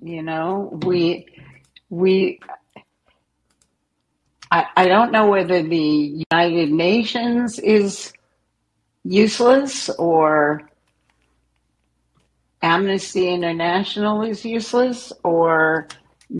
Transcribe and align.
You 0.00 0.22
know, 0.22 0.78
we 0.84 1.26
we 1.90 2.40
I, 4.50 4.66
I 4.76 4.88
don't 4.88 5.12
know 5.12 5.28
whether 5.28 5.62
the 5.62 6.24
United 6.30 6.72
Nations 6.72 7.58
is 7.58 8.12
useless 9.04 9.88
or 9.90 10.68
Amnesty 12.62 13.28
International 13.28 14.22
is 14.22 14.44
useless 14.44 15.12
or 15.24 15.88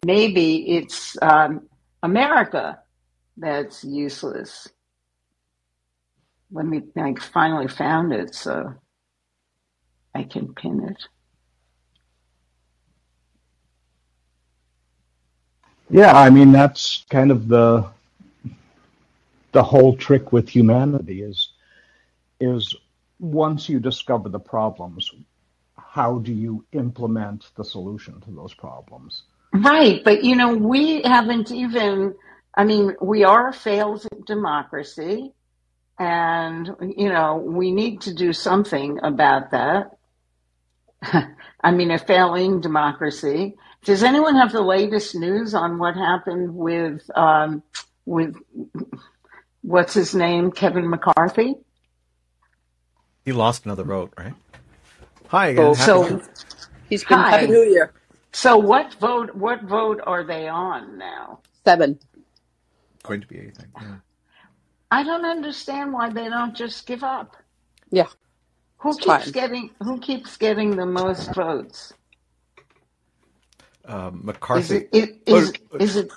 maybe 0.04 0.76
it's 0.76 1.16
um, 1.22 1.68
America 2.02 2.78
that's 3.36 3.84
useless. 3.84 4.68
Let 6.52 6.66
me, 6.66 6.82
I 6.96 7.14
finally 7.14 7.68
found 7.68 8.12
it 8.12 8.34
so 8.34 8.74
I 10.14 10.24
can 10.24 10.52
pin 10.52 10.88
it. 10.88 11.02
Yeah, 15.90 16.16
I 16.16 16.30
mean 16.30 16.52
that's 16.52 17.04
kind 17.10 17.30
of 17.30 17.48
the 17.48 17.86
the 19.52 19.62
whole 19.62 19.96
trick 19.96 20.32
with 20.32 20.48
humanity 20.48 21.22
is 21.22 21.50
is 22.40 22.74
once 23.18 23.68
you 23.68 23.80
discover 23.80 24.28
the 24.28 24.38
problems, 24.38 25.12
how 25.76 26.18
do 26.18 26.32
you 26.32 26.64
implement 26.72 27.50
the 27.56 27.64
solution 27.64 28.20
to 28.22 28.30
those 28.30 28.54
problems? 28.54 29.24
Right, 29.52 30.02
but 30.04 30.24
you 30.24 30.36
know, 30.36 30.54
we 30.54 31.02
haven't 31.02 31.50
even, 31.50 32.14
I 32.56 32.64
mean, 32.64 32.94
we 33.02 33.24
are 33.24 33.48
a 33.48 33.52
failed 33.52 34.06
democracy, 34.26 35.32
and 35.98 36.70
you 36.96 37.08
know, 37.08 37.36
we 37.36 37.72
need 37.72 38.02
to 38.02 38.14
do 38.14 38.32
something 38.32 39.00
about 39.02 39.50
that. 39.50 39.96
I 41.60 41.72
mean, 41.72 41.90
a 41.90 41.98
failing 41.98 42.60
democracy. 42.60 43.56
Does 43.84 44.02
anyone 44.02 44.36
have 44.36 44.52
the 44.52 44.60
latest 44.60 45.14
news 45.14 45.54
on 45.54 45.78
what 45.78 45.94
happened 45.96 46.54
with 46.54 47.02
um, 47.16 47.62
with 48.04 48.36
what's 49.62 49.94
his 49.94 50.14
name, 50.14 50.50
Kevin 50.52 50.88
McCarthy? 50.88 51.54
He 53.24 53.32
lost 53.32 53.64
another 53.64 53.84
vote, 53.84 54.12
right? 54.18 54.34
Hi 55.28 55.48
again. 55.48 55.64
Oh, 55.64 55.74
so 55.74 56.22
he's 56.88 57.04
been 57.04 57.18
Hi. 57.18 57.30
Happy 57.30 57.46
New 57.46 57.62
Year. 57.62 57.92
So 58.32 58.58
what 58.58 58.94
vote? 58.94 59.34
What 59.34 59.62
vote 59.62 60.00
are 60.06 60.24
they 60.24 60.48
on 60.48 60.98
now? 60.98 61.40
Seven. 61.64 61.98
Going 63.02 63.20
to 63.20 63.26
be 63.26 63.38
anything. 63.38 63.68
Yeah. 63.80 63.96
I 64.90 65.04
don't 65.04 65.24
understand 65.24 65.92
why 65.92 66.10
they 66.10 66.28
don't 66.28 66.54
just 66.54 66.86
give 66.86 67.02
up. 67.02 67.36
Yeah. 67.90 68.08
Who 68.78 68.90
it's 68.90 68.98
keeps 68.98 69.30
getting 69.30 69.70
Who 69.82 70.00
keeps 70.00 70.36
getting 70.36 70.76
the 70.76 70.86
most 70.86 71.34
votes? 71.34 71.92
Um, 73.90 74.20
McCarthy. 74.22 74.86
Is 74.92 74.92
it, 74.92 75.22
is, 75.26 75.52
oh, 75.72 75.76
is 75.78 75.96
it 75.96 76.10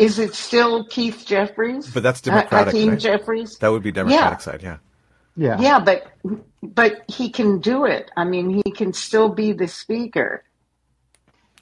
is 0.00 0.18
it 0.18 0.34
still 0.34 0.84
Keith 0.86 1.24
Jeffries? 1.26 1.88
But 1.88 2.02
that's 2.02 2.20
Democratic. 2.20 2.74
Hakeem 2.74 2.90
right? 2.90 2.98
Jeffries. 2.98 3.56
That 3.58 3.68
would 3.68 3.82
be 3.82 3.92
Democratic 3.92 4.38
yeah. 4.38 4.42
side, 4.42 4.62
yeah. 4.62 4.78
Yeah. 5.36 5.60
Yeah, 5.60 5.78
but 5.78 6.06
but 6.62 7.04
he 7.08 7.30
can 7.30 7.60
do 7.60 7.84
it. 7.84 8.10
I 8.16 8.24
mean, 8.24 8.62
he 8.64 8.72
can 8.72 8.92
still 8.92 9.28
be 9.28 9.52
the 9.52 9.68
speaker. 9.68 10.42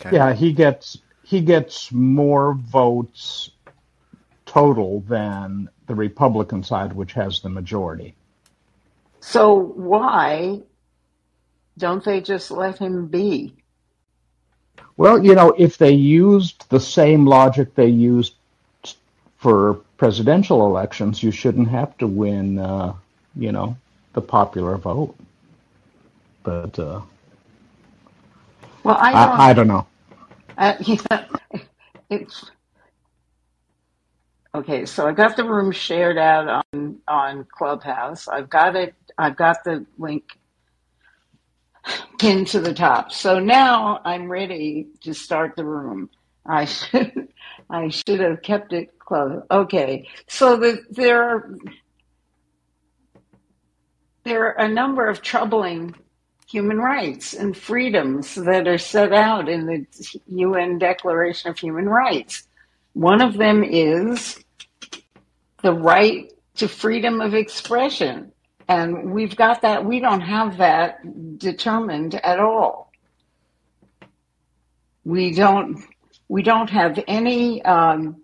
Okay. 0.00 0.16
Yeah, 0.16 0.32
he 0.32 0.52
gets 0.52 0.98
he 1.22 1.42
gets 1.42 1.92
more 1.92 2.54
votes 2.54 3.50
total 4.46 5.00
than 5.00 5.68
the 5.86 5.94
Republican 5.94 6.62
side, 6.62 6.94
which 6.94 7.12
has 7.12 7.42
the 7.42 7.50
majority. 7.50 8.14
So 9.20 9.54
why 9.54 10.62
don't 11.76 12.02
they 12.02 12.22
just 12.22 12.50
let 12.50 12.78
him 12.78 13.08
be? 13.08 13.54
Well, 14.98 15.24
you 15.24 15.36
know, 15.36 15.54
if 15.58 15.78
they 15.78 15.92
used 15.92 16.70
the 16.70 16.80
same 16.80 17.26
logic 17.26 17.76
they 17.76 17.88
used 17.88 18.34
for 19.38 19.76
presidential 19.98 20.66
elections, 20.66 21.22
you 21.22 21.32
shouldn't 21.32 21.68
have 21.70 21.98
to 21.98 22.08
win, 22.08 22.60
uh, 22.60 22.94
you 23.36 23.52
know, 23.52 23.76
the 24.14 24.22
popular 24.22 24.78
vote. 24.78 25.16
But 26.44 26.78
uh, 26.78 27.02
well, 28.84 28.98
I 29.00 29.16
don't, 29.16 29.32
I, 29.34 29.50
I 29.50 29.54
don't 29.54 29.68
know. 29.68 29.86
Uh, 30.58 30.74
yeah, 30.80 31.26
it's 32.10 32.50
okay. 34.54 34.86
So 34.86 35.08
I 35.08 35.12
got 35.12 35.36
the 35.36 35.44
room 35.44 35.72
shared 35.72 36.18
out 36.18 36.64
on 36.74 36.98
on 37.08 37.46
Clubhouse. 37.56 38.28
I've 38.28 38.50
got 38.50 38.76
it. 38.76 38.94
I've 39.18 39.36
got 39.36 39.64
the 39.64 39.86
link 39.98 40.24
pinned 42.18 42.48
to 42.48 42.60
the 42.60 42.74
top. 42.74 43.12
So 43.12 43.38
now 43.38 44.00
I'm 44.04 44.30
ready 44.30 44.88
to 45.02 45.14
start 45.14 45.54
the 45.56 45.64
room. 45.64 46.10
I 46.46 46.64
should 46.64 47.28
I 47.70 47.88
should 47.88 48.20
have 48.20 48.42
kept 48.42 48.72
it 48.72 48.98
closed. 48.98 49.44
Okay. 49.50 50.08
So 50.26 50.56
the, 50.56 50.82
there 50.90 51.22
are 51.22 51.54
there 54.24 54.46
are 54.46 54.64
a 54.64 54.68
number 54.68 55.08
of 55.08 55.22
troubling 55.22 55.94
human 56.48 56.78
rights 56.78 57.34
and 57.34 57.56
freedoms 57.56 58.34
that 58.34 58.66
are 58.66 58.78
set 58.78 59.12
out 59.12 59.48
in 59.48 59.66
the 59.66 59.86
UN 60.28 60.78
Declaration 60.78 61.50
of 61.50 61.58
Human 61.58 61.86
Rights. 61.88 62.48
One 62.94 63.20
of 63.20 63.36
them 63.36 63.62
is 63.62 64.42
the 65.62 65.74
right 65.74 66.32
to 66.56 66.68
freedom 66.68 67.20
of 67.20 67.34
expression. 67.34 68.32
And 68.68 69.12
we've 69.12 69.34
got 69.34 69.62
that, 69.62 69.84
we 69.84 69.98
don't 69.98 70.20
have 70.20 70.58
that 70.58 71.38
determined 71.38 72.14
at 72.16 72.38
all. 72.38 72.92
We 75.04 75.32
don't, 75.32 75.82
we 76.28 76.42
don't 76.42 76.68
have 76.68 77.02
any, 77.08 77.62
um, 77.64 78.22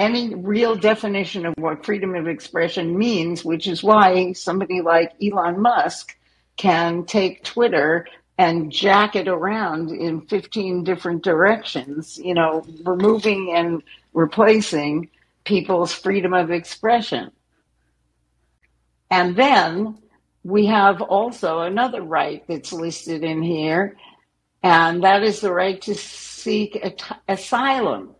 any 0.00 0.34
real 0.34 0.74
definition 0.74 1.46
of 1.46 1.54
what 1.56 1.84
freedom 1.84 2.16
of 2.16 2.26
expression 2.26 2.98
means, 2.98 3.44
which 3.44 3.68
is 3.68 3.82
why 3.82 4.32
somebody 4.32 4.80
like 4.80 5.12
Elon 5.22 5.60
Musk 5.60 6.16
can 6.56 7.04
take 7.04 7.44
Twitter 7.44 8.08
and 8.38 8.72
jack 8.72 9.14
it 9.14 9.28
around 9.28 9.90
in 9.90 10.22
15 10.22 10.82
different 10.82 11.22
directions, 11.22 12.18
you 12.18 12.34
know, 12.34 12.64
removing 12.82 13.52
and 13.54 13.82
replacing 14.14 15.10
people's 15.44 15.92
freedom 15.92 16.32
of 16.32 16.50
expression. 16.50 17.30
And 19.10 19.36
then 19.36 19.98
we 20.44 20.66
have 20.66 21.02
also 21.02 21.60
another 21.60 22.02
right 22.02 22.44
that's 22.46 22.72
listed 22.72 23.24
in 23.24 23.42
here, 23.42 23.96
and 24.62 25.02
that 25.04 25.22
is 25.22 25.40
the 25.40 25.52
right 25.52 25.80
to 25.82 25.94
seek 25.94 26.78
asylum 27.28 28.14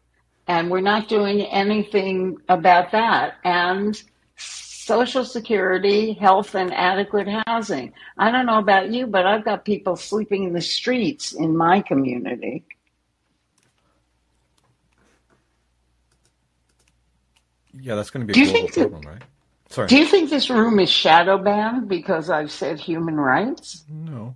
and 0.51 0.69
we're 0.69 0.81
not 0.81 1.09
doing 1.09 1.43
anything 1.43 2.37
about 2.49 2.91
that. 2.91 3.35
And 3.45 4.01
Social 4.37 5.25
Security, 5.25 6.15
health, 6.15 6.57
and 6.57 6.75
adequate 6.75 7.29
housing. 7.47 7.93
I 8.19 8.33
don't 8.33 8.47
know 8.47 8.59
about 8.59 8.91
you, 8.91 9.07
but 9.07 9.27
I've 9.27 9.45
got 9.45 9.65
people 9.65 9.95
sleeping 9.95 10.43
in 10.43 10.53
the 10.53 10.61
streets 10.61 11.31
in 11.31 11.57
my 11.57 11.83
community. 11.83 12.65
Yeah, 17.81 17.95
that's 17.95 18.11
going 18.11 18.27
to 18.27 18.33
be 18.33 18.43
a 18.43 18.45
global 18.45 18.69
problem, 18.69 19.03
right? 19.03 19.23
Sorry. 19.71 19.87
Do 19.87 19.97
you 19.97 20.07
think 20.07 20.31
this 20.31 20.51
room 20.51 20.81
is 20.81 20.91
shadow 20.91 21.39
banned 21.39 21.89
because 21.89 22.29
I've 22.29 22.51
said 22.51 22.81
human 22.81 23.17
rights? 23.17 23.85
No. 23.89 24.35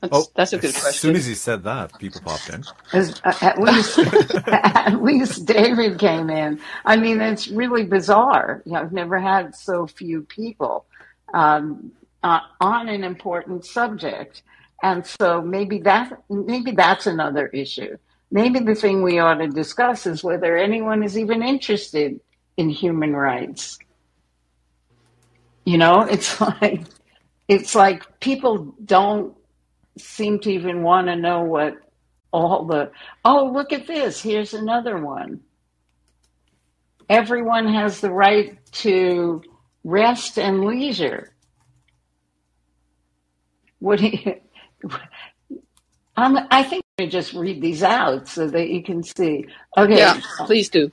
That's, 0.00 0.16
oh, 0.16 0.26
that's 0.36 0.52
a 0.52 0.58
good 0.58 0.72
question. 0.72 0.88
As 0.88 0.98
soon 0.98 1.16
as 1.16 1.26
he 1.26 1.34
said 1.34 1.64
that, 1.64 1.98
people 1.98 2.20
popped 2.20 2.48
in. 2.50 2.62
As, 2.92 3.20
uh, 3.24 3.32
at 3.40 3.58
least, 3.58 3.98
at 4.46 5.02
least 5.02 5.46
David 5.46 5.98
came 5.98 6.30
in. 6.30 6.60
I 6.84 6.96
mean, 6.96 7.20
it's 7.20 7.48
really 7.48 7.84
bizarre. 7.84 8.62
You 8.66 8.72
know, 8.72 8.80
I've 8.80 8.92
never 8.92 9.18
had 9.18 9.56
so 9.56 9.86
few 9.86 10.22
people 10.22 10.84
um, 11.32 11.90
uh, 12.22 12.40
on 12.60 12.88
an 12.88 13.02
important 13.02 13.64
subject, 13.64 14.42
and 14.82 15.06
so 15.06 15.40
maybe 15.40 15.78
that 15.80 16.22
maybe 16.28 16.72
that's 16.72 17.06
another 17.06 17.46
issue. 17.48 17.96
Maybe 18.30 18.60
the 18.60 18.74
thing 18.74 19.02
we 19.02 19.18
ought 19.18 19.36
to 19.36 19.48
discuss 19.48 20.06
is 20.06 20.22
whether 20.22 20.56
anyone 20.56 21.02
is 21.02 21.18
even 21.18 21.42
interested 21.42 22.20
in 22.56 22.68
human 22.68 23.14
rights. 23.14 23.78
You 25.64 25.78
know, 25.78 26.02
it's 26.02 26.40
like 26.62 26.82
it's 27.48 27.74
like 27.74 28.20
people 28.20 28.74
don't 28.84 29.36
seem 29.98 30.40
to 30.40 30.50
even 30.50 30.82
want 30.82 31.06
to 31.08 31.16
know 31.16 31.42
what 31.42 31.76
all 32.32 32.64
the, 32.64 32.90
oh, 33.24 33.50
look 33.54 33.72
at 33.72 33.86
this, 33.86 34.20
here's 34.20 34.54
another 34.54 34.98
one. 34.98 35.40
Everyone 37.08 37.72
has 37.72 38.00
the 38.00 38.10
right 38.10 38.58
to 38.72 39.40
rest 39.84 40.36
and 40.36 40.64
leisure. 40.64 41.32
What 43.78 44.00
do 44.00 44.08
you, 44.08 44.40
I 46.16 46.62
think 46.64 46.84
I 46.98 47.06
just 47.06 47.34
read 47.34 47.60
these 47.60 47.84
out 47.84 48.26
so 48.26 48.48
that 48.48 48.68
you 48.68 48.82
can 48.82 49.04
see. 49.04 49.46
Okay. 49.76 49.98
Yeah, 49.98 50.20
please 50.38 50.68
do. 50.68 50.90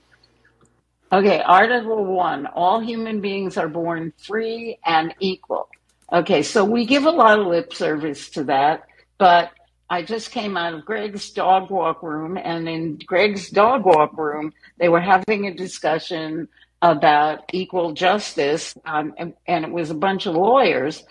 Okay, 1.14 1.42
Article 1.42 2.06
1 2.06 2.46
All 2.48 2.80
human 2.80 3.20
beings 3.20 3.58
are 3.58 3.68
born 3.68 4.14
free 4.18 4.80
and 4.86 5.14
equal. 5.20 5.68
Okay, 6.12 6.42
so 6.42 6.64
we 6.64 6.86
give 6.86 7.06
a 7.06 7.12
lot 7.12 7.38
of 7.38 7.48
lip 7.48 7.74
service 7.74 8.30
to 8.30 8.46
that, 8.46 8.84
but 9.18 9.52
I 9.90 10.04
just 10.04 10.32
came 10.32 10.56
out 10.56 10.74
of 10.74 10.86
Greg's 10.86 11.32
dog 11.32 11.70
walk 11.70 12.02
room, 12.02 12.38
and 12.38 12.68
in 12.70 12.98
Greg's 13.06 13.50
dog 13.50 13.84
walk 13.84 14.18
room, 14.18 14.54
they 14.78 14.88
were 14.88 15.02
having 15.02 15.48
a 15.48 15.54
discussion 15.54 16.48
about 16.82 17.44
equal 17.52 17.92
justice, 17.92 18.74
um, 18.86 19.14
and, 19.18 19.34
and 19.48 19.66
it 19.66 19.72
was 19.72 19.90
a 19.90 19.96
bunch 19.96 20.28
of 20.28 20.36
lawyers, 20.36 21.04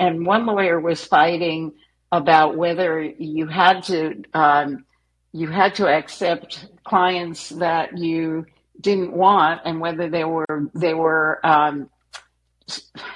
and 0.00 0.24
one 0.24 0.46
lawyer 0.46 0.80
was 0.80 1.04
fighting 1.04 1.72
about 2.12 2.56
whether 2.56 3.02
you 3.02 3.46
had 3.46 3.82
to 3.84 4.22
um, 4.32 4.86
you 5.32 5.48
had 5.48 5.74
to 5.74 5.86
accept 5.86 6.66
clients 6.84 7.50
that 7.50 7.98
you 7.98 8.46
didn't 8.80 9.12
want, 9.12 9.62
and 9.64 9.80
whether 9.80 10.08
there 10.08 10.28
were 10.28 10.70
they 10.74 10.94
were 10.94 11.44
um, 11.46 11.90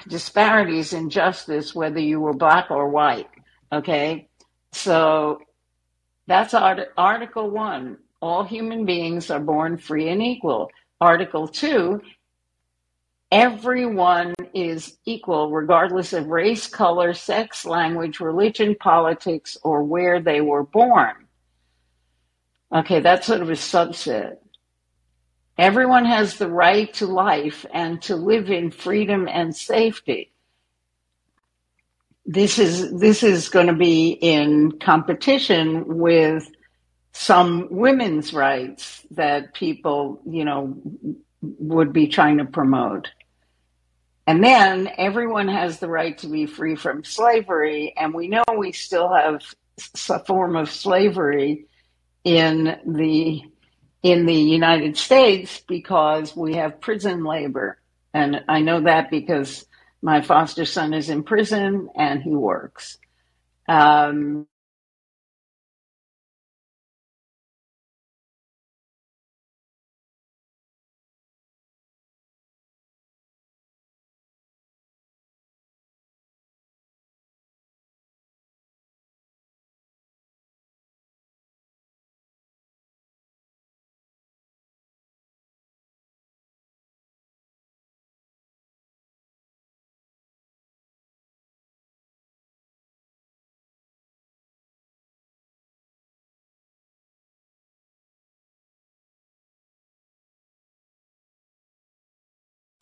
disparities 0.07 0.93
in 0.93 1.09
justice, 1.09 1.75
whether 1.75 1.99
you 1.99 2.19
were 2.19 2.33
black 2.33 2.71
or 2.71 2.89
white. 2.89 3.29
Okay, 3.71 4.29
so 4.71 5.39
that's 6.27 6.53
art- 6.53 6.91
Article 6.97 7.49
One. 7.49 7.97
All 8.21 8.43
human 8.43 8.85
beings 8.85 9.29
are 9.29 9.39
born 9.39 9.77
free 9.77 10.09
and 10.09 10.21
equal. 10.21 10.69
Article 11.01 11.47
Two. 11.47 12.01
Everyone 13.31 14.35
is 14.53 14.97
equal, 15.05 15.51
regardless 15.51 16.13
of 16.13 16.27
race, 16.27 16.67
color, 16.67 17.13
sex, 17.13 17.65
language, 17.65 18.19
religion, 18.19 18.75
politics, 18.79 19.57
or 19.63 19.83
where 19.83 20.21
they 20.21 20.39
were 20.39 20.63
born. 20.63 21.15
Okay, 22.73 22.99
that's 22.99 23.25
sort 23.25 23.41
of 23.41 23.49
a 23.49 23.53
subset. 23.53 24.35
Everyone 25.57 26.05
has 26.05 26.37
the 26.37 26.49
right 26.49 26.91
to 26.95 27.05
life 27.05 27.65
and 27.71 28.01
to 28.03 28.15
live 28.15 28.49
in 28.49 28.71
freedom 28.71 29.27
and 29.27 29.55
safety. 29.55 30.31
This 32.25 32.57
is 32.57 32.97
this 32.99 33.21
is 33.21 33.49
going 33.49 33.67
to 33.67 33.75
be 33.75 34.09
in 34.09 34.79
competition 34.79 35.99
with 35.99 36.47
some 37.11 37.67
women's 37.69 38.33
rights 38.33 39.05
that 39.11 39.53
people, 39.53 40.21
you 40.25 40.45
know, 40.45 40.75
would 41.41 41.93
be 41.93 42.07
trying 42.07 42.39
to 42.39 42.45
promote. 42.45 43.09
And 44.25 44.43
then 44.43 44.89
everyone 44.97 45.49
has 45.49 45.79
the 45.79 45.89
right 45.89 46.17
to 46.19 46.27
be 46.27 46.45
free 46.45 46.75
from 46.75 47.03
slavery, 47.03 47.93
and 47.95 48.13
we 48.13 48.29
know 48.29 48.43
we 48.57 48.71
still 48.71 49.13
have 49.13 49.43
a 50.09 50.19
form 50.19 50.55
of 50.55 50.71
slavery 50.71 51.65
in 52.23 52.79
the 52.87 53.43
in 54.03 54.25
the 54.27 54.35
United 54.35 54.97
States 54.97 55.61
because 55.67 56.35
we 56.35 56.55
have 56.55 56.81
prison 56.81 57.23
labor. 57.25 57.79
And 58.13 58.43
I 58.49 58.61
know 58.61 58.81
that 58.81 59.09
because 59.09 59.65
my 60.01 60.21
foster 60.21 60.65
son 60.65 60.93
is 60.93 61.09
in 61.09 61.23
prison 61.23 61.89
and 61.95 62.21
he 62.23 62.31
works. 62.31 62.99
Um, 63.67 64.47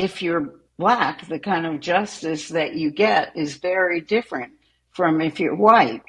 if 0.01 0.23
you're 0.23 0.55
black, 0.77 1.27
the 1.27 1.37
kind 1.37 1.67
of 1.67 1.79
justice 1.79 2.49
that 2.49 2.73
you 2.73 2.89
get 2.89 3.37
is 3.37 3.57
very 3.57 4.01
different 4.01 4.53
from 4.89 5.21
if 5.21 5.39
you're 5.39 5.55
white. 5.55 6.01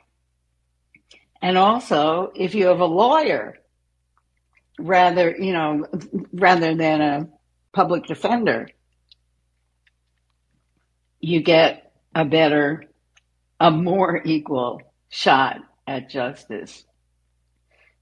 And 1.42 1.58
also, 1.58 2.32
if 2.34 2.54
you 2.54 2.68
have 2.68 2.80
a 2.80 2.86
lawyer, 2.86 3.58
rather, 4.78 5.36
you 5.36 5.52
know, 5.52 5.86
rather 6.32 6.74
than 6.74 7.00
a 7.02 7.28
public 7.74 8.06
defender, 8.06 8.70
you 11.20 11.42
get 11.42 11.92
a 12.14 12.24
better, 12.24 12.84
a 13.60 13.70
more 13.70 14.22
equal 14.24 14.80
shot 15.10 15.58
at 15.86 16.08
justice. 16.08 16.84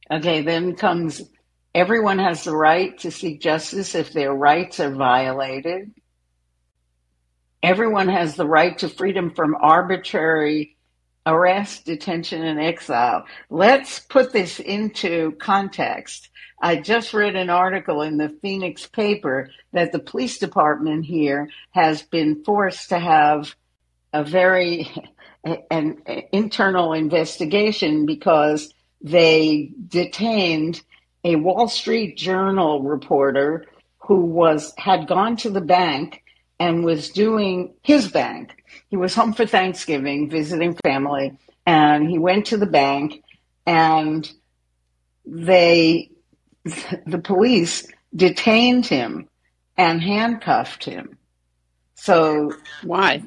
Okay, 0.08 0.42
then 0.42 0.76
comes 0.76 1.22
Everyone 1.74 2.18
has 2.18 2.44
the 2.44 2.56
right 2.56 2.98
to 2.98 3.10
seek 3.10 3.40
justice 3.40 3.94
if 3.94 4.12
their 4.12 4.34
rights 4.34 4.80
are 4.80 4.90
violated. 4.90 5.92
Everyone 7.62 8.08
has 8.08 8.34
the 8.34 8.46
right 8.46 8.76
to 8.78 8.88
freedom 8.88 9.30
from 9.30 9.54
arbitrary 9.54 10.76
arrest, 11.26 11.84
detention, 11.84 12.42
and 12.42 12.58
exile. 12.58 13.24
Let's 13.50 14.00
put 14.00 14.32
this 14.32 14.58
into 14.58 15.32
context. 15.32 16.28
I 16.60 16.76
just 16.76 17.14
read 17.14 17.36
an 17.36 17.50
article 17.50 18.02
in 18.02 18.16
the 18.16 18.36
Phoenix 18.42 18.86
paper 18.86 19.50
that 19.72 19.92
the 19.92 19.98
police 19.98 20.38
department 20.38 21.04
here 21.04 21.50
has 21.70 22.02
been 22.02 22.42
forced 22.44 22.88
to 22.88 22.98
have 22.98 23.54
a 24.12 24.24
very 24.24 24.90
an 25.70 26.02
internal 26.32 26.92
investigation 26.92 28.06
because 28.06 28.74
they 29.00 29.70
detained 29.88 30.82
a 31.24 31.36
Wall 31.36 31.68
Street 31.68 32.16
Journal 32.16 32.82
reporter 32.82 33.66
who 33.98 34.24
was 34.24 34.72
had 34.76 35.06
gone 35.06 35.36
to 35.36 35.50
the 35.50 35.60
bank 35.60 36.22
and 36.58 36.84
was 36.84 37.10
doing 37.10 37.74
his 37.82 38.08
bank. 38.08 38.62
He 38.88 38.96
was 38.96 39.14
home 39.14 39.32
for 39.32 39.46
Thanksgiving, 39.46 40.28
visiting 40.28 40.76
family, 40.84 41.38
and 41.66 42.08
he 42.08 42.18
went 42.18 42.46
to 42.46 42.56
the 42.56 42.66
bank 42.66 43.22
and 43.66 44.30
they 45.24 46.10
the 46.64 47.20
police 47.22 47.86
detained 48.14 48.86
him 48.86 49.28
and 49.76 50.02
handcuffed 50.02 50.84
him. 50.84 51.16
So 51.94 52.54
why? 52.82 53.22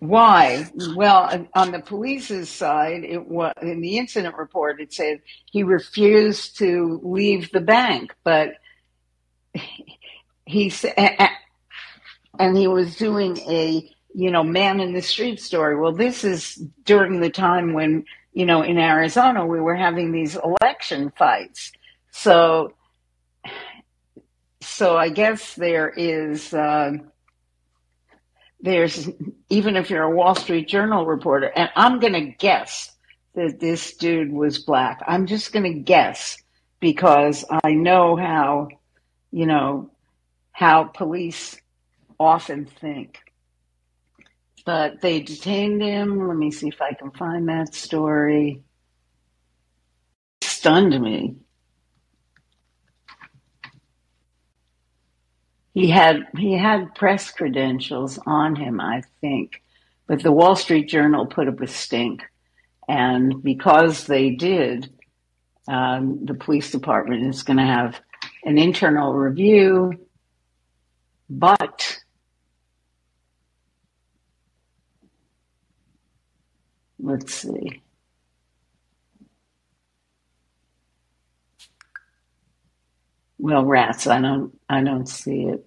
Why? 0.00 0.70
Well, 0.94 1.48
on 1.54 1.72
the 1.72 1.80
police's 1.80 2.48
side, 2.48 3.02
it 3.04 3.26
was 3.26 3.52
in 3.60 3.80
the 3.80 3.98
incident 3.98 4.36
report. 4.36 4.80
It 4.80 4.92
said 4.92 5.20
he 5.46 5.64
refused 5.64 6.58
to 6.58 7.00
leave 7.02 7.50
the 7.50 7.60
bank, 7.60 8.14
but 8.22 8.54
he 10.46 10.70
said, 10.70 10.94
and 12.38 12.56
he 12.56 12.68
was 12.68 12.96
doing 12.96 13.38
a 13.38 13.90
you 14.14 14.30
know 14.30 14.44
man 14.44 14.80
in 14.80 14.92
the 14.92 15.02
street 15.02 15.40
story. 15.40 15.76
Well, 15.76 15.92
this 15.92 16.22
is 16.22 16.54
during 16.84 17.20
the 17.20 17.30
time 17.30 17.72
when 17.72 18.04
you 18.32 18.46
know 18.46 18.62
in 18.62 18.78
Arizona 18.78 19.44
we 19.46 19.60
were 19.60 19.76
having 19.76 20.12
these 20.12 20.36
election 20.36 21.12
fights. 21.18 21.72
So, 22.12 22.74
so 24.60 24.96
I 24.96 25.08
guess 25.08 25.54
there 25.54 25.88
is. 25.88 26.54
Uh, 26.54 26.92
there's 28.60 29.08
even 29.48 29.76
if 29.76 29.90
you're 29.90 30.02
a 30.02 30.14
Wall 30.14 30.34
Street 30.34 30.68
Journal 30.68 31.06
reporter, 31.06 31.46
and 31.54 31.70
I'm 31.76 32.00
going 32.00 32.14
to 32.14 32.32
guess 32.38 32.90
that 33.34 33.60
this 33.60 33.96
dude 33.96 34.32
was 34.32 34.58
black. 34.58 35.02
I'm 35.06 35.26
just 35.26 35.52
going 35.52 35.72
to 35.72 35.80
guess 35.80 36.36
because 36.80 37.44
I 37.64 37.72
know 37.72 38.16
how, 38.16 38.68
you 39.30 39.46
know, 39.46 39.90
how 40.52 40.84
police 40.84 41.56
often 42.18 42.66
think. 42.66 43.18
But 44.64 45.00
they 45.00 45.20
detained 45.20 45.80
him. 45.80 46.26
Let 46.26 46.36
me 46.36 46.50
see 46.50 46.68
if 46.68 46.82
I 46.82 46.92
can 46.92 47.10
find 47.12 47.48
that 47.48 47.74
story. 47.74 48.62
Stunned 50.42 51.00
me. 51.00 51.36
He 55.78 55.90
had 55.90 56.26
he 56.36 56.54
had 56.54 56.96
press 56.96 57.30
credentials 57.30 58.18
on 58.26 58.56
him, 58.56 58.80
I 58.80 59.02
think, 59.20 59.62
but 60.08 60.24
the 60.24 60.32
Wall 60.32 60.56
Street 60.56 60.88
Journal 60.88 61.24
put 61.24 61.46
up 61.46 61.60
a 61.60 61.68
stink, 61.68 62.24
and 62.88 63.40
because 63.44 64.08
they 64.08 64.30
did, 64.30 64.90
um, 65.68 66.24
the 66.24 66.34
police 66.34 66.72
department 66.72 67.32
is 67.32 67.44
going 67.44 67.58
to 67.58 67.62
have 67.62 68.00
an 68.42 68.58
internal 68.58 69.12
review, 69.12 70.04
but 71.30 72.00
let's 76.98 77.32
see. 77.32 77.82
Well, 83.48 83.64
rats. 83.64 84.06
I 84.06 84.20
don't. 84.20 84.54
I 84.68 84.82
don't 84.82 85.08
see 85.08 85.44
it. 85.44 85.64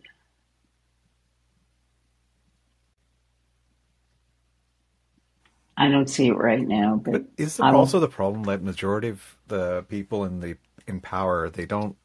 I 5.75 5.89
don't 5.89 6.07
see 6.07 6.27
it 6.27 6.33
right 6.37 6.61
now, 6.61 7.01
but, 7.03 7.11
But 7.11 7.23
is 7.39 7.57
the, 7.57 7.63
I 7.63 7.71
will. 7.71 7.79
also 7.79 7.99
the 7.99 8.07
problem 8.07 8.43
that 8.43 8.61
majority 8.61 9.07
of 9.07 9.35
the 9.47 9.83
people 9.89 10.25
in 10.25 10.41
the 10.41 10.57
in 10.85 11.01
power 11.01 11.49
they 11.49 11.65
don't 11.65 11.95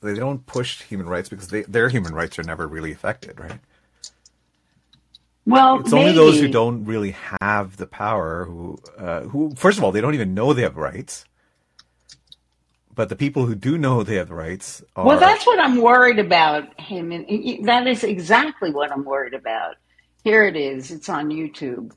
they 0.00 0.14
don't 0.14 0.44
push 0.44 0.82
human 0.82 1.08
rights 1.08 1.28
because 1.28 1.46
they, 1.46 1.62
their 1.62 1.88
human 1.88 2.14
rights 2.14 2.36
are 2.40 2.42
never 2.42 2.66
really 2.66 2.90
affected, 2.90 3.38
right? 3.38 3.60
Well, 5.46 5.78
It's 5.78 5.92
only 5.92 6.10
those 6.10 6.40
who 6.40 6.48
don't 6.48 6.84
really 6.84 7.14
have 7.40 7.76
the 7.76 7.86
power 7.86 8.44
who 8.46 8.76
uh, 8.98 9.20
who 9.20 9.54
first 9.54 9.78
of 9.78 9.84
all 9.84 9.92
they 9.92 10.00
don't 10.00 10.14
even 10.14 10.34
know 10.34 10.52
they 10.52 10.62
have 10.62 10.76
rights. 10.76 11.26
But 12.94 13.08
the 13.08 13.16
people 13.16 13.46
who 13.46 13.54
do 13.54 13.78
know 13.78 14.02
they 14.02 14.16
have 14.16 14.30
rights 14.30 14.82
Well, 14.96 15.18
that's 15.18 15.46
what 15.46 15.58
I'm 15.58 15.80
worried 15.80 16.18
about 16.18 16.78
him. 16.78 17.10
And 17.12 17.66
that 17.66 17.86
is 17.86 18.04
exactly 18.04 18.70
what 18.70 18.92
I'm 18.92 19.04
worried 19.04 19.34
about. 19.34 19.76
Here 20.24 20.44
it 20.46 20.56
is. 20.56 20.90
It's 20.90 21.08
on 21.08 21.28
YouTube. 21.30 21.92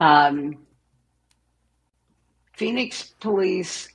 Um, 0.00 0.66
Phoenix 2.54 3.14
police. 3.20 3.88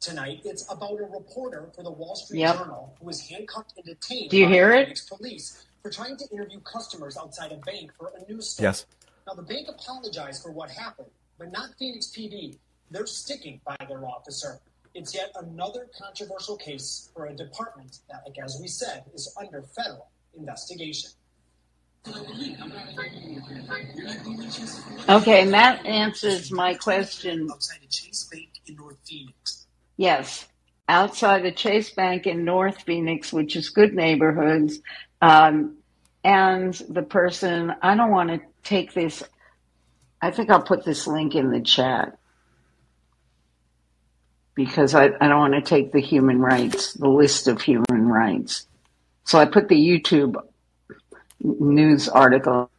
Tonight, 0.00 0.40
it's 0.44 0.70
about 0.70 0.98
a 0.98 1.04
reporter 1.04 1.70
for 1.76 1.84
the 1.84 1.90
Wall 1.90 2.16
Street 2.16 2.40
Yep. 2.40 2.56
Journal 2.58 2.96
who 2.98 3.06
was 3.06 3.20
handcuffed 3.28 3.74
and 3.76 3.84
detained 3.86 4.30
Do 4.30 4.36
you 4.36 4.46
by 4.46 4.52
hear 4.52 4.72
it? 4.72 4.82
Phoenix 4.86 5.08
police 5.08 5.64
for 5.82 5.90
trying 5.90 6.16
to 6.16 6.24
interview 6.32 6.58
customers 6.60 7.16
outside 7.16 7.52
a 7.52 7.56
bank 7.58 7.92
for 7.96 8.12
a 8.16 8.30
news 8.30 8.48
story. 8.50 8.64
yes. 8.66 8.86
Now, 9.28 9.34
the 9.34 9.42
bank 9.42 9.68
apologized 9.68 10.42
for 10.42 10.50
what 10.50 10.68
happened, 10.70 11.08
but 11.38 11.52
not 11.52 11.70
Phoenix 11.78 12.06
PD. 12.08 12.58
They're 12.90 13.06
sticking 13.06 13.60
by 13.64 13.76
their 13.88 14.04
officer. 14.04 14.58
It's 14.94 15.14
yet 15.14 15.32
another 15.36 15.88
controversial 15.98 16.56
case 16.56 17.10
for 17.14 17.26
a 17.26 17.34
department 17.34 17.98
that, 18.10 18.22
like 18.26 18.36
as 18.38 18.58
we 18.60 18.68
said, 18.68 19.04
is 19.14 19.34
under 19.40 19.62
federal 19.62 20.10
investigation. 20.36 21.10
Okay, 25.08 25.42
and 25.42 25.52
that 25.54 25.86
answers 25.86 26.50
my 26.50 26.74
question. 26.74 27.48
Outside 27.50 27.78
a 27.82 27.86
Chase 27.86 28.28
Bank 28.30 28.50
in 28.66 28.74
North 28.74 28.98
Phoenix. 29.06 29.66
Yes, 29.96 30.46
outside 30.88 31.42
the 31.44 31.52
Chase 31.52 31.90
Bank 31.90 32.26
in 32.26 32.44
North 32.44 32.82
Phoenix, 32.82 33.32
which 33.32 33.56
is 33.56 33.70
good 33.70 33.94
neighborhoods. 33.94 34.80
Um, 35.22 35.76
and 36.24 36.74
the 36.88 37.02
person, 37.02 37.72
I 37.82 37.94
don't 37.94 38.10
want 38.10 38.30
to 38.30 38.40
take 38.62 38.92
this, 38.92 39.22
I 40.20 40.32
think 40.32 40.50
I'll 40.50 40.62
put 40.62 40.84
this 40.84 41.06
link 41.06 41.34
in 41.34 41.50
the 41.50 41.60
chat 41.60 42.18
because 44.54 44.94
I, 44.94 45.06
I 45.20 45.28
don't 45.28 45.38
want 45.38 45.54
to 45.54 45.62
take 45.62 45.92
the 45.92 46.00
human 46.00 46.40
rights, 46.40 46.94
the 46.94 47.08
list 47.08 47.48
of 47.48 47.60
human 47.62 48.08
rights. 48.08 48.66
So 49.24 49.38
I 49.38 49.46
put 49.46 49.68
the 49.68 49.76
YouTube 49.76 50.36
news 51.40 52.08
article. 52.08 52.70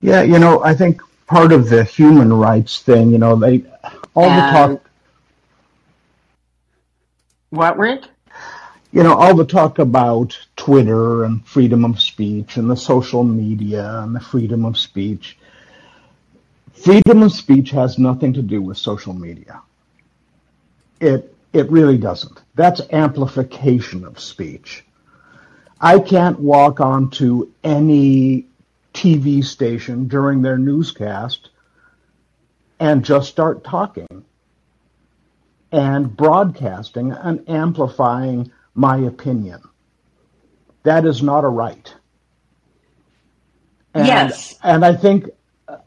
Yeah, 0.00 0.22
you 0.22 0.38
know, 0.38 0.62
I 0.64 0.74
think 0.74 1.02
part 1.26 1.52
of 1.52 1.68
the 1.68 1.84
human 1.84 2.32
rights 2.32 2.80
thing, 2.82 3.10
you 3.12 3.18
know, 3.18 3.36
they 3.36 3.64
all 4.14 4.30
the 4.30 4.40
talk, 4.52 4.90
what, 7.50 7.78
Rick? 7.78 8.04
You 8.92 9.02
know, 9.02 9.14
all 9.14 9.36
the 9.36 9.44
talk 9.44 9.78
about 9.78 10.36
Twitter 10.56 11.24
and 11.24 11.46
freedom 11.46 11.84
of 11.84 12.00
speech 12.00 12.56
and 12.56 12.68
the 12.68 12.76
social 12.76 13.22
media 13.22 14.00
and 14.00 14.14
the 14.14 14.20
freedom 14.20 14.64
of 14.64 14.76
speech. 14.76 15.38
Freedom 16.72 17.22
of 17.22 17.32
speech 17.32 17.70
has 17.70 17.98
nothing 17.98 18.32
to 18.32 18.42
do 18.42 18.60
with 18.60 18.78
social 18.78 19.14
media. 19.14 19.62
It 21.00 21.34
it 21.52 21.70
really 21.70 21.98
doesn't. 21.98 22.40
That's 22.54 22.80
amplification 22.92 24.04
of 24.04 24.20
speech. 24.20 24.84
I 25.80 25.98
can't 25.98 26.38
walk 26.38 26.80
onto 26.80 27.50
any 27.64 28.46
TV 28.92 29.44
station 29.44 30.08
during 30.08 30.42
their 30.42 30.58
newscast 30.58 31.50
and 32.78 33.04
just 33.04 33.28
start 33.28 33.64
talking 33.64 34.24
and 35.72 36.16
broadcasting 36.16 37.12
and 37.12 37.48
amplifying 37.48 38.50
my 38.74 38.96
opinion. 38.98 39.60
That 40.82 41.04
is 41.04 41.22
not 41.22 41.44
a 41.44 41.48
right. 41.48 41.92
And 43.94 44.06
Yes. 44.06 44.58
and 44.62 44.84
I 44.84 44.94
think 44.94 45.28
uh, 45.68 45.78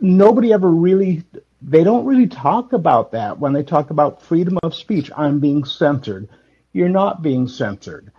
nobody 0.00 0.52
ever 0.52 0.70
really 0.70 1.24
they 1.62 1.84
don't 1.84 2.06
really 2.06 2.26
talk 2.26 2.72
about 2.72 3.12
that 3.12 3.38
when 3.38 3.52
they 3.52 3.62
talk 3.62 3.90
about 3.90 4.22
freedom 4.22 4.58
of 4.62 4.74
speech. 4.74 5.10
I'm 5.16 5.40
being 5.40 5.64
censored. 5.64 6.28
You're 6.72 6.88
not 6.88 7.22
being 7.22 7.48
censored. 7.48 8.12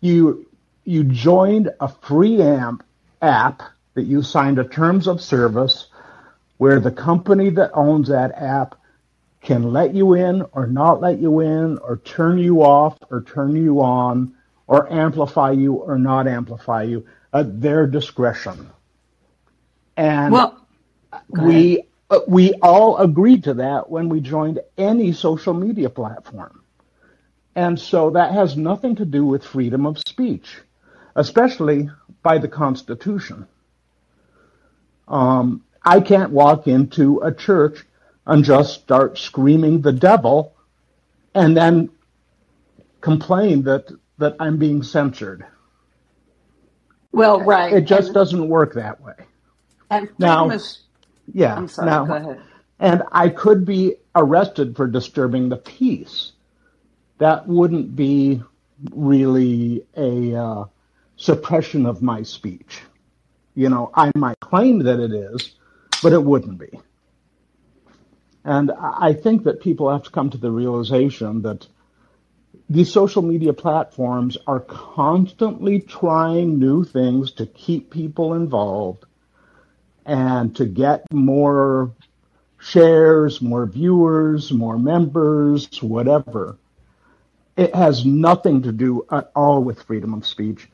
You 0.00 0.46
you 0.84 1.04
joined 1.04 1.70
a 1.80 1.88
free 1.88 2.42
amp 2.42 2.84
app 3.22 3.62
that 3.94 4.04
you 4.04 4.22
signed 4.22 4.58
a 4.58 4.64
terms 4.64 5.06
of 5.06 5.20
service 5.20 5.86
where 6.58 6.78
the 6.78 6.90
company 6.90 7.50
that 7.50 7.70
owns 7.74 8.08
that 8.08 8.32
app 8.32 8.78
can 9.44 9.72
let 9.72 9.94
you 9.94 10.14
in 10.14 10.42
or 10.52 10.66
not 10.66 11.00
let 11.00 11.20
you 11.20 11.40
in 11.40 11.78
or 11.78 11.98
turn 11.98 12.38
you 12.38 12.62
off 12.62 12.98
or 13.10 13.22
turn 13.22 13.54
you 13.54 13.80
on 13.82 14.34
or 14.66 14.90
amplify 14.92 15.52
you 15.52 15.74
or 15.74 15.98
not 15.98 16.26
amplify 16.26 16.82
you 16.82 17.06
at 17.32 17.60
their 17.60 17.86
discretion. 17.86 18.70
And 19.96 20.32
Well, 20.32 20.66
we 21.28 21.84
uh, 22.10 22.20
we 22.26 22.54
all 22.62 22.98
agreed 22.98 23.44
to 23.44 23.54
that 23.54 23.90
when 23.90 24.08
we 24.08 24.20
joined 24.20 24.60
any 24.78 25.12
social 25.12 25.54
media 25.54 25.90
platform. 25.90 26.62
And 27.54 27.78
so 27.78 28.10
that 28.10 28.32
has 28.32 28.56
nothing 28.56 28.96
to 28.96 29.04
do 29.04 29.24
with 29.24 29.44
freedom 29.44 29.86
of 29.86 29.98
speech, 29.98 30.60
especially 31.14 31.90
by 32.22 32.38
the 32.38 32.48
Constitution. 32.48 33.46
Um, 35.06 35.64
I 35.84 36.00
can't 36.00 36.32
walk 36.32 36.66
into 36.66 37.20
a 37.20 37.32
church 37.32 37.84
and 38.26 38.44
just 38.44 38.82
start 38.82 39.18
screaming 39.18 39.80
the 39.82 39.92
devil 39.92 40.54
and 41.34 41.56
then 41.56 41.90
complain 43.00 43.62
that, 43.64 43.86
that 44.18 44.36
I'm 44.40 44.56
being 44.58 44.82
censored. 44.82 45.44
Well, 47.12 47.40
right. 47.40 47.72
It 47.72 47.82
just 47.84 48.08
And, 48.08 48.14
doesn't 48.14 48.48
work 48.48 48.74
that 48.74 49.00
way. 49.00 49.14
and 49.90 50.08
Now, 50.18 50.50
of, 50.50 50.62
yeah, 51.32 51.54
I'm 51.54 51.68
sorry, 51.68 51.86
now, 51.90 52.04
go 52.06 52.14
ahead. 52.14 52.40
and 52.80 53.02
I 53.12 53.28
could 53.28 53.64
be 53.64 53.96
arrested 54.16 54.76
for 54.76 54.86
disturbing 54.86 55.48
the 55.48 55.56
peace. 55.56 56.32
That 57.18 57.46
wouldn't 57.46 57.94
be 57.94 58.42
really 58.92 59.86
a 59.96 60.34
uh, 60.36 60.64
suppression 61.16 61.86
of 61.86 62.02
my 62.02 62.22
speech. 62.22 62.82
You 63.54 63.68
know, 63.68 63.90
I 63.94 64.10
might 64.16 64.40
claim 64.40 64.80
that 64.80 64.98
it 65.00 65.12
is, 65.12 65.54
but 66.02 66.12
it 66.12 66.22
wouldn't 66.22 66.58
be. 66.58 66.80
And 68.44 68.70
I 68.72 69.14
think 69.14 69.44
that 69.44 69.60
people 69.60 69.90
have 69.90 70.02
to 70.02 70.10
come 70.10 70.30
to 70.30 70.38
the 70.38 70.50
realization 70.50 71.42
that 71.42 71.66
these 72.68 72.92
social 72.92 73.22
media 73.22 73.52
platforms 73.52 74.36
are 74.46 74.60
constantly 74.60 75.80
trying 75.80 76.58
new 76.58 76.84
things 76.84 77.32
to 77.32 77.46
keep 77.46 77.90
people 77.90 78.34
involved 78.34 79.04
and 80.06 80.54
to 80.56 80.66
get 80.66 81.10
more 81.12 81.92
shares, 82.58 83.40
more 83.42 83.66
viewers, 83.66 84.50
more 84.50 84.78
members, 84.78 85.68
whatever. 85.82 86.56
It 87.56 87.74
has 87.74 88.04
nothing 88.04 88.62
to 88.62 88.72
do 88.72 89.06
at 89.10 89.30
all 89.36 89.62
with 89.62 89.82
freedom 89.82 90.14
of 90.14 90.26
speech. 90.26 90.68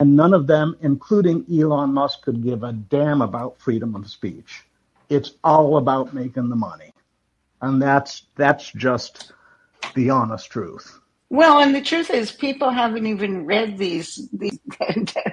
And 0.00 0.16
none 0.16 0.34
of 0.34 0.46
them, 0.46 0.76
including 0.80 1.44
Elon 1.52 1.92
Musk, 1.92 2.22
could 2.22 2.42
give 2.42 2.64
a 2.64 2.72
damn 2.72 3.22
about 3.22 3.60
freedom 3.60 3.94
of 3.94 4.08
speech. 4.08 4.64
It's 5.08 5.32
all 5.44 5.76
about 5.76 6.14
making 6.14 6.48
the 6.48 6.56
money. 6.56 6.93
And 7.64 7.80
that's 7.80 8.26
that's 8.36 8.70
just 8.72 9.32
the 9.94 10.10
honest 10.10 10.50
truth. 10.50 11.00
Well, 11.30 11.60
and 11.60 11.74
the 11.74 11.80
truth 11.80 12.10
is, 12.10 12.30
people 12.30 12.70
haven't 12.70 13.06
even 13.06 13.46
read 13.46 13.78
these 13.78 14.28
these, 14.32 14.58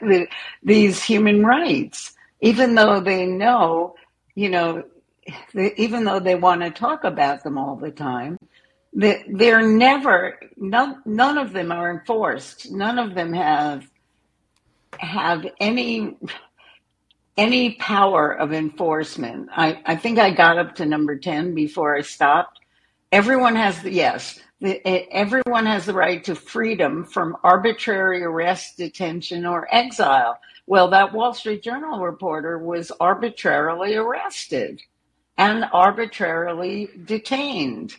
these 0.64 1.04
human 1.04 1.46
rights, 1.46 2.14
even 2.40 2.76
though 2.76 3.02
they 3.02 3.26
know, 3.26 3.96
you 4.34 4.50
know, 4.50 4.84
they, 5.54 5.74
even 5.76 6.06
though 6.06 6.22
they 6.22 6.36
want 6.36 6.62
to 6.62 6.72
talk 6.72 7.04
about 7.04 7.44
them 7.44 7.58
all 7.58 7.76
the 7.76 7.92
time. 7.92 8.38
They, 8.94 9.24
they're 9.30 9.66
never 9.66 10.38
none, 10.58 11.02
none 11.06 11.38
of 11.38 11.54
them 11.54 11.72
are 11.72 11.92
enforced. 11.92 12.72
None 12.72 13.00
of 13.00 13.14
them 13.14 13.34
have 13.34 13.90
have 15.00 15.46
any 15.60 16.18
any 17.38 17.74
power 17.76 18.32
of 18.34 18.54
enforcement. 18.54 19.50
I, 19.56 19.82
I 19.86 19.96
think 19.98 20.20
I 20.20 20.32
got 20.32 20.58
up 20.60 20.76
to 20.76 20.86
number 20.86 21.18
10 21.18 21.56
before 21.56 21.96
I 21.98 22.02
stopped. 22.02 22.60
Everyone 23.12 23.56
has 23.56 23.82
the, 23.82 23.92
yes, 23.92 24.40
the, 24.62 24.86
everyone 25.14 25.66
has 25.66 25.86
the 25.86 25.94
right 25.94 26.24
to 26.26 26.36
freedom 26.36 27.06
from 27.06 27.38
arbitrary 27.44 28.24
arrest, 28.24 28.78
detention, 28.78 29.46
or 29.46 29.68
exile. 29.74 30.40
Well, 30.68 30.90
that 30.90 31.14
Wall 31.14 31.34
Street 31.34 31.64
Journal 31.64 32.00
reporter 32.02 32.60
was 32.60 32.92
arbitrarily 33.00 33.96
arrested 33.96 34.82
and 35.38 35.66
arbitrarily 35.74 36.90
detained. 37.06 37.96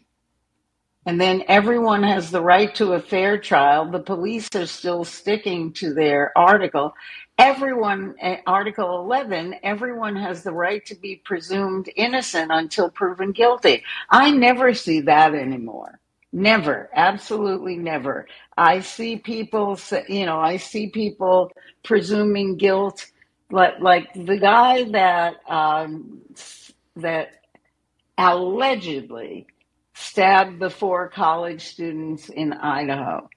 and 1.07 1.21
then 1.21 1.43
everyone 1.49 2.03
has 2.05 2.31
the 2.31 2.41
right 2.41 2.75
to 2.77 2.93
a 2.93 3.01
fair 3.01 3.37
trial. 3.39 3.91
The 3.91 3.99
police 4.01 4.49
are 4.55 4.67
still 4.67 5.05
sticking 5.05 5.73
to 5.75 5.93
their 5.95 6.33
article. 6.39 6.95
Everyone, 7.39 8.17
eh, 8.21 8.39
Article 8.49 9.01
11, 9.03 9.57
everyone 9.65 10.17
has 10.17 10.43
the 10.45 10.53
right 10.55 10.87
to 10.87 10.97
be 10.97 11.19
presumed 11.19 11.91
innocent 11.97 12.51
until 12.53 12.91
proven 12.91 13.33
guilty. 13.35 13.85
I 14.11 14.33
never 14.33 14.75
see 14.75 15.03
that 15.03 15.35
anymore. 15.35 16.01
Never, 16.33 16.91
absolutely 16.95 17.77
never. 17.77 18.29
I 18.57 18.81
see 18.81 19.19
people, 19.19 19.79
you 20.09 20.27
know, 20.27 20.41
I 20.41 20.59
see 20.59 20.91
people 20.91 21.53
presuming 21.85 22.57
guilt, 22.59 23.07
like 23.51 23.81
like 23.81 24.15
the 24.15 24.39
guy 24.39 24.85
that 24.93 25.37
um, 25.51 26.23
that 26.97 27.33
allegedly 28.19 29.47
stabbed 29.95 30.61
the 30.61 30.71
four 30.71 31.09
college 31.09 31.63
students 31.67 32.29
in 32.31 32.53
Idaho. 32.55 33.29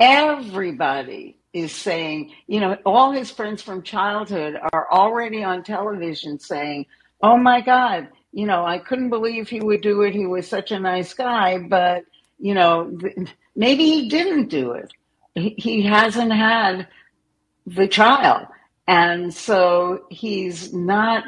Everybody 0.00 1.38
is 1.54 1.72
saying, 1.72 2.32
you 2.46 2.60
know, 2.60 2.76
all 2.84 3.12
his 3.12 3.30
friends 3.30 3.62
from 3.62 3.82
childhood 3.82 4.58
are 4.72 4.88
already 4.90 5.42
on 5.42 5.62
television 5.62 6.38
saying, 6.38 6.84
oh 7.22 7.38
my 7.38 7.60
God, 7.60 8.08
you 8.32 8.44
know, 8.44 8.66
I 8.66 8.78
couldn't 8.78 9.10
believe 9.10 9.48
he 9.48 9.60
would 9.60 9.80
do 9.80 10.02
it. 10.02 10.12
He 10.12 10.26
was 10.26 10.48
such 10.48 10.72
a 10.72 10.80
nice 10.80 11.14
guy, 11.14 11.58
but, 11.58 12.04
you 12.38 12.54
know, 12.54 12.98
maybe 13.56 13.84
he 13.84 14.08
didn't 14.08 14.48
do 14.48 14.72
it. 14.72 14.92
He, 15.34 15.54
he 15.56 15.82
hasn't 15.82 16.32
had 16.32 16.88
the 17.66 17.88
trial. 17.88 18.48
And 18.86 19.32
so 19.32 20.06
he's 20.10 20.74
not 20.74 21.24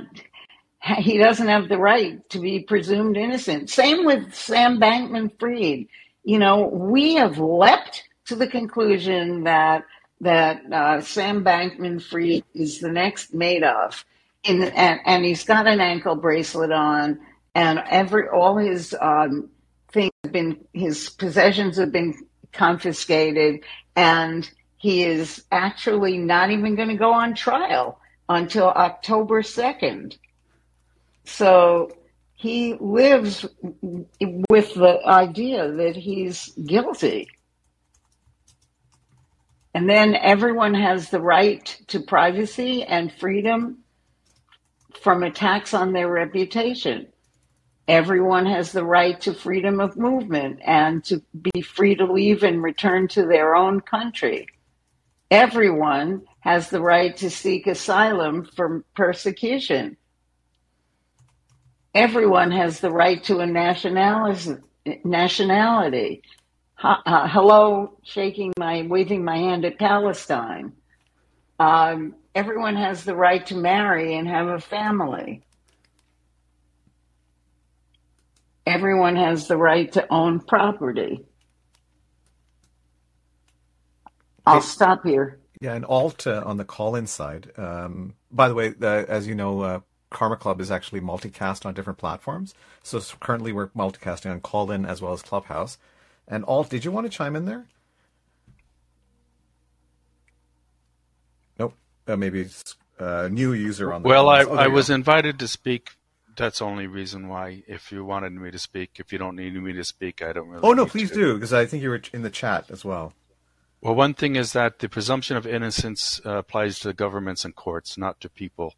he 0.98 1.18
doesn't 1.18 1.48
have 1.48 1.68
the 1.68 1.78
right 1.78 2.28
to 2.30 2.38
be 2.38 2.60
presumed 2.60 3.16
innocent. 3.16 3.70
Same 3.70 4.04
with 4.04 4.34
Sam 4.34 4.78
Bankman 4.78 5.32
Fried. 5.38 5.86
You 6.22 6.38
know, 6.38 6.66
we 6.66 7.14
have 7.14 7.38
leapt 7.38 8.04
to 8.26 8.36
the 8.36 8.46
conclusion 8.46 9.44
that 9.44 9.84
that 10.20 10.62
uh, 10.72 11.00
Sam 11.00 11.44
Bankman 11.44 12.02
Fried 12.02 12.44
is 12.54 12.80
the 12.80 12.90
next 12.90 13.34
Madoff, 13.34 14.04
in, 14.44 14.62
and, 14.62 15.00
and 15.04 15.24
he's 15.24 15.44
got 15.44 15.66
an 15.66 15.80
ankle 15.80 16.16
bracelet 16.16 16.72
on, 16.72 17.18
and 17.54 17.82
every 17.90 18.28
all 18.28 18.56
his 18.56 18.94
um, 19.00 19.50
things 19.92 20.12
have 20.24 20.32
been 20.32 20.64
his 20.72 21.10
possessions 21.10 21.76
have 21.76 21.92
been 21.92 22.14
confiscated, 22.52 23.60
and 23.94 24.50
he 24.78 25.04
is 25.04 25.44
actually 25.50 26.18
not 26.18 26.50
even 26.50 26.76
going 26.76 26.88
to 26.88 26.96
go 26.96 27.12
on 27.12 27.34
trial 27.34 27.98
until 28.28 28.68
October 28.68 29.42
second. 29.42 30.16
So 31.24 31.90
he 32.34 32.74
lives 32.74 33.46
with 33.82 34.74
the 34.74 35.00
idea 35.04 35.70
that 35.72 35.96
he's 35.96 36.48
guilty. 36.50 37.28
And 39.76 39.88
then 39.88 40.16
everyone 40.16 40.72
has 40.72 41.10
the 41.10 41.20
right 41.20 41.64
to 41.88 42.00
privacy 42.00 42.82
and 42.82 43.12
freedom 43.12 43.84
from 45.02 45.22
attacks 45.22 45.74
on 45.74 45.92
their 45.92 46.10
reputation. 46.10 47.08
Everyone 47.86 48.46
has 48.46 48.72
the 48.72 48.84
right 48.84 49.20
to 49.20 49.34
freedom 49.34 49.78
of 49.78 49.98
movement 49.98 50.60
and 50.64 51.04
to 51.04 51.22
be 51.52 51.60
free 51.60 51.94
to 51.94 52.10
leave 52.10 52.42
and 52.42 52.62
return 52.62 53.06
to 53.08 53.26
their 53.26 53.54
own 53.54 53.80
country. 53.80 54.46
Everyone 55.30 56.22
has 56.40 56.70
the 56.70 56.80
right 56.80 57.14
to 57.18 57.28
seek 57.28 57.66
asylum 57.66 58.48
from 58.56 58.82
persecution 58.94 59.98
everyone 61.96 62.50
has 62.50 62.80
the 62.80 62.90
right 62.90 63.24
to 63.24 63.38
a 63.38 63.46
nationality. 63.46 64.52
Uh, 66.82 67.26
hello, 67.28 67.98
shaking 68.04 68.52
my, 68.58 68.82
waving 68.82 69.24
my 69.24 69.38
hand 69.38 69.64
at 69.64 69.78
Palestine. 69.78 70.72
Um, 71.58 72.14
everyone 72.34 72.76
has 72.76 73.04
the 73.04 73.16
right 73.16 73.44
to 73.46 73.56
marry 73.56 74.14
and 74.14 74.28
have 74.28 74.48
a 74.48 74.60
family. 74.60 75.42
Everyone 78.66 79.16
has 79.16 79.48
the 79.48 79.56
right 79.56 79.90
to 79.92 80.06
own 80.12 80.40
property. 80.40 81.24
I'll 84.44 84.60
stop 84.60 85.04
here. 85.04 85.40
Yeah, 85.60 85.74
and 85.74 85.86
alt 85.86 86.26
uh, 86.26 86.42
on 86.44 86.58
the 86.58 86.64
Callin 86.64 87.06
side. 87.06 87.52
Um, 87.56 88.14
by 88.30 88.48
the 88.48 88.54
way, 88.54 88.74
uh, 88.82 89.04
as 89.08 89.26
you 89.26 89.34
know, 89.34 89.60
uh, 89.62 89.80
Karma 90.10 90.36
Club 90.36 90.60
is 90.60 90.70
actually 90.70 91.00
multicast 91.00 91.64
on 91.64 91.74
different 91.74 91.98
platforms. 91.98 92.54
So 92.82 93.00
currently 93.20 93.52
we're 93.52 93.68
multicasting 93.68 94.30
on 94.30 94.40
Callin 94.40 94.84
as 94.84 95.00
well 95.00 95.14
as 95.14 95.22
Clubhouse. 95.22 95.78
And 96.28 96.44
Alt, 96.44 96.70
did 96.70 96.84
you 96.84 96.90
want 96.90 97.06
to 97.06 97.10
chime 97.10 97.36
in 97.36 97.44
there? 97.44 97.66
Nope. 101.58 101.74
Uh, 102.06 102.16
maybe 102.16 102.40
it's 102.40 102.74
a 102.98 103.28
new 103.28 103.52
user 103.52 103.92
on 103.92 104.02
the 104.02 104.08
Well, 104.08 104.28
I, 104.28 104.44
oh, 104.44 104.54
I 104.54 104.66
was 104.66 104.90
invited 104.90 105.38
to 105.38 105.48
speak. 105.48 105.90
That's 106.36 106.58
the 106.58 106.64
only 106.64 106.86
reason 106.86 107.28
why. 107.28 107.62
If 107.66 107.92
you 107.92 108.04
wanted 108.04 108.32
me 108.32 108.50
to 108.50 108.58
speak, 108.58 108.98
if 108.98 109.12
you 109.12 109.18
don't 109.18 109.36
need 109.36 109.54
me 109.54 109.72
to 109.72 109.84
speak, 109.84 110.22
I 110.22 110.32
don't 110.32 110.48
really. 110.48 110.62
Oh 110.62 110.72
no, 110.72 110.84
please 110.84 111.10
to. 111.10 111.14
do 111.14 111.34
because 111.34 111.52
I 111.52 111.64
think 111.64 111.82
you 111.82 111.90
were 111.90 112.02
in 112.12 112.22
the 112.22 112.30
chat 112.30 112.70
as 112.70 112.84
well. 112.84 113.14
Well, 113.80 113.94
one 113.94 114.14
thing 114.14 114.36
is 114.36 114.52
that 114.52 114.80
the 114.80 114.88
presumption 114.88 115.36
of 115.36 115.46
innocence 115.46 116.20
uh, 116.26 116.38
applies 116.38 116.78
to 116.80 116.92
governments 116.92 117.44
and 117.44 117.54
courts, 117.54 117.96
not 117.96 118.20
to 118.20 118.28
people. 118.28 118.74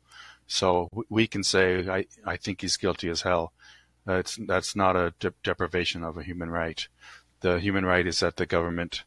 So 0.46 0.88
we 1.08 1.26
can 1.26 1.42
say, 1.42 1.88
I, 1.88 2.06
I 2.24 2.37
think 2.37 2.62
he's 2.62 2.76
guilty 2.76 3.08
as 3.08 3.22
hell. 3.22 3.52
That's 4.06 4.37
that's 4.37 4.74
not 4.74 4.96
a 4.96 5.14
de- 5.20 5.34
deprivation 5.42 6.02
of 6.02 6.16
a 6.16 6.22
human 6.22 6.50
right. 6.50 6.88
The 7.40 7.61
human 7.61 7.85
right 7.85 8.07
is 8.07 8.20
that 8.20 8.37
the 8.37 8.46
government 8.46 9.05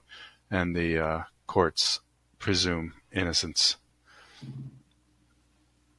and 0.49 0.75
the 0.75 0.99
uh, 0.99 1.23
courts 1.47 1.99
presume 2.39 2.93
innocence. 3.11 3.77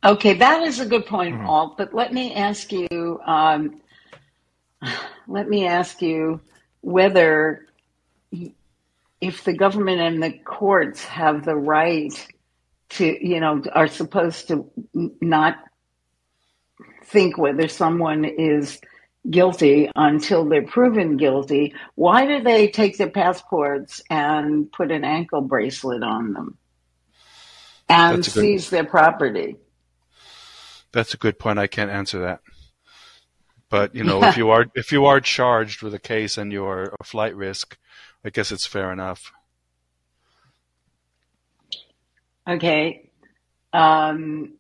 Okay, 0.05 0.35
that 0.35 0.63
is 0.63 0.81
a 0.81 0.87
good 0.87 1.07
point, 1.07 1.37
mm-hmm. 1.37 1.47
Paul. 1.47 1.75
But 1.79 1.95
let 1.95 2.13
me 2.13 2.35
ask 2.35 2.73
you, 2.73 3.21
um, 3.25 3.81
let 5.29 5.49
me 5.49 5.67
ask 5.67 6.03
you 6.03 6.41
whether 6.81 7.67
if 9.21 9.45
the 9.45 9.53
government 9.53 10.01
and 10.01 10.23
the 10.23 10.33
courts 10.33 11.05
have 11.05 11.45
the 11.45 11.55
right 11.55 12.13
to, 12.91 13.27
you 13.27 13.39
know, 13.39 13.63
are 13.73 13.87
supposed 13.87 14.49
to 14.49 14.69
not 15.21 15.57
think 17.05 17.39
whether 17.39 17.69
someone 17.69 18.25
is 18.25 18.81
guilty 19.29 19.91
until 19.95 20.45
they're 20.45 20.67
proven 20.67 21.17
guilty. 21.17 21.75
Why 21.95 22.27
do 22.27 22.43
they 22.43 22.69
take 22.69 22.99
their 22.99 23.11
passports 23.11 24.03
and 24.11 24.71
put 24.71 24.91
an 24.91 25.05
ankle 25.05 25.43
bracelet 25.43 26.03
on 26.03 26.33
them 26.33 26.59
and 27.89 28.25
good, 28.25 28.31
seize 28.31 28.71
their 28.71 28.85
property? 28.85 29.57
That's 30.93 31.15
a 31.15 31.19
good 31.19 31.39
point. 31.39 31.59
I 31.59 31.67
can't 31.67 31.91
answer 31.91 32.21
that. 32.21 32.41
But 33.71 33.95
you 33.95 34.05
know, 34.05 34.23
if 34.25 34.37
you 34.37 34.51
are 34.51 34.67
if 34.75 34.93
you 34.93 35.07
are 35.07 35.21
charged 35.21 35.83
with 35.83 35.95
a 35.95 35.99
case 35.99 36.37
and 36.37 36.53
you 36.53 36.65
are 36.65 36.95
a 37.01 37.05
flight 37.05 37.35
risk, 37.35 37.79
I 38.25 38.31
guess 38.31 38.53
it's 38.53 38.67
fair 38.67 38.93
enough. 38.93 39.33
Okay. 42.47 43.11
Um, 43.73 44.55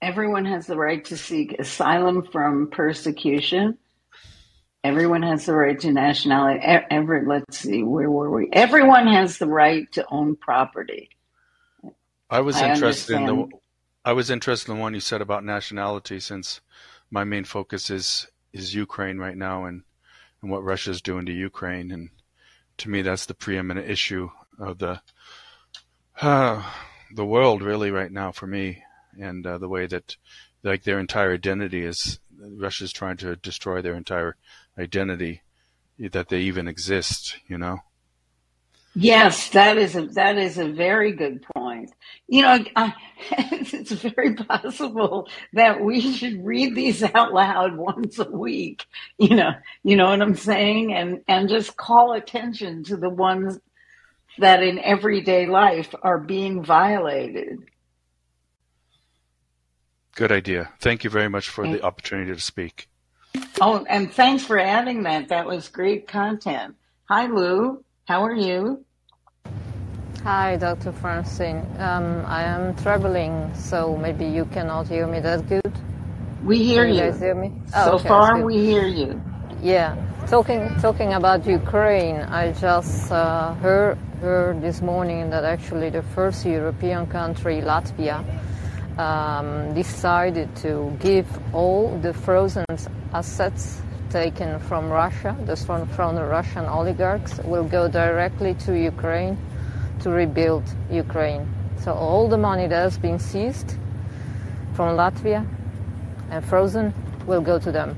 everyone 0.00 0.44
has 0.44 0.66
the 0.66 0.76
right 0.76 1.04
to 1.06 1.16
seek 1.16 1.58
asylum 1.58 2.22
from 2.30 2.68
persecution. 2.70 3.78
Everyone 4.84 5.22
has 5.22 5.46
the 5.46 5.54
right 5.54 5.78
to 5.80 5.92
nationality. 5.92 6.60
Every, 6.62 7.26
let's 7.26 7.58
see, 7.58 7.82
where 7.82 8.10
were 8.10 8.30
we? 8.30 8.48
Everyone 8.52 9.06
has 9.08 9.38
the 9.38 9.46
right 9.46 9.90
to 9.92 10.06
own 10.10 10.36
property. 10.36 11.10
I 12.30 12.40
was 12.40 12.56
I 12.56 12.72
interested 12.72 13.16
understand. 13.16 13.28
in 13.28 13.48
the. 13.50 13.56
I 14.04 14.12
was 14.12 14.30
interested 14.30 14.70
in 14.70 14.76
the 14.76 14.82
one 14.82 14.94
you 14.94 15.00
said 15.00 15.20
about 15.20 15.44
nationality, 15.44 16.20
since 16.20 16.60
my 17.10 17.24
main 17.24 17.44
focus 17.44 17.90
is 17.90 18.28
is 18.52 18.74
Ukraine 18.74 19.18
right 19.18 19.36
now, 19.36 19.64
and 19.64 19.82
and 20.42 20.50
what 20.50 20.62
Russia's 20.62 21.02
doing 21.02 21.26
to 21.26 21.32
Ukraine, 21.32 21.90
and 21.90 22.10
to 22.78 22.90
me 22.90 23.02
that's 23.02 23.26
the 23.26 23.34
preeminent 23.34 23.90
issue 23.90 24.30
of 24.58 24.78
the 24.78 25.00
uh, 26.20 26.62
the 27.14 27.24
world 27.24 27.62
really 27.62 27.90
right 27.90 28.12
now 28.12 28.30
for 28.30 28.46
me, 28.46 28.82
and 29.20 29.46
uh, 29.46 29.58
the 29.58 29.68
way 29.68 29.86
that 29.86 30.16
like 30.62 30.84
their 30.84 30.98
entire 30.98 31.32
identity 31.32 31.84
is 31.84 32.18
Russia's 32.38 32.92
trying 32.92 33.16
to 33.18 33.36
destroy 33.36 33.82
their 33.82 33.94
entire 33.94 34.36
identity 34.78 35.42
that 35.98 36.28
they 36.28 36.40
even 36.40 36.68
exist. 36.68 37.36
You 37.48 37.58
know. 37.58 37.80
Yes, 38.98 39.50
that 39.50 39.76
is 39.76 39.94
a 39.94 40.06
that 40.06 40.38
is 40.38 40.56
a 40.56 40.72
very 40.72 41.12
good 41.12 41.44
point. 41.54 41.92
You 42.28 42.40
know, 42.40 42.64
I, 42.76 42.94
it's 43.30 43.92
very 43.92 44.34
possible 44.34 45.28
that 45.52 45.82
we 45.82 46.00
should 46.00 46.42
read 46.42 46.74
these 46.74 47.02
out 47.02 47.34
loud 47.34 47.76
once 47.76 48.18
a 48.18 48.30
week. 48.30 48.86
You 49.18 49.36
know, 49.36 49.50
you 49.82 49.96
know 49.96 50.08
what 50.08 50.22
I'm 50.22 50.34
saying, 50.34 50.94
and 50.94 51.22
and 51.28 51.50
just 51.50 51.76
call 51.76 52.14
attention 52.14 52.84
to 52.84 52.96
the 52.96 53.10
ones 53.10 53.60
that 54.38 54.62
in 54.62 54.78
everyday 54.78 55.46
life 55.46 55.94
are 56.02 56.18
being 56.18 56.64
violated. 56.64 57.64
Good 60.16 60.32
idea. 60.32 60.70
Thank 60.80 61.04
you 61.04 61.10
very 61.10 61.28
much 61.28 61.50
for 61.50 61.68
the 61.68 61.82
opportunity 61.82 62.32
to 62.32 62.40
speak. 62.40 62.88
Oh, 63.60 63.84
and 63.86 64.10
thanks 64.10 64.46
for 64.46 64.58
adding 64.58 65.02
that. 65.02 65.28
That 65.28 65.44
was 65.46 65.68
great 65.68 66.08
content. 66.08 66.74
Hi, 67.10 67.26
Lou. 67.26 67.84
How 68.06 68.24
are 68.24 68.34
you? 68.34 68.82
Hi, 70.24 70.56
Dr. 70.56 70.92
Francine. 70.92 71.60
Um, 71.78 72.24
I 72.26 72.44
am 72.44 72.74
traveling, 72.76 73.54
so 73.54 73.94
maybe 73.94 74.24
you 74.24 74.46
cannot 74.46 74.88
hear 74.88 75.06
me 75.06 75.20
that 75.20 75.46
good. 75.50 75.74
We 76.42 76.64
hear 76.64 76.86
Can 76.86 76.94
you. 76.94 77.04
you. 77.04 77.10
guys 77.10 77.20
hear 77.20 77.34
me? 77.34 77.52
Oh, 77.74 77.84
so 77.84 77.92
okay, 77.96 78.08
far, 78.08 78.42
we 78.42 78.56
hear 78.56 78.86
you. 78.86 79.20
Yeah, 79.60 79.96
talking 80.28 80.74
talking 80.80 81.12
about 81.12 81.46
Ukraine. 81.46 82.20
I 82.22 82.52
just 82.52 83.12
uh, 83.12 83.52
heard 83.54 83.98
heard 84.22 84.62
this 84.62 84.80
morning 84.80 85.28
that 85.30 85.44
actually 85.44 85.90
the 85.90 86.02
first 86.02 86.46
European 86.46 87.06
country, 87.06 87.60
Latvia, 87.60 88.24
um, 88.98 89.74
decided 89.74 90.54
to 90.56 90.96
give 91.00 91.26
all 91.54 91.98
the 91.98 92.12
frozen 92.12 92.64
assets 93.12 93.82
taken 94.10 94.58
from 94.60 94.88
Russia, 94.88 95.36
from, 95.66 95.86
from 95.88 96.14
the 96.14 96.24
Russian 96.24 96.64
oligarchs, 96.64 97.38
will 97.44 97.64
go 97.64 97.88
directly 97.88 98.54
to 98.54 98.72
Ukraine 98.72 99.36
to 100.00 100.10
rebuild 100.10 100.64
Ukraine. 100.90 101.46
So 101.80 101.92
all 101.92 102.28
the 102.28 102.38
money 102.38 102.66
that 102.66 102.82
has 102.82 102.98
been 102.98 103.18
seized 103.18 103.76
from 104.74 104.96
Latvia 104.96 105.46
and 106.30 106.44
frozen 106.44 106.94
will 107.26 107.40
go 107.40 107.58
to 107.58 107.70
them. 107.72 107.96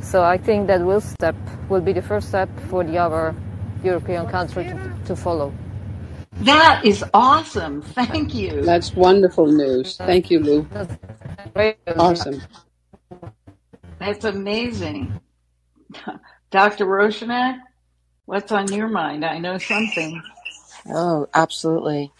So 0.00 0.22
I 0.22 0.36
think 0.36 0.66
that 0.66 0.80
will 0.80 1.00
step 1.00 1.36
will 1.68 1.80
be 1.80 1.92
the 1.92 2.02
first 2.02 2.28
step 2.28 2.48
for 2.68 2.84
the 2.84 2.98
other 2.98 3.34
European 3.82 4.26
country 4.26 4.64
to, 4.64 4.92
to 5.06 5.16
follow. 5.16 5.52
That 6.42 6.84
is 6.84 7.04
awesome. 7.14 7.82
Thank 7.82 8.34
you. 8.34 8.62
That's 8.62 8.94
wonderful 8.94 9.46
news. 9.46 9.96
Thank 9.96 10.30
you, 10.30 10.40
Lou. 10.40 10.68
Awesome. 11.96 12.42
That's 14.00 14.24
amazing. 14.24 15.20
Dr. 16.50 16.86
Roshanak, 16.86 17.60
what's 18.24 18.50
on 18.50 18.72
your 18.72 18.88
mind? 18.88 19.24
I 19.24 19.38
know 19.38 19.58
something. 19.58 20.20
Oh, 20.88 21.28
absolutely. 21.32 22.12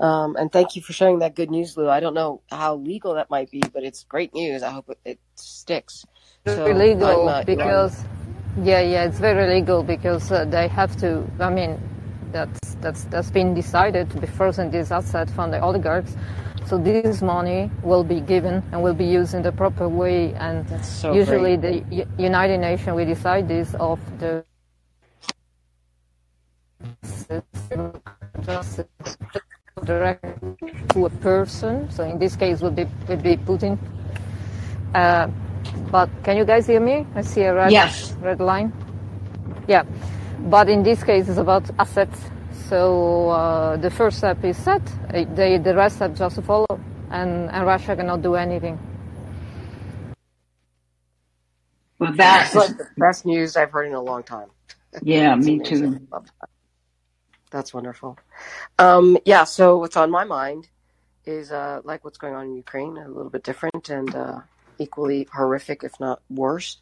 Um, 0.00 0.36
and 0.36 0.50
thank 0.50 0.76
you 0.76 0.82
for 0.82 0.94
sharing 0.94 1.18
that 1.18 1.34
good 1.34 1.50
news, 1.50 1.76
Lou. 1.76 1.88
I 1.88 2.00
don't 2.00 2.14
know 2.14 2.40
how 2.50 2.76
legal 2.76 3.14
that 3.14 3.28
might 3.28 3.50
be, 3.50 3.62
but 3.72 3.84
it's 3.84 4.04
great 4.04 4.32
news. 4.34 4.62
I 4.62 4.70
hope 4.70 4.88
it, 4.88 4.98
it 5.04 5.18
sticks. 5.34 6.06
So 6.46 6.56
very 6.56 6.74
legal 6.74 7.28
uh, 7.28 7.44
because, 7.44 8.04
yeah, 8.62 8.80
yeah, 8.80 9.04
it's 9.04 9.18
very 9.18 9.52
legal 9.52 9.82
because 9.82 10.32
uh, 10.32 10.46
they 10.46 10.68
have 10.68 10.96
to. 11.00 11.24
I 11.40 11.50
mean, 11.50 11.78
that's 12.36 12.74
that's 12.84 13.04
that's 13.04 13.30
been 13.30 13.54
decided 13.54 14.10
to 14.10 14.20
be 14.20 14.26
frozen 14.26 14.70
this 14.70 14.90
asset 14.90 15.30
from 15.30 15.50
the 15.50 15.60
oligarchs. 15.60 16.16
So 16.66 16.76
this 16.78 17.22
money 17.22 17.70
will 17.82 18.04
be 18.04 18.20
given 18.20 18.62
and 18.72 18.82
will 18.82 18.94
be 18.94 19.06
used 19.06 19.34
in 19.34 19.42
the 19.42 19.52
proper 19.52 19.88
way. 19.88 20.34
And 20.34 20.66
so 20.84 21.14
usually 21.14 21.56
great. 21.56 21.84
the 21.88 21.96
U- 21.96 22.08
United 22.18 22.58
Nations 22.58 22.94
will 22.96 23.06
decide 23.06 23.48
this 23.48 23.74
of 23.74 24.00
the 24.18 24.44
direct 29.84 30.24
to 30.90 31.06
a 31.06 31.10
person. 31.22 31.88
So 31.90 32.02
in 32.04 32.18
this 32.18 32.36
case, 32.36 32.60
would 32.60 32.76
be 32.76 32.86
would 33.08 33.22
be 33.22 33.36
Putin. 33.36 33.78
Uh, 34.94 35.28
but 35.90 36.10
can 36.24 36.36
you 36.36 36.44
guys 36.44 36.66
hear 36.66 36.80
me? 36.80 37.06
I 37.14 37.22
see 37.22 37.42
a 37.42 37.54
red 37.54 37.72
yes. 37.72 38.12
red 38.20 38.40
line. 38.40 38.72
Yeah, 39.68 39.84
but 40.38 40.68
in 40.68 40.82
this 40.82 41.02
case, 41.02 41.28
it's 41.28 41.38
about 41.38 41.68
assets. 41.78 42.18
So 42.68 43.30
uh, 43.30 43.76
the 43.76 43.90
first 43.90 44.18
step 44.18 44.44
is 44.44 44.56
set. 44.56 44.82
They, 45.10 45.58
the 45.58 45.74
rest 45.74 46.00
have 46.00 46.16
just 46.16 46.36
to 46.36 46.42
follow, 46.42 46.80
and, 47.10 47.50
and 47.50 47.66
Russia 47.66 47.94
cannot 47.96 48.22
do 48.22 48.34
anything. 48.34 48.78
Well, 51.98 52.12
that's 52.14 52.54
like 52.54 52.76
the 52.76 52.88
best 52.98 53.24
news 53.24 53.56
I've 53.56 53.70
heard 53.70 53.86
in 53.86 53.94
a 53.94 54.02
long 54.02 54.22
time. 54.22 54.48
Yeah, 55.02 55.34
me 55.36 55.58
too. 55.60 56.00
That's 57.50 57.72
wonderful. 57.72 58.18
Um, 58.78 59.18
yeah, 59.24 59.44
so 59.44 59.78
what's 59.78 59.96
on 59.96 60.10
my 60.10 60.24
mind 60.24 60.68
is 61.24 61.52
uh, 61.52 61.80
like 61.84 62.04
what's 62.04 62.18
going 62.18 62.34
on 62.34 62.46
in 62.46 62.56
Ukraine, 62.56 62.96
a 62.98 63.08
little 63.08 63.30
bit 63.30 63.44
different 63.44 63.88
and 63.88 64.14
uh, 64.14 64.40
equally 64.78 65.26
horrific, 65.32 65.84
if 65.84 65.98
not 66.00 66.20
worse, 66.28 66.78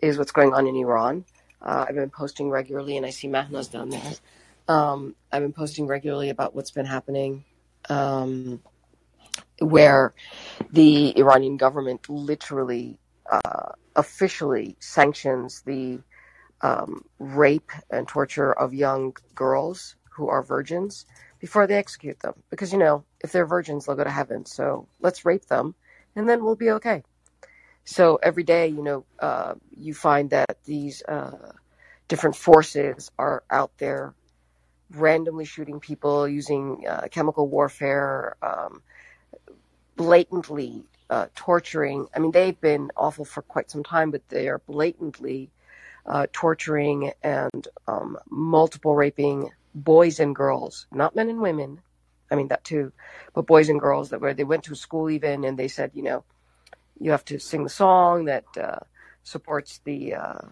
is 0.00 0.18
what's 0.18 0.32
going 0.32 0.52
on 0.54 0.66
in 0.66 0.76
Iran. 0.76 1.24
Uh, 1.62 1.86
I've 1.88 1.94
been 1.94 2.10
posting 2.10 2.50
regularly, 2.50 2.96
and 2.96 3.06
I 3.06 3.10
see 3.10 3.28
Mahna's 3.28 3.68
down 3.68 3.90
there. 3.90 4.12
Um, 4.68 5.14
I've 5.30 5.42
been 5.42 5.52
posting 5.52 5.86
regularly 5.86 6.30
about 6.30 6.54
what's 6.54 6.70
been 6.70 6.86
happening, 6.86 7.44
um, 7.88 8.60
where 9.60 10.14
the 10.70 11.16
Iranian 11.18 11.56
government 11.56 12.08
literally, 12.08 12.98
uh, 13.30 13.72
officially 13.94 14.76
sanctions 14.80 15.62
the 15.62 16.00
um, 16.62 17.04
rape 17.18 17.70
and 17.90 18.06
torture 18.08 18.52
of 18.52 18.72
young 18.72 19.16
girls 19.34 19.96
who 20.10 20.28
are 20.28 20.42
virgins 20.42 21.06
before 21.40 21.66
they 21.66 21.74
execute 21.74 22.20
them. 22.20 22.34
Because, 22.50 22.72
you 22.72 22.78
know, 22.78 23.04
if 23.20 23.32
they're 23.32 23.46
virgins, 23.46 23.86
they'll 23.86 23.96
go 23.96 24.04
to 24.04 24.10
heaven. 24.10 24.46
So 24.46 24.86
let's 25.00 25.24
rape 25.24 25.46
them 25.46 25.74
and 26.14 26.28
then 26.28 26.44
we'll 26.44 26.56
be 26.56 26.70
okay. 26.70 27.02
So 27.84 28.16
every 28.22 28.44
day, 28.44 28.68
you 28.68 28.82
know, 28.82 29.04
uh, 29.18 29.54
you 29.76 29.94
find 29.94 30.30
that 30.30 30.58
these 30.64 31.02
uh, 31.02 31.52
different 32.08 32.36
forces 32.36 33.10
are 33.18 33.42
out 33.50 33.72
there 33.78 34.14
randomly 34.90 35.44
shooting 35.44 35.80
people 35.80 36.28
using 36.28 36.84
uh, 36.88 37.08
chemical 37.10 37.48
warfare, 37.48 38.36
um, 38.42 38.82
blatantly 39.96 40.84
uh, 41.10 41.26
torturing. 41.34 42.06
I 42.14 42.18
mean, 42.18 42.30
they've 42.30 42.60
been 42.60 42.90
awful 42.96 43.24
for 43.24 43.42
quite 43.42 43.70
some 43.70 43.82
time, 43.82 44.10
but 44.10 44.28
they 44.28 44.48
are 44.48 44.58
blatantly 44.58 45.50
uh, 46.06 46.26
torturing 46.32 47.12
and 47.22 47.68
um, 47.86 48.18
multiple 48.30 48.94
raping 48.94 49.50
boys 49.74 50.20
and 50.20 50.34
girls, 50.34 50.86
not 50.92 51.16
men 51.16 51.28
and 51.28 51.40
women. 51.40 51.80
I 52.30 52.34
mean 52.34 52.48
that 52.48 52.64
too, 52.64 52.92
but 53.34 53.46
boys 53.46 53.68
and 53.68 53.78
girls 53.78 54.10
that 54.10 54.20
where 54.20 54.34
they 54.34 54.44
went 54.44 54.64
to 54.64 54.74
school 54.74 55.10
even 55.10 55.44
and 55.44 55.58
they 55.58 55.68
said, 55.68 55.90
you 55.94 56.02
know, 56.02 56.24
you 57.02 57.10
have 57.10 57.24
to 57.26 57.38
sing 57.40 57.64
the 57.64 57.70
song 57.70 58.26
that 58.26 58.44
uh, 58.56 58.78
supports 59.24 59.80
the 59.84 60.14
uh, 60.14 60.46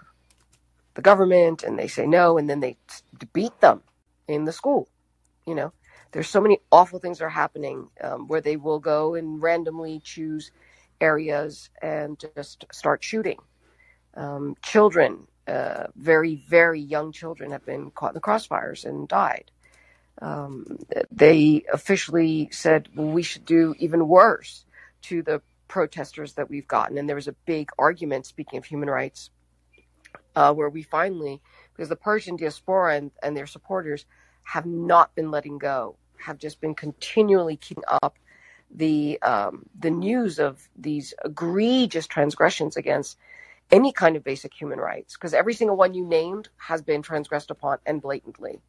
the 0.94 1.02
government, 1.02 1.62
and 1.62 1.78
they 1.78 1.86
say 1.86 2.06
no, 2.06 2.38
and 2.38 2.50
then 2.50 2.60
they 2.60 2.76
beat 3.32 3.58
them 3.60 3.82
in 4.26 4.44
the 4.44 4.52
school. 4.52 4.88
You 5.46 5.54
know, 5.54 5.72
there's 6.12 6.28
so 6.28 6.40
many 6.40 6.58
awful 6.72 6.98
things 6.98 7.20
are 7.20 7.28
happening 7.28 7.88
um, 8.02 8.26
where 8.26 8.40
they 8.40 8.56
will 8.56 8.80
go 8.80 9.14
and 9.14 9.40
randomly 9.40 10.00
choose 10.02 10.50
areas 11.00 11.70
and 11.80 12.22
just 12.36 12.66
start 12.72 13.04
shooting. 13.04 13.38
Um, 14.14 14.56
children, 14.62 15.28
uh, 15.46 15.86
very, 15.94 16.44
very 16.48 16.80
young 16.80 17.12
children, 17.12 17.52
have 17.52 17.64
been 17.64 17.92
caught 17.92 18.10
in 18.10 18.14
the 18.14 18.20
crossfires 18.20 18.84
and 18.84 19.06
died. 19.06 19.52
Um, 20.20 20.78
they 21.12 21.62
officially 21.72 22.48
said, 22.50 22.88
well, 22.94 23.06
we 23.06 23.22
should 23.22 23.46
do 23.46 23.74
even 23.78 24.08
worse 24.08 24.64
to 25.02 25.22
the 25.22 25.40
protesters 25.70 26.34
that 26.34 26.50
we've 26.50 26.66
gotten. 26.66 26.98
And 26.98 27.08
there 27.08 27.20
was 27.22 27.28
a 27.28 27.36
big 27.46 27.70
argument, 27.78 28.26
speaking 28.26 28.58
of 28.58 28.64
human 28.64 28.90
rights, 28.90 29.30
uh, 30.34 30.52
where 30.52 30.68
we 30.68 30.82
finally, 30.82 31.40
because 31.72 31.88
the 31.88 32.04
Persian 32.10 32.36
diaspora 32.36 32.96
and, 32.96 33.10
and 33.22 33.36
their 33.36 33.46
supporters 33.46 34.04
have 34.42 34.66
not 34.66 35.14
been 35.14 35.30
letting 35.30 35.58
go, 35.58 35.96
have 36.26 36.38
just 36.38 36.60
been 36.60 36.74
continually 36.74 37.56
keeping 37.56 37.84
up 38.02 38.18
the 38.72 39.18
um, 39.22 39.54
the 39.84 39.90
news 39.90 40.38
of 40.38 40.68
these 40.76 41.14
egregious 41.24 42.06
transgressions 42.06 42.76
against 42.76 43.18
any 43.70 43.92
kind 43.92 44.16
of 44.16 44.22
basic 44.24 44.52
human 44.60 44.78
rights, 44.78 45.14
because 45.14 45.34
every 45.34 45.54
single 45.54 45.76
one 45.76 45.94
you 45.94 46.04
named 46.04 46.48
has 46.56 46.82
been 46.82 47.02
transgressed 47.02 47.50
upon 47.50 47.78
and 47.86 48.02
blatantly, 48.02 48.60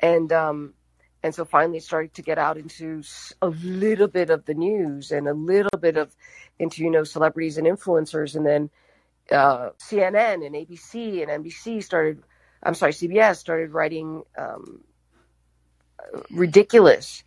and 0.00 0.32
um, 0.32 0.74
and 1.22 1.34
so 1.34 1.44
finally 1.44 1.80
started 1.80 2.14
to 2.14 2.22
get 2.22 2.38
out 2.38 2.56
into 2.56 3.02
a 3.42 3.48
little 3.48 4.08
bit 4.08 4.30
of 4.30 4.44
the 4.44 4.54
news 4.54 5.10
and 5.10 5.28
a 5.28 5.34
little 5.34 5.78
bit 5.80 5.96
of 5.96 6.14
into 6.58 6.82
you 6.82 6.90
know 6.90 7.04
celebrities 7.04 7.58
and 7.58 7.66
influencers, 7.66 8.36
and 8.36 8.46
then 8.46 8.70
uh, 9.30 9.70
CNN 9.78 10.46
and 10.46 10.54
ABC 10.54 11.22
and 11.22 11.44
NBC 11.44 11.82
started. 11.82 12.22
I'm 12.62 12.74
sorry, 12.74 12.92
CBS 12.92 13.36
started 13.36 13.72
writing 13.72 14.22
um, 14.36 14.80
ridiculous 16.30 17.22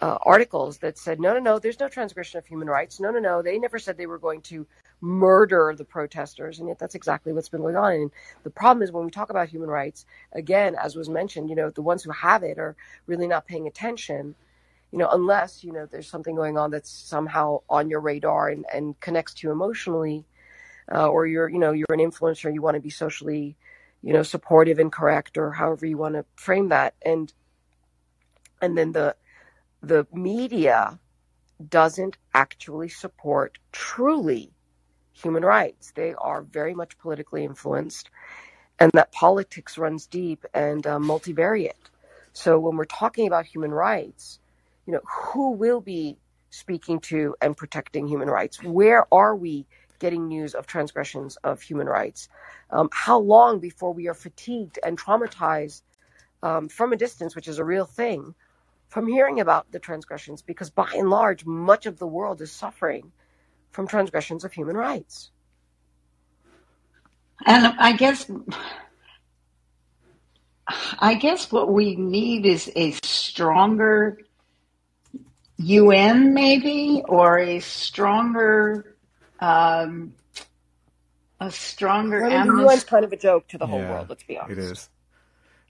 uh, 0.00 0.18
articles 0.22 0.78
that 0.78 0.98
said, 0.98 1.20
no, 1.20 1.32
no, 1.34 1.40
no, 1.40 1.58
there's 1.58 1.80
no 1.80 1.88
transgression 1.88 2.38
of 2.38 2.46
human 2.46 2.68
rights. 2.68 3.00
No, 3.00 3.10
no, 3.10 3.18
no, 3.18 3.42
they 3.42 3.58
never 3.58 3.78
said 3.78 3.96
they 3.96 4.06
were 4.06 4.18
going 4.18 4.42
to 4.42 4.66
murder 5.00 5.74
the 5.76 5.84
protesters. 5.84 6.58
And 6.58 6.68
yet 6.68 6.78
that's 6.78 6.94
exactly 6.94 7.32
what's 7.32 7.48
been 7.48 7.60
going 7.60 7.76
on. 7.76 7.92
And 7.92 8.10
the 8.44 8.50
problem 8.50 8.82
is 8.82 8.92
when 8.92 9.04
we 9.04 9.10
talk 9.10 9.30
about 9.30 9.48
human 9.48 9.68
rights, 9.68 10.06
again, 10.32 10.74
as 10.74 10.96
was 10.96 11.08
mentioned, 11.08 11.50
you 11.50 11.56
know, 11.56 11.70
the 11.70 11.82
ones 11.82 12.02
who 12.02 12.10
have 12.10 12.42
it 12.42 12.58
are 12.58 12.76
really 13.06 13.26
not 13.26 13.46
paying 13.46 13.66
attention, 13.66 14.34
you 14.92 14.98
know, 14.98 15.08
unless, 15.10 15.62
you 15.62 15.72
know, 15.72 15.86
there's 15.86 16.08
something 16.08 16.34
going 16.34 16.56
on 16.56 16.70
that's 16.70 16.90
somehow 16.90 17.60
on 17.68 17.90
your 17.90 18.00
radar 18.00 18.48
and, 18.48 18.64
and 18.72 18.98
connects 19.00 19.34
to 19.34 19.46
you 19.46 19.52
emotionally. 19.52 20.24
Uh, 20.92 21.08
or 21.08 21.26
you're, 21.26 21.48
you 21.48 21.58
know, 21.58 21.72
you're 21.72 21.86
an 21.90 21.98
influencer, 21.98 22.52
you 22.54 22.62
want 22.62 22.76
to 22.76 22.80
be 22.80 22.90
socially, 22.90 23.56
you 24.02 24.12
know, 24.12 24.22
supportive 24.22 24.78
and 24.78 24.92
correct, 24.92 25.36
or 25.36 25.50
however 25.50 25.84
you 25.84 25.98
want 25.98 26.14
to 26.14 26.24
frame 26.36 26.68
that. 26.68 26.94
And 27.04 27.32
and 28.62 28.78
then 28.78 28.92
the 28.92 29.16
the 29.82 30.06
media 30.12 31.00
doesn't 31.68 32.16
actually 32.34 32.88
support 32.88 33.58
truly 33.72 34.52
human 35.22 35.44
rights. 35.44 35.92
They 35.94 36.14
are 36.14 36.42
very 36.42 36.74
much 36.74 36.98
politically 36.98 37.44
influenced, 37.44 38.10
and 38.78 38.90
that 38.92 39.12
politics 39.12 39.78
runs 39.78 40.06
deep 40.06 40.44
and 40.54 40.86
uh, 40.86 40.98
multivariate. 40.98 41.72
So 42.32 42.58
when 42.58 42.76
we're 42.76 42.84
talking 42.84 43.26
about 43.26 43.46
human 43.46 43.72
rights, 43.72 44.38
you 44.86 44.92
know, 44.92 45.00
who 45.04 45.52
will 45.52 45.80
be 45.80 46.18
speaking 46.50 47.00
to 47.00 47.34
and 47.40 47.56
protecting 47.56 48.06
human 48.06 48.28
rights? 48.28 48.62
Where 48.62 49.06
are 49.12 49.34
we 49.36 49.66
getting 49.98 50.28
news 50.28 50.54
of 50.54 50.66
transgressions 50.66 51.36
of 51.36 51.60
human 51.62 51.86
rights? 51.86 52.28
Um, 52.70 52.88
how 52.92 53.18
long 53.18 53.58
before 53.58 53.92
we 53.92 54.08
are 54.08 54.14
fatigued 54.14 54.78
and 54.84 54.98
traumatized 54.98 55.82
um, 56.42 56.68
from 56.68 56.92
a 56.92 56.96
distance, 56.96 57.34
which 57.34 57.48
is 57.48 57.58
a 57.58 57.64
real 57.64 57.86
thing, 57.86 58.34
from 58.88 59.06
hearing 59.08 59.40
about 59.40 59.70
the 59.72 59.78
transgressions? 59.78 60.42
Because 60.42 60.70
by 60.70 60.90
and 60.94 61.10
large, 61.10 61.44
much 61.44 61.86
of 61.86 61.98
the 61.98 62.06
world 62.06 62.40
is 62.40 62.52
suffering 62.52 63.12
from 63.76 63.86
transgressions 63.86 64.42
of 64.42 64.52
human 64.52 64.74
rights. 64.74 65.30
And 67.44 67.66
I 67.78 67.92
guess 67.92 68.28
I 70.98 71.14
guess 71.14 71.52
what 71.52 71.70
we 71.70 71.94
need 71.94 72.46
is 72.46 72.72
a 72.74 72.92
stronger 73.04 74.18
UN, 75.58 76.32
maybe, 76.34 77.02
or 77.06 77.38
a 77.38 77.60
stronger, 77.60 78.96
um, 79.40 80.14
a 81.38 81.50
stronger. 81.50 82.24
I 82.24 82.44
mean, 82.44 82.56
the 82.56 82.64
UN's 82.64 82.84
kind 82.84 83.04
of 83.04 83.12
a 83.12 83.16
joke 83.16 83.46
to 83.48 83.58
the 83.58 83.66
whole 83.66 83.78
Yeah, 83.78 83.90
world. 83.90 84.08
Let's 84.08 84.22
be 84.22 84.38
honest. 84.38 84.58
It 84.58 84.58
is. 84.58 84.88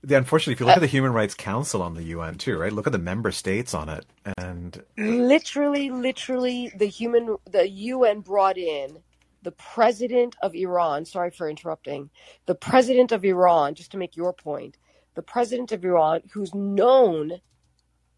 Yeah, 0.04 0.18
unfortunately, 0.18 0.52
if 0.54 0.60
you 0.60 0.66
look 0.66 0.76
uh, 0.76 0.78
at 0.78 0.80
the 0.80 0.86
Human 0.86 1.12
Rights 1.12 1.34
Council 1.34 1.82
on 1.82 1.94
the 1.94 2.02
UN 2.04 2.36
too, 2.38 2.56
right? 2.58 2.72
Look 2.72 2.86
at 2.86 2.92
the 2.92 2.98
member 2.98 3.32
states 3.32 3.74
on 3.74 3.88
it, 3.88 4.06
and 4.38 4.82
literally, 4.96 5.90
literally, 5.90 6.72
the 6.76 6.86
human, 6.86 7.36
the 7.50 7.68
UN 7.68 8.20
brought 8.20 8.58
in 8.58 8.98
the 9.42 9.52
president 9.52 10.36
of 10.42 10.54
Iran. 10.54 11.04
Sorry 11.04 11.30
for 11.30 11.48
interrupting. 11.48 12.10
The 12.46 12.54
president 12.54 13.12
of 13.12 13.24
Iran, 13.24 13.74
just 13.74 13.90
to 13.92 13.96
make 13.96 14.16
your 14.16 14.32
point, 14.32 14.76
the 15.14 15.22
president 15.22 15.72
of 15.72 15.84
Iran, 15.84 16.22
who's 16.32 16.54
known 16.54 17.40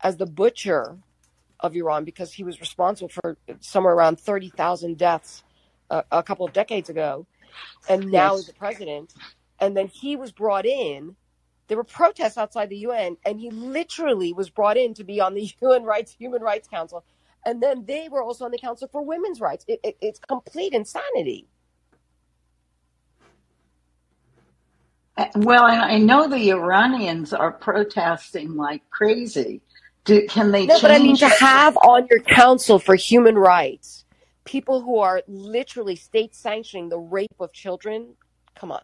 as 0.03 0.17
the 0.17 0.27
butcher 0.27 0.99
of 1.61 1.75
Iran 1.75 2.05
because 2.05 2.33
he 2.33 2.45
was 2.45 2.61
responsible 2.61 3.09
for 3.09 3.37
somewhere 3.61 3.95
around 3.95 4.21
thirty 4.21 4.51
thousand 4.51 4.99
deaths 4.99 5.43
a, 5.91 6.05
a 6.13 6.23
couple 6.23 6.47
of 6.47 6.53
decades 6.53 6.91
ago, 6.91 7.27
and 7.89 8.11
now 8.11 8.33
Yes. 8.33 8.41
is 8.41 8.47
the 8.49 8.53
president. 8.55 9.15
And 9.61 9.77
then 9.77 9.89
he 9.89 10.17
was 10.17 10.33
brought 10.33 10.67
in. 10.67 11.17
There 11.69 11.77
were 11.77 11.85
protests 11.85 12.39
outside 12.39 12.71
the 12.71 12.79
UN, 12.79 13.17
and 13.25 13.39
he 13.41 13.51
literally 13.51 14.33
was 14.33 14.51
brought 14.51 14.77
in 14.77 14.95
to 14.95 15.05
be 15.05 15.21
on 15.21 15.35
the 15.35 15.51
UN 15.63 15.85
Rights 15.85 16.13
Human 16.13 16.43
Rights 16.43 16.69
Council. 16.69 17.05
And 17.47 17.63
then 17.63 17.85
they 17.87 18.09
were 18.11 18.23
also 18.23 18.45
on 18.47 18.51
the 18.51 18.59
Council 18.59 18.89
for 18.91 19.03
Women's 19.03 19.41
Rights. 19.41 19.65
It, 19.69 19.81
it, 19.85 19.97
it's 20.01 20.19
complete 20.19 20.73
insanity. 20.75 21.47
Uh, 25.17 25.27
Well, 25.37 25.65
I 25.65 25.95
I 25.95 25.99
know 25.99 26.29
the 26.29 26.51
Iranians 26.51 27.33
are 27.33 27.53
protesting 27.53 28.57
like 28.57 28.83
crazy. 28.91 29.63
Do, 30.05 30.27
can 30.27 30.53
they 30.53 30.67
No, 30.67 30.75
change? 30.75 30.83
but 30.83 30.91
I 30.91 30.99
mean 30.99 31.17
to 31.19 31.29
have 31.29 31.77
on 31.79 32.07
your 32.11 32.21
Council 32.21 32.79
for 32.79 32.95
Human 32.97 33.37
Rights 33.37 34.05
people 34.49 34.81
who 34.81 34.99
are 34.99 35.23
literally 35.29 35.95
state 35.95 36.35
sanctioning 36.35 36.89
the 36.89 36.99
rape 36.99 37.37
of 37.39 37.53
children. 37.53 38.15
Come 38.57 38.73
on. 38.73 38.83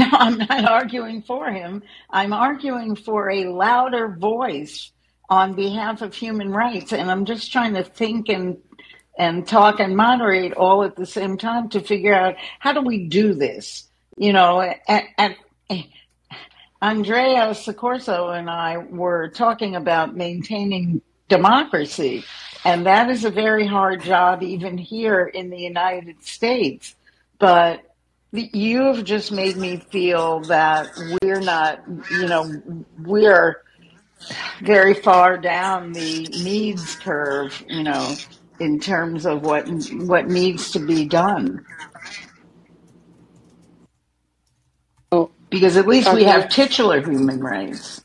No, 0.00 0.06
I'm 0.12 0.38
not 0.38 0.64
arguing 0.64 1.20
for 1.20 1.50
him. 1.50 1.82
I'm 2.08 2.32
arguing 2.32 2.96
for 2.96 3.30
a 3.30 3.52
louder 3.52 4.08
voice 4.08 4.92
on 5.28 5.52
behalf 5.54 6.00
of 6.00 6.14
human 6.14 6.50
rights, 6.50 6.94
and 6.94 7.10
I'm 7.10 7.26
just 7.26 7.52
trying 7.52 7.74
to 7.74 7.84
think 7.84 8.30
and 8.30 8.56
and 9.18 9.46
talk 9.46 9.78
and 9.78 9.94
moderate 9.94 10.54
all 10.54 10.84
at 10.84 10.96
the 10.96 11.04
same 11.04 11.36
time 11.36 11.68
to 11.70 11.80
figure 11.80 12.14
out 12.14 12.36
how 12.60 12.72
do 12.72 12.80
we 12.80 13.08
do 13.08 13.34
this. 13.34 13.90
You 14.16 14.32
know, 14.32 14.62
at, 14.62 15.04
at, 15.18 15.36
Andrea 16.80 17.50
Sicorso 17.50 18.34
and 18.38 18.48
I 18.48 18.78
were 18.78 19.28
talking 19.28 19.76
about 19.76 20.16
maintaining 20.16 21.02
democracy, 21.28 22.24
and 22.64 22.86
that 22.86 23.10
is 23.10 23.26
a 23.26 23.30
very 23.30 23.66
hard 23.66 24.02
job 24.02 24.42
even 24.42 24.78
here 24.78 25.26
in 25.26 25.50
the 25.50 25.58
United 25.58 26.24
States. 26.24 26.96
But 27.38 27.82
you 28.32 28.82
have 28.84 29.04
just 29.04 29.32
made 29.32 29.56
me 29.56 29.78
feel 29.90 30.40
that 30.42 30.88
we're 31.22 31.40
not, 31.40 31.82
you 32.10 32.26
know, 32.26 32.62
we're 33.02 33.62
very 34.62 34.94
far 34.94 35.38
down 35.38 35.92
the 35.92 36.28
needs 36.44 36.96
curve, 36.96 37.62
you 37.68 37.82
know, 37.82 38.14
in 38.60 38.78
terms 38.78 39.26
of 39.26 39.42
what 39.42 39.66
what 39.92 40.28
needs 40.28 40.70
to 40.72 40.78
be 40.78 41.06
done. 41.06 41.64
Oh, 45.12 45.30
Because 45.50 45.76
at 45.76 45.86
least 45.88 46.12
we 46.12 46.24
have 46.24 46.48
titular 46.48 47.00
human 47.02 47.40
rights. 47.40 48.04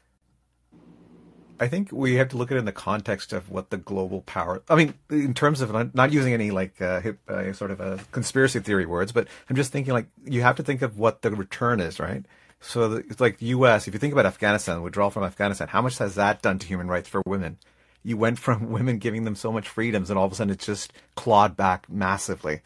I 1.59 1.67
think 1.67 1.91
we 1.91 2.15
have 2.15 2.29
to 2.29 2.37
look 2.37 2.51
at 2.51 2.57
it 2.57 2.59
in 2.59 2.65
the 2.65 2.71
context 2.71 3.33
of 3.33 3.49
what 3.49 3.69
the 3.69 3.77
global 3.77 4.21
power. 4.21 4.61
I 4.69 4.75
mean, 4.75 4.93
in 5.09 5.33
terms 5.33 5.61
of 5.61 5.93
not, 5.93 6.11
using 6.11 6.33
any 6.33 6.51
like 6.51 6.81
uh, 6.81 7.01
hip, 7.01 7.19
uh, 7.29 7.53
sort 7.53 7.71
of 7.71 7.79
a 7.79 7.99
conspiracy 8.11 8.59
theory 8.59 8.85
words, 8.85 9.11
but 9.11 9.27
I'm 9.49 9.55
just 9.55 9.71
thinking 9.71 9.93
like 9.93 10.07
you 10.23 10.41
have 10.41 10.55
to 10.57 10.63
think 10.63 10.81
of 10.81 10.97
what 10.97 11.21
the 11.21 11.31
return 11.31 11.79
is, 11.79 11.99
right? 11.99 12.25
So 12.59 12.89
the, 12.89 12.97
it's 12.97 13.21
like 13.21 13.37
the 13.37 13.47
U.S. 13.47 13.87
If 13.87 13.93
you 13.93 13.99
think 13.99 14.13
about 14.13 14.25
Afghanistan, 14.25 14.81
withdrawal 14.81 15.11
from 15.11 15.23
Afghanistan, 15.23 15.67
how 15.67 15.81
much 15.81 15.97
has 15.99 16.15
that 16.15 16.41
done 16.41 16.59
to 16.59 16.67
human 16.67 16.87
rights 16.87 17.09
for 17.09 17.21
women? 17.25 17.57
You 18.03 18.17
went 18.17 18.39
from 18.39 18.69
women 18.77 18.97
giving 18.97 19.23
them 19.23 19.35
so 19.35 19.51
much 19.51 19.67
freedoms, 19.67 20.09
and 20.09 20.19
all 20.19 20.25
of 20.25 20.31
a 20.31 20.35
sudden 20.35 20.53
it's 20.53 20.65
just 20.65 20.93
clawed 21.15 21.55
back 21.55 21.89
massively. 21.89 22.61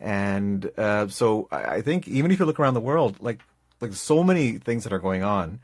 And 0.00 0.70
uh, 0.76 1.08
so 1.08 1.48
I 1.50 1.76
I 1.76 1.82
think 1.82 2.08
even 2.08 2.30
if 2.30 2.38
you 2.38 2.46
look 2.46 2.60
around 2.60 2.74
the 2.74 2.80
world, 2.80 3.16
like 3.20 3.40
like 3.80 3.94
so 3.94 4.22
many 4.22 4.58
things 4.58 4.84
that 4.84 4.92
are 4.92 4.98
going 4.98 5.22
on, 5.22 5.60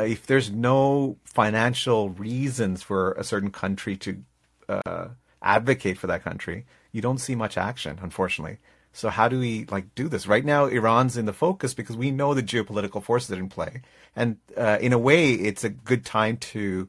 uh, 0.00 0.04
if 0.04 0.26
there's 0.26 0.50
no 0.50 1.16
financial 1.24 2.10
reasons 2.10 2.82
for 2.82 3.12
a 3.12 3.24
certain 3.24 3.50
country 3.50 3.96
to 3.98 4.22
uh, 4.68 5.08
advocate 5.42 5.98
for 5.98 6.06
that 6.06 6.24
country, 6.24 6.64
you 6.92 7.02
don't 7.02 7.18
see 7.18 7.34
much 7.34 7.58
action, 7.58 7.98
unfortunately. 8.02 8.58
So 8.92 9.08
how 9.10 9.28
do 9.28 9.38
we 9.38 9.66
like 9.66 9.94
do 9.94 10.08
this? 10.08 10.26
Right 10.26 10.44
now, 10.44 10.66
Iran's 10.66 11.16
in 11.16 11.26
the 11.26 11.32
focus 11.32 11.74
because 11.74 11.96
we 11.96 12.10
know 12.10 12.34
the 12.34 12.42
geopolitical 12.42 13.02
forces 13.02 13.28
that 13.28 13.38
are 13.38 13.42
in 13.42 13.48
play, 13.48 13.82
and 14.16 14.38
uh, 14.56 14.78
in 14.80 14.92
a 14.92 14.98
way, 14.98 15.32
it's 15.32 15.64
a 15.64 15.68
good 15.68 16.04
time 16.04 16.38
to 16.38 16.88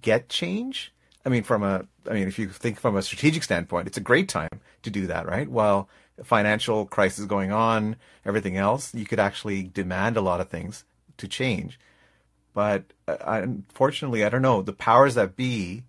get 0.00 0.28
change. 0.28 0.92
I 1.26 1.28
mean, 1.28 1.42
from 1.42 1.62
a, 1.62 1.86
I 2.08 2.14
mean, 2.14 2.26
if 2.26 2.38
you 2.38 2.48
think 2.48 2.80
from 2.80 2.96
a 2.96 3.02
strategic 3.02 3.42
standpoint, 3.42 3.86
it's 3.86 3.98
a 3.98 4.00
great 4.00 4.28
time 4.28 4.60
to 4.82 4.90
do 4.90 5.06
that, 5.08 5.26
right? 5.26 5.48
While 5.48 5.88
financial 6.24 6.86
crisis 6.86 7.26
going 7.26 7.52
on, 7.52 7.96
everything 8.24 8.56
else, 8.56 8.94
you 8.94 9.04
could 9.04 9.20
actually 9.20 9.64
demand 9.64 10.16
a 10.16 10.20
lot 10.22 10.40
of 10.40 10.48
things 10.48 10.84
to 11.18 11.28
change. 11.28 11.78
But 12.54 12.84
uh, 13.08 13.16
unfortunately, 13.24 14.24
I 14.24 14.28
don't 14.28 14.42
know. 14.42 14.62
The 14.62 14.72
powers 14.72 15.14
that 15.14 15.36
be 15.36 15.84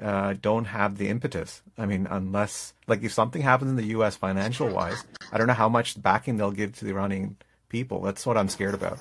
uh, 0.00 0.34
don't 0.40 0.64
have 0.66 0.96
the 0.98 1.08
impetus. 1.08 1.62
I 1.78 1.86
mean, 1.86 2.06
unless 2.10 2.72
like 2.86 3.02
if 3.02 3.12
something 3.12 3.42
happens 3.42 3.70
in 3.70 3.76
the 3.76 3.86
U.S. 3.96 4.16
financial 4.16 4.68
wise, 4.68 5.04
I 5.32 5.38
don't 5.38 5.46
know 5.46 5.52
how 5.54 5.68
much 5.68 6.00
backing 6.00 6.36
they'll 6.36 6.50
give 6.50 6.72
to 6.78 6.84
the 6.84 6.90
Iranian 6.92 7.36
people. 7.68 8.00
That's 8.00 8.24
what 8.26 8.36
I'm 8.38 8.48
scared 8.48 8.74
about. 8.74 8.98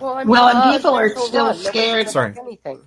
Well, 0.00 0.14
I 0.14 0.24
Well, 0.24 0.48
and 0.48 0.58
uh, 0.58 0.72
people 0.76 0.94
are 0.94 1.08
Central 1.08 1.26
still 1.26 1.46
Run 1.46 1.56
scared. 1.56 2.08
Sorry. 2.10 2.34
Anything. 2.40 2.80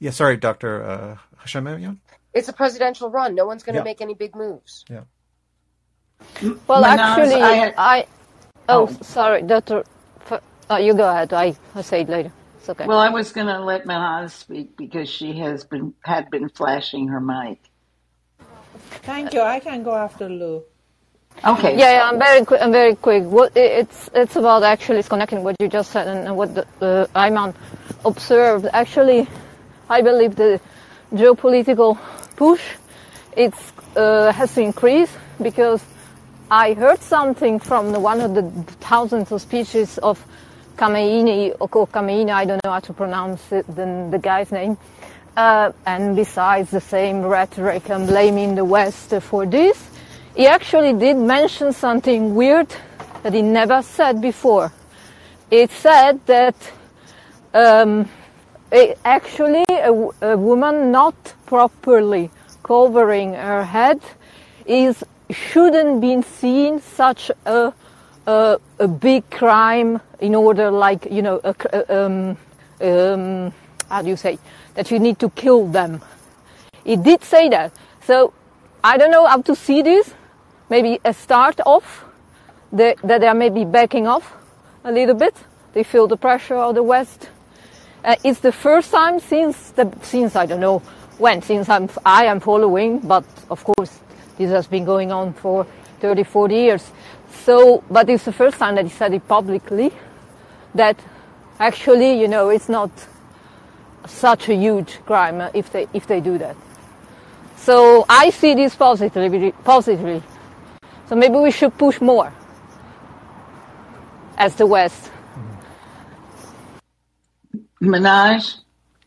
Yeah, 0.00 0.10
sorry, 0.10 0.36
Doctor 0.36 0.82
uh, 0.84 1.16
Hashemian. 1.42 1.98
It's 2.34 2.48
a 2.48 2.52
presidential 2.52 3.10
run. 3.10 3.34
No 3.34 3.46
one's 3.46 3.62
going 3.62 3.74
to 3.74 3.80
Yeah. 3.80 3.84
make 3.84 4.00
any 4.00 4.14
big 4.14 4.36
moves. 4.36 4.84
Yeah. 4.88 5.02
Well, 6.66 6.82
Manaz, 6.82 6.98
actually, 6.98 7.42
I- 7.42 7.74
I. 7.76 8.06
Oh, 8.68 8.86
Oh. 8.88 9.02
sorry, 9.02 9.42
Doctor. 9.42 9.84
F- 10.68 10.76
Uh, 10.76 10.76
you 10.76 10.94
go 10.94 11.08
ahead. 11.08 11.32
I 11.32 11.56
I 11.74 11.82
say 11.82 12.02
it 12.02 12.08
later. 12.08 12.30
It's 12.58 12.68
okay. 12.68 12.86
Well, 12.86 12.98
I 12.98 13.08
was 13.08 13.32
going 13.32 13.46
to 13.46 13.60
let 13.64 13.86
Manaz 13.86 14.30
speak 14.32 14.76
because 14.76 15.08
she 15.08 15.38
has 15.38 15.64
been 15.64 15.94
had 16.04 16.30
been 16.30 16.48
flashing 16.48 17.08
her 17.08 17.20
mic. 17.20 17.58
Thank 19.02 19.32
you. 19.32 19.40
I 19.40 19.60
can 19.60 19.82
go 19.82 19.94
after 19.94 20.28
Lou. 20.28 20.62
Okay. 21.44 21.78
Yeah, 21.78 21.92
yeah, 21.92 22.08
I'm 22.10 22.18
very 22.18 22.44
quick. 22.44 22.60
I'm 22.60 22.72
very 22.72 22.94
quick. 22.96 23.24
What 23.24 23.56
it's 23.56 24.10
it's 24.12 24.36
about 24.36 24.62
actually 24.62 24.98
it's 24.98 25.08
connecting 25.08 25.42
what 25.42 25.56
you 25.60 25.68
just 25.68 25.90
said 25.90 26.06
and 26.08 26.26
and 26.28 26.36
what 26.36 26.54
the, 26.54 26.66
uh, 26.82 27.06
Ayman 27.14 27.54
observed. 28.04 28.66
Actually, 28.72 29.26
I 29.88 30.02
believe 30.02 30.36
the 30.36 30.60
geopolitical 31.14 31.96
push 32.36 32.62
it's 33.36 33.72
uh, 33.96 34.32
has 34.32 34.54
to 34.54 34.60
increase 34.62 35.10
because 35.40 35.82
I 36.50 36.74
heard 36.74 37.00
something 37.00 37.58
from 37.60 37.92
the 37.92 38.00
one 38.00 38.20
of 38.20 38.34
the 38.34 38.42
thousands 38.80 39.32
of 39.32 39.40
speeches 39.40 39.98
of 39.98 40.18
Khamenei 40.78 41.56
or 41.58 41.68
Khamenei. 41.68 42.30
I 42.30 42.44
don't 42.44 42.64
know 42.64 42.70
how 42.70 42.80
to 42.80 42.92
pronounce 42.92 43.52
it, 43.52 43.66
the, 43.66 44.08
the 44.10 44.18
guy's 44.18 44.52
name. 44.52 44.78
Uh, 45.36 45.72
and 45.84 46.16
besides 46.16 46.70
the 46.70 46.80
same 46.80 47.22
rhetoric 47.22 47.90
and 47.90 48.06
blaming 48.06 48.54
the 48.54 48.64
West 48.64 49.12
for 49.22 49.44
this, 49.44 49.90
he 50.36 50.46
actually 50.46 50.92
did 50.92 51.16
mention 51.16 51.72
something 51.72 52.34
weird 52.34 52.68
that 53.22 53.34
he 53.34 53.42
never 53.42 53.82
said 53.82 54.20
before. 54.20 54.72
It 55.50 55.70
said 55.70 56.24
that 56.26 56.56
um, 57.54 58.08
it, 58.70 58.98
actually 59.04 59.64
a 59.68 60.36
woman 60.36 60.92
not 60.92 61.14
properly 61.46 62.30
covering 62.62 63.34
her 63.34 63.64
head 63.64 64.00
is 64.66 65.02
shouldn't 65.30 66.00
be 66.00 66.22
seen 66.22 66.80
such 66.80 67.30
a, 67.46 67.72
a, 68.28 68.88
big 68.88 69.28
crime 69.30 70.00
in 70.20 70.34
order, 70.34 70.70
like 70.70 71.06
you 71.10 71.22
know, 71.22 71.40
a, 71.42 72.04
um, 72.04 72.36
um, 72.80 73.52
how 73.88 74.02
do 74.02 74.08
you 74.08 74.16
say 74.16 74.38
that 74.74 74.90
you 74.90 74.98
need 74.98 75.18
to 75.18 75.30
kill 75.30 75.66
them. 75.66 76.02
It 76.84 77.02
did 77.02 77.24
say 77.24 77.48
that. 77.48 77.72
So 78.04 78.32
I 78.84 78.96
don't 78.96 79.10
know 79.10 79.26
how 79.26 79.42
to 79.42 79.54
see 79.54 79.82
this. 79.82 80.14
Maybe 80.70 81.00
a 81.04 81.14
start 81.14 81.60
off 81.64 82.04
that 82.72 82.98
they 83.02 83.26
are 83.26 83.34
maybe 83.34 83.64
backing 83.64 84.06
off 84.06 84.34
a 84.84 84.92
little 84.92 85.14
bit. 85.14 85.34
They 85.72 85.82
feel 85.82 86.06
the 86.06 86.16
pressure 86.16 86.56
of 86.56 86.74
the 86.74 86.82
West. 86.82 87.30
Uh, 88.04 88.16
it's 88.22 88.40
the 88.40 88.52
first 88.52 88.90
time 88.90 89.20
since 89.20 89.70
the 89.70 89.90
since 90.02 90.36
I 90.36 90.46
don't 90.46 90.60
know 90.60 90.78
when 91.18 91.42
since 91.42 91.68
I'm 91.68 91.88
I 92.04 92.26
am 92.26 92.40
following, 92.40 93.00
but 93.00 93.24
of 93.50 93.64
course 93.64 93.98
this 94.36 94.50
has 94.50 94.66
been 94.66 94.84
going 94.84 95.10
on 95.10 95.32
for 95.32 95.66
30, 96.00 96.22
40 96.22 96.54
years. 96.54 96.92
So, 97.44 97.82
but 97.90 98.08
it's 98.10 98.24
the 98.24 98.32
first 98.32 98.58
time 98.58 98.74
that 98.76 98.84
he 98.84 98.90
said 98.90 99.14
it 99.14 99.26
publicly 99.26 99.92
that 100.74 100.98
actually, 101.58 102.20
you 102.20 102.28
know, 102.28 102.50
it's 102.50 102.68
not 102.68 102.90
such 104.06 104.48
a 104.48 104.54
huge 104.54 104.98
crime 105.04 105.40
if 105.54 105.70
they 105.72 105.86
if 105.92 106.06
they 106.06 106.20
do 106.20 106.38
that. 106.38 106.56
So 107.56 108.04
I 108.08 108.30
see 108.30 108.54
this 108.54 108.74
positively. 108.74 109.52
Positively. 109.64 110.22
So 111.08 111.16
maybe 111.16 111.36
we 111.36 111.50
should 111.50 111.76
push 111.76 112.00
more 112.00 112.32
as 114.36 114.54
the 114.54 114.66
West. 114.66 115.10
Mahnaz. 117.80 118.60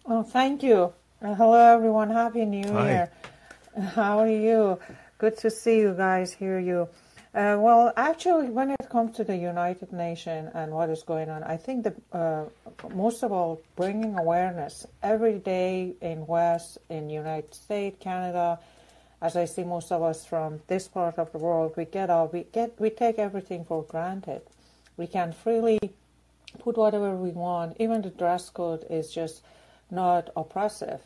Oh, 0.05 0.23
thank 0.23 0.63
you. 0.63 0.93
Uh, 1.21 1.35
hello, 1.35 1.75
everyone. 1.75 2.09
Happy 2.09 2.45
New 2.45 2.71
Hi. 2.71 2.89
Year. 2.89 3.11
How 3.93 4.19
are 4.19 4.29
you? 4.29 4.79
Good 5.17 5.37
to 5.37 5.49
see 5.49 5.79
you 5.79 5.93
guys, 5.93 6.33
hear 6.33 6.59
you. 6.59 6.89
Uh, 7.33 7.55
well, 7.57 7.93
actually, 7.95 8.49
when 8.49 8.71
it 8.71 8.89
comes 8.89 9.15
to 9.15 9.23
the 9.23 9.37
United 9.37 9.93
Nations 9.93 10.51
and 10.53 10.73
what 10.73 10.89
is 10.89 11.01
going 11.01 11.29
on, 11.29 11.43
I 11.43 11.55
think 11.55 11.85
that 11.85 11.95
uh, 12.11 12.43
most 12.93 13.23
of 13.23 13.31
all, 13.31 13.61
bringing 13.77 14.17
awareness 14.19 14.85
every 15.01 15.39
day 15.39 15.93
in 16.01 16.27
West, 16.27 16.77
in 16.89 17.09
United 17.09 17.53
States, 17.53 17.95
Canada, 18.01 18.59
as 19.21 19.37
I 19.37 19.45
see 19.45 19.63
most 19.63 19.93
of 19.93 20.03
us 20.03 20.25
from 20.25 20.59
this 20.67 20.89
part 20.89 21.17
of 21.17 21.31
the 21.31 21.37
world, 21.37 21.73
we 21.77 21.85
get 21.85 22.09
up, 22.09 22.33
we 22.33 22.43
get, 22.51 22.77
we 22.81 22.89
take 22.89 23.17
everything 23.17 23.63
for 23.63 23.83
granted. 23.83 24.41
We 24.97 25.07
can 25.07 25.31
freely 25.31 25.79
put 26.59 26.75
whatever 26.75 27.15
we 27.15 27.29
want. 27.29 27.77
Even 27.79 28.01
the 28.01 28.09
dress 28.09 28.49
code 28.49 28.85
is 28.89 29.09
just 29.13 29.41
not 29.89 30.31
oppressive. 30.35 30.99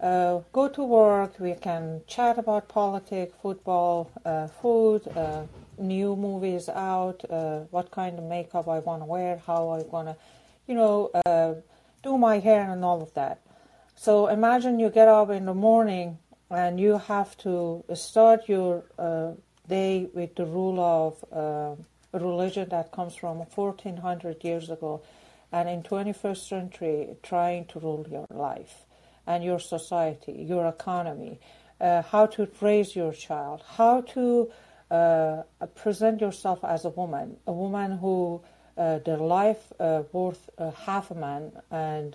Uh, 0.00 0.40
go 0.52 0.66
to 0.66 0.82
work, 0.82 1.38
we 1.38 1.52
can 1.52 2.00
chat 2.06 2.38
about 2.38 2.68
politics, 2.68 3.34
football, 3.42 4.10
uh, 4.24 4.46
food, 4.46 5.06
uh, 5.14 5.42
new 5.76 6.16
movies 6.16 6.70
out, 6.70 7.22
uh, 7.28 7.58
what 7.70 7.90
kind 7.90 8.18
of 8.18 8.24
makeup 8.24 8.66
I 8.66 8.78
want 8.78 9.02
to 9.02 9.06
wear, 9.06 9.42
how 9.46 9.68
I 9.68 9.82
want 9.82 10.08
to, 10.08 10.16
you 10.66 10.74
know, 10.74 11.10
uh, 11.26 11.52
do 12.02 12.16
my 12.16 12.38
hair 12.38 12.70
and 12.70 12.82
all 12.82 13.02
of 13.02 13.12
that. 13.12 13.42
So 13.94 14.28
imagine 14.28 14.80
you 14.80 14.88
get 14.88 15.06
up 15.06 15.28
in 15.28 15.44
the 15.44 15.52
morning 15.52 16.16
and 16.48 16.80
you 16.80 16.96
have 16.96 17.36
to 17.38 17.84
start 17.92 18.48
your 18.48 18.84
uh, 18.98 19.32
day 19.68 20.08
with 20.14 20.34
the 20.34 20.46
rule 20.46 20.80
of 20.80 21.78
religion 22.12 22.70
that 22.70 22.90
comes 22.90 23.14
from 23.14 23.36
1400 23.36 24.42
years 24.42 24.70
ago 24.70 25.02
and 25.52 25.68
in 25.68 25.82
21st 25.82 26.48
century 26.48 27.08
trying 27.22 27.66
to 27.66 27.78
rule 27.78 28.06
your 28.10 28.26
life 28.30 28.86
and 29.26 29.44
your 29.44 29.58
society, 29.58 30.32
your 30.32 30.66
economy, 30.68 31.38
uh, 31.80 32.02
how 32.02 32.26
to 32.26 32.48
raise 32.60 32.94
your 32.94 33.12
child, 33.12 33.62
how 33.76 34.00
to 34.02 34.50
uh, 34.90 35.42
present 35.74 36.20
yourself 36.20 36.64
as 36.64 36.84
a 36.84 36.90
woman, 36.90 37.36
a 37.46 37.52
woman 37.52 37.92
who 37.98 38.40
uh, 38.76 38.98
their 39.00 39.18
life 39.18 39.72
uh, 39.78 40.02
worth 40.12 40.50
half 40.76 41.10
a 41.10 41.14
man, 41.14 41.52
and 41.70 42.12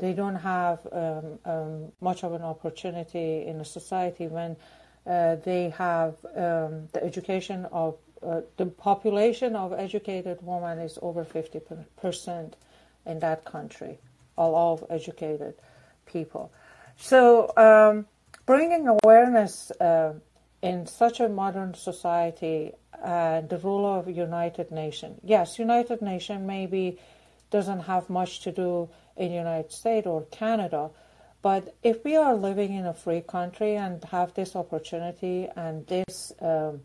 they 0.00 0.12
don't 0.12 0.36
have 0.36 0.78
um, 0.92 1.38
um, 1.44 1.92
much 2.00 2.24
of 2.24 2.32
an 2.32 2.42
opportunity 2.42 3.44
in 3.46 3.60
a 3.60 3.64
society 3.64 4.26
when 4.26 4.56
they 5.06 5.72
have 5.76 6.14
um, 6.34 6.88
the 6.92 7.00
education 7.02 7.66
of 7.66 7.96
uh, 8.24 8.40
the 8.56 8.66
population 8.66 9.54
of 9.54 9.72
educated 9.74 10.38
women 10.40 10.78
is 10.78 10.98
over 11.02 11.24
50% 11.24 12.52
in 13.04 13.18
that 13.18 13.44
country, 13.44 13.98
all 14.38 14.72
of 14.72 14.84
educated 14.88 15.54
people. 16.18 16.44
So, 16.96 17.52
um, 17.56 18.06
bringing 18.46 18.84
awareness 18.96 19.70
uh, 19.72 20.14
in 20.62 20.86
such 20.86 21.20
a 21.20 21.28
modern 21.28 21.74
society 21.74 22.72
and 23.04 23.48
the 23.48 23.58
role 23.58 23.86
of 23.98 24.08
United 24.08 24.70
Nations. 24.70 25.20
Yes, 25.22 25.58
United 25.58 26.00
Nations 26.00 26.42
maybe 26.46 26.98
doesn't 27.50 27.80
have 27.80 28.08
much 28.08 28.40
to 28.44 28.50
do 28.52 28.88
in 29.16 29.30
United 29.30 29.72
States 29.72 30.06
or 30.06 30.22
Canada, 30.30 30.90
but 31.42 31.74
if 31.82 32.02
we 32.04 32.16
are 32.16 32.34
living 32.34 32.72
in 32.72 32.86
a 32.86 32.94
free 32.94 33.20
country 33.20 33.76
and 33.76 34.02
have 34.04 34.32
this 34.34 34.56
opportunity 34.56 35.48
and 35.54 35.86
this 35.86 36.32
um, 36.40 36.80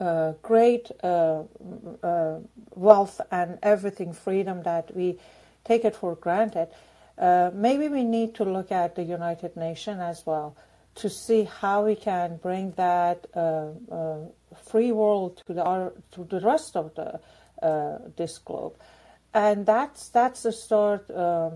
uh, 0.00 0.32
great 0.42 0.90
uh, 1.04 1.42
uh, 2.02 2.38
wealth 2.74 3.20
and 3.30 3.58
everything, 3.62 4.12
freedom 4.12 4.62
that 4.64 4.94
we 4.96 5.18
take 5.64 5.84
it 5.84 5.94
for 5.94 6.16
granted, 6.16 6.68
uh, 7.18 7.50
maybe 7.54 7.88
we 7.88 8.04
need 8.04 8.34
to 8.36 8.44
look 8.44 8.70
at 8.70 8.94
the 8.94 9.02
United 9.02 9.56
Nations 9.56 10.00
as 10.00 10.24
well 10.24 10.56
to 10.96 11.08
see 11.08 11.44
how 11.44 11.84
we 11.84 11.94
can 11.94 12.36
bring 12.36 12.72
that 12.72 13.26
uh, 13.34 13.66
uh, 13.90 14.16
free 14.64 14.92
world 14.92 15.42
to 15.46 15.52
the 15.52 15.62
our, 15.62 15.92
to 16.12 16.24
the 16.24 16.40
rest 16.40 16.76
of 16.76 16.94
the 16.94 17.20
uh, 17.62 17.98
this 18.16 18.38
globe, 18.38 18.74
and 19.34 19.66
that's 19.66 20.08
that's 20.08 20.42
the 20.42 20.52
start 20.52 21.10
uh, 21.10 21.50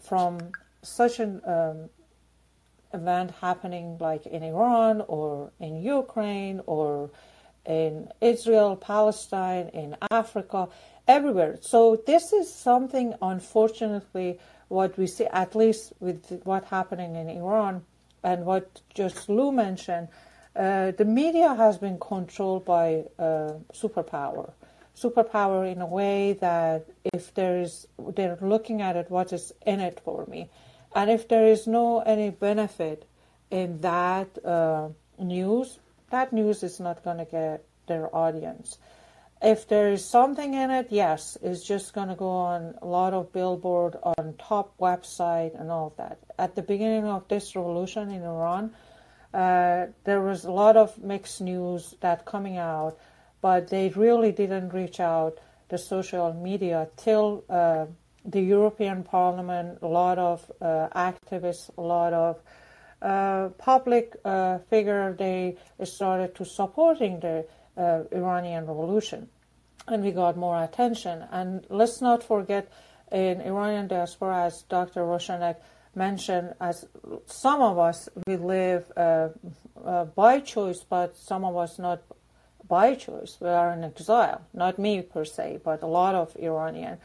from 0.00 0.38
such 0.82 1.18
an 1.20 1.40
um, 1.44 1.90
event 2.94 3.32
happening 3.40 3.98
like 3.98 4.26
in 4.26 4.42
Iran 4.42 5.02
or 5.08 5.50
in 5.60 5.82
Ukraine 5.82 6.60
or 6.66 7.10
in 7.66 8.08
Israel, 8.20 8.76
Palestine, 8.76 9.68
in 9.68 9.96
Africa, 10.10 10.68
everywhere. 11.06 11.58
So 11.60 12.02
this 12.06 12.32
is 12.32 12.52
something, 12.52 13.14
unfortunately, 13.20 14.38
what 14.68 14.96
we 14.98 15.06
see, 15.06 15.26
at 15.26 15.54
least 15.54 15.92
with 16.00 16.40
what 16.44 16.64
happening 16.64 17.16
in 17.16 17.28
Iran 17.28 17.84
and 18.22 18.44
what 18.44 18.80
just 18.94 19.28
Lou 19.28 19.52
mentioned, 19.52 20.08
uh, 20.56 20.90
the 20.92 21.04
media 21.04 21.54
has 21.54 21.78
been 21.78 21.98
controlled 21.98 22.64
by 22.64 23.04
uh, 23.18 23.52
superpower. 23.72 24.52
Superpower 24.96 25.70
in 25.70 25.80
a 25.80 25.86
way 25.86 26.32
that 26.34 26.86
if 27.14 27.32
there 27.34 27.60
is, 27.60 27.86
they're 28.16 28.38
looking 28.40 28.82
at 28.82 28.96
it, 28.96 29.10
what 29.10 29.32
is 29.32 29.52
in 29.64 29.80
it 29.80 30.00
for 30.04 30.26
me, 30.26 30.50
and 30.94 31.10
if 31.10 31.28
there 31.28 31.46
is 31.46 31.66
no 31.66 32.00
any 32.00 32.30
benefit 32.30 33.06
in 33.50 33.80
that 33.80 34.44
uh, 34.44 34.88
news, 35.18 35.78
that 36.10 36.32
news 36.32 36.62
is 36.62 36.80
not 36.80 37.04
going 37.04 37.18
to 37.18 37.24
get 37.24 37.64
their 37.86 38.14
audience. 38.14 38.78
If 39.40 39.68
there 39.68 39.92
is 39.92 40.04
something 40.04 40.54
in 40.54 40.70
it, 40.70 40.88
yes, 40.90 41.38
it's 41.42 41.62
just 41.62 41.94
going 41.94 42.08
to 42.08 42.16
go 42.16 42.28
on 42.28 42.74
a 42.82 42.86
lot 42.86 43.14
of 43.14 43.32
billboard 43.32 43.96
on 44.02 44.34
top 44.36 44.76
website 44.78 45.58
and 45.60 45.70
all 45.70 45.86
of 45.88 45.96
that. 45.96 46.18
At 46.38 46.56
the 46.56 46.62
beginning 46.62 47.04
of 47.04 47.28
this 47.28 47.54
revolution 47.54 48.10
in 48.10 48.22
Iran, 48.22 48.74
uh, 49.32 49.86
there 50.02 50.20
was 50.22 50.44
a 50.44 50.50
lot 50.50 50.76
of 50.76 50.98
mixed 50.98 51.40
news 51.40 51.94
that 52.00 52.24
coming 52.24 52.56
out, 52.56 52.98
but 53.40 53.68
they 53.68 53.90
really 53.90 54.32
didn't 54.32 54.70
reach 54.70 54.98
out 54.98 55.38
the 55.68 55.78
social 55.78 56.32
media 56.32 56.88
till 56.96 57.44
uh, 57.48 57.86
the 58.24 58.40
European 58.40 59.04
Parliament, 59.04 59.78
a 59.82 59.86
lot 59.86 60.18
of 60.18 60.50
uh, 60.60 60.88
activists, 60.96 61.70
a 61.78 61.80
lot 61.80 62.12
of 62.12 62.40
uh, 63.00 63.50
public 63.58 64.16
uh, 64.24 64.58
figure, 64.70 65.14
they 65.16 65.56
started 65.84 66.34
to 66.34 66.44
supporting 66.44 67.20
the 67.20 67.46
uh, 67.78 68.02
Iranian 68.12 68.66
revolution. 68.66 69.28
And 69.86 70.02
we 70.04 70.10
got 70.10 70.36
more 70.36 70.62
attention. 70.62 71.24
And 71.30 71.64
let's 71.70 72.00
not 72.02 72.22
forget 72.22 72.70
in 73.10 73.40
Iranian 73.40 73.88
diaspora, 73.88 74.44
as 74.46 74.62
Dr. 74.62 75.02
Roshanak 75.02 75.56
mentioned, 75.94 76.54
as 76.60 76.86
some 77.26 77.62
of 77.62 77.78
us, 77.78 78.08
we 78.26 78.36
live 78.36 78.84
uh, 78.96 79.28
uh, 79.84 80.04
by 80.04 80.40
choice, 80.40 80.84
but 80.88 81.16
some 81.16 81.44
of 81.44 81.56
us 81.56 81.78
not 81.78 82.02
by 82.68 82.94
choice. 82.94 83.38
We 83.40 83.48
are 83.48 83.72
in 83.72 83.84
exile. 83.84 84.42
Not 84.52 84.78
me 84.78 85.02
per 85.02 85.24
se, 85.24 85.60
but 85.64 85.82
a 85.82 85.86
lot 85.86 86.14
of 86.14 86.36
Iranian. 86.36 86.98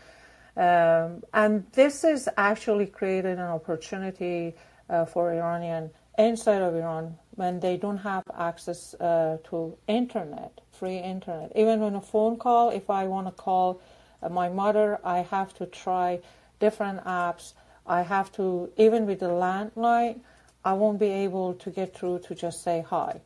Um, 0.55 1.23
and 1.33 1.65
this 1.71 2.03
is 2.03 2.29
actually 2.37 2.87
created 2.87 3.39
an 3.39 3.49
opportunity 3.59 4.55
uh, 4.89 5.05
for 5.05 5.33
Iranian 5.33 5.89
inside 6.17 6.61
of 6.61 6.75
Iran 6.75 7.17
when 7.31 7.59
they 7.59 7.77
don't 7.77 7.97
have 7.97 8.23
access 8.37 8.93
uh, 8.95 9.37
to 9.49 9.75
internet, 9.87 10.61
free 10.73 10.97
internet. 10.97 11.51
Even 11.55 11.81
on 11.81 11.95
a 11.95 12.01
phone 12.01 12.37
call, 12.37 12.69
if 12.69 12.89
I 12.89 13.05
want 13.05 13.27
to 13.27 13.33
call 13.33 13.81
uh, 14.21 14.29
my 14.29 14.49
mother, 14.49 14.99
I 15.03 15.19
have 15.19 15.53
to 15.55 15.65
try 15.67 16.19
different 16.59 17.03
apps. 17.05 17.53
I 17.87 18.01
have 18.03 18.31
to, 18.33 18.71
even 18.77 19.05
with 19.05 19.19
the 19.19 19.27
landline, 19.29 20.21
I 20.65 20.73
won't 20.73 20.99
be 20.99 21.09
able 21.09 21.53
to 21.55 21.71
get 21.71 21.95
through 21.95 22.19
to 22.27 22.35
just 22.35 22.63
say 22.63 22.85
hi. 22.89 23.21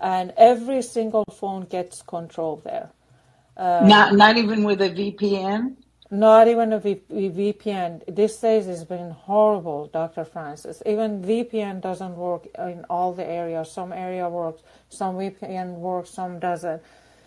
and 0.00 0.32
every 0.36 0.82
single 0.82 1.24
phone 1.32 1.64
gets 1.66 2.02
control 2.02 2.56
there. 2.64 2.90
Uh, 3.56 3.86
not 3.88 4.14
not 4.14 4.36
even 4.38 4.64
with 4.64 4.80
a 4.82 4.90
VPN. 4.90 5.76
Not 6.10 6.48
even 6.48 6.72
a 6.72 6.80
v- 6.80 7.02
VPN. 7.10 8.02
These 8.14 8.36
days 8.38 8.66
has 8.66 8.84
been 8.84 9.10
horrible, 9.12 9.86
Dr. 9.88 10.24
Francine. 10.24 10.74
Even 10.86 11.22
VPN 11.22 11.80
doesn't 11.80 12.16
work 12.16 12.46
in 12.58 12.84
all 12.90 13.12
the 13.12 13.24
areas. 13.26 13.70
Some 13.72 13.92
area 13.92 14.28
works, 14.28 14.62
some 14.90 15.14
VPN 15.16 15.74
works, 15.74 16.10
some 16.10 16.38
doesn't. 16.38 16.82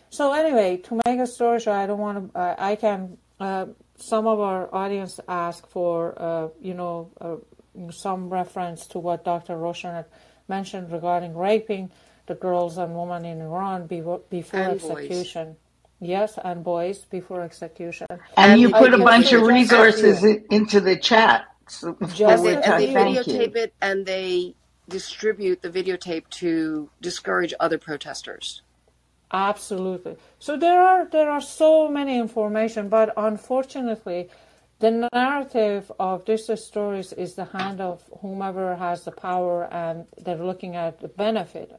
So 0.10 0.32
anyway, 0.34 0.78
to 0.78 1.02
make 1.06 1.20
a 1.20 1.26
story 1.26 1.60
short, 1.60 1.78
I 1.78 1.88
don't 1.88 2.00
want 2.00 2.34
to. 2.34 2.40
Uh, 2.40 2.56
I 2.58 2.76
can. 2.76 3.18
Uh, 3.40 3.66
some 3.96 4.28
of 4.28 4.40
our 4.40 4.74
audience 4.74 5.20
ask 5.28 5.68
for, 5.68 6.22
uh, 6.22 6.50
you 6.62 6.74
know, 6.74 7.12
uh, 7.20 7.38
some 7.92 8.30
reference 8.30 8.86
to 8.88 9.00
what 9.00 9.24
Dr. 9.24 9.58
Roshan 9.58 9.94
had 9.94 10.06
mentioned 10.48 10.92
regarding 10.92 11.36
raping 11.36 11.92
the 12.26 12.36
girls 12.36 12.78
and 12.78 12.96
women 12.96 13.26
in 13.26 13.42
Iran 13.42 13.88
before, 13.88 14.22
before 14.30 14.60
execution. 14.60 15.48
Boys. 15.48 15.58
Yes, 16.00 16.40
and 16.44 16.64
boys 16.64 17.00
before 17.06 17.42
execution. 17.42 18.08
And, 18.10 18.22
and 18.38 18.62
you 18.62 18.72
put 18.72 18.94
a 18.94 18.98
bunch 18.98 19.32
of 19.32 19.44
resources 19.44 20.24
into 20.52 20.80
the 20.82 20.98
chat. 20.98 21.46
So 21.68 21.98
just 22.14 22.46
and 22.46 22.82
they, 22.82 22.94
videotape 22.94 23.56
it 23.56 23.74
and 23.82 24.06
they 24.06 24.56
distribute 24.90 25.62
the 25.62 25.70
videotape 25.70 26.30
to 26.30 26.90
discourage 27.02 27.54
other 27.60 27.78
protesters. 27.78 28.62
Absolutely. 29.32 30.16
So 30.40 30.58
there 30.58 30.82
are 30.82 31.06
there 31.06 31.30
are 31.30 31.42
so 31.42 31.88
many 31.88 32.20
information, 32.20 32.90
but 32.90 33.12
unfortunately, 33.18 34.30
the 34.80 35.10
narrative 35.12 35.92
of 36.00 36.26
these 36.26 36.50
stories 36.62 37.14
is 37.14 37.34
the 37.34 37.46
hand 37.46 37.82
of 37.82 38.04
whomever 38.22 38.76
has 38.76 39.06
the 39.06 39.12
power, 39.12 39.66
and 39.74 40.06
they're 40.22 40.36
looking 40.36 40.76
at 40.76 41.00
the 41.00 41.08
benefit. 41.08 41.72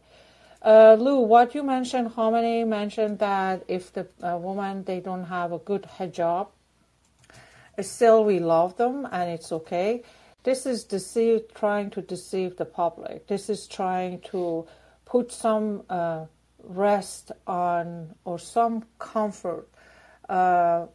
Uh, 0.65 0.97
Lou, 0.99 1.21
what 1.21 1.55
you 1.55 1.63
mentioned, 1.63 2.11
Khamenei 2.13 2.67
mentioned 2.67 3.19
that 3.19 3.63
if 3.69 3.93
the 3.93 4.09
uh, 4.23 4.39
woman 4.39 4.83
they 4.85 4.99
don't 4.99 5.25
have 5.25 5.53
a 5.53 5.59
good 5.59 5.83
hijab, 5.83 6.49
still 7.83 8.25
we 8.25 8.39
love 8.39 8.77
them 8.79 9.07
and 9.13 9.31
it's 9.31 9.53
okay. 9.53 10.03
This 10.45 10.67
is 10.67 10.85
deceive, 10.85 11.53
trying 11.55 11.91
to 11.91 12.03
deceive 12.03 12.57
the 12.57 12.67
public. 12.67 13.27
This 13.27 13.49
is 13.49 13.67
trying 13.67 14.21
to 14.33 14.67
put 15.07 15.33
some 15.33 15.83
uh, 15.89 16.27
rest 16.63 17.33
on 17.47 18.15
or 18.27 18.39
some 18.39 18.85
comfort. 18.99 19.69
Uh, 20.29 20.87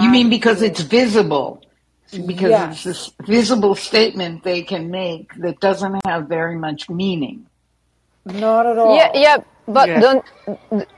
you 0.00 0.10
mean 0.10 0.28
because 0.28 0.60
it's 0.60 0.80
visible? 0.80 1.62
Because 2.10 2.50
yes. 2.50 2.72
it's 2.72 2.84
this 2.84 3.12
visible 3.26 3.74
statement 3.74 4.42
they 4.42 4.62
can 4.62 4.90
make 4.90 5.34
that 5.34 5.60
doesn't 5.60 6.00
have 6.04 6.28
very 6.28 6.56
much 6.56 6.88
meaning. 6.88 7.46
Not 8.24 8.66
at 8.66 8.78
all. 8.78 8.96
Yeah, 8.96 9.10
yeah, 9.14 9.36
but 9.68 9.88
yeah. 9.88 10.00
don't 10.00 10.24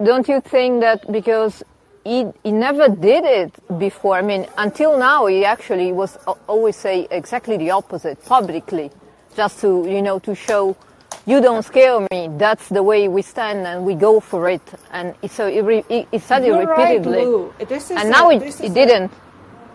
don't 0.04 0.28
you 0.28 0.40
think 0.40 0.80
that 0.80 1.10
because 1.10 1.62
he 2.08 2.18
he 2.42 2.52
never 2.52 2.88
did 2.88 3.24
it 3.24 3.52
before? 3.78 4.16
I 4.16 4.22
mean, 4.22 4.46
until 4.56 4.98
now 4.98 5.26
he 5.26 5.44
actually 5.44 5.92
was 5.92 6.12
always 6.46 6.76
say 6.76 7.06
exactly 7.10 7.56
the 7.56 7.70
opposite 7.70 8.18
publicly, 8.24 8.90
just 9.36 9.60
to 9.60 9.68
you 9.94 10.02
know 10.02 10.18
to 10.20 10.34
show 10.34 10.76
you 11.26 11.40
don't 11.40 11.62
scare 11.62 12.00
me. 12.10 12.20
That's 12.44 12.68
the 12.68 12.82
way 12.82 13.08
we 13.08 13.22
stand 13.22 13.66
and 13.66 13.84
we 13.84 13.94
go 13.94 14.20
for 14.20 14.48
it. 14.48 14.66
And 14.90 15.14
so 15.28 15.42
he, 15.48 15.84
he, 15.88 16.06
he 16.10 16.18
said 16.18 16.44
You're 16.44 16.62
it 16.62 16.68
repeatedly. 16.68 17.24
Right, 17.26 17.90
and 17.90 18.08
a, 18.08 18.10
now 18.10 18.30
it, 18.30 18.42
it 18.60 18.72
didn't. 18.72 19.12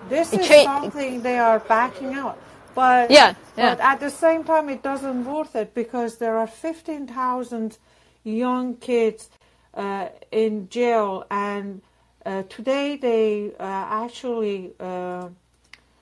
This 0.10 0.34
is 0.34 0.48
cha- 0.48 0.64
something 0.64 1.22
they 1.22 1.38
are 1.38 1.60
backing 1.60 2.14
out. 2.16 2.38
But 2.76 3.12
yeah, 3.12 3.36
yeah. 3.56 3.76
but 3.76 3.80
at 3.82 4.00
the 4.00 4.10
same 4.10 4.44
time, 4.44 4.68
it 4.70 4.82
doesn't 4.82 5.26
worth 5.26 5.56
it 5.56 5.76
because 5.76 6.18
there 6.18 6.38
are 6.38 6.48
fifteen 6.48 7.06
thousand 7.06 7.78
young 8.24 8.76
kids 8.78 9.30
uh, 9.76 10.08
in 10.32 10.70
jail, 10.70 11.26
and 11.30 11.82
uh, 12.26 12.44
today 12.44 12.98
they 12.98 13.52
uh, 13.60 13.64
actually 14.04 14.74
uh, 14.80 15.30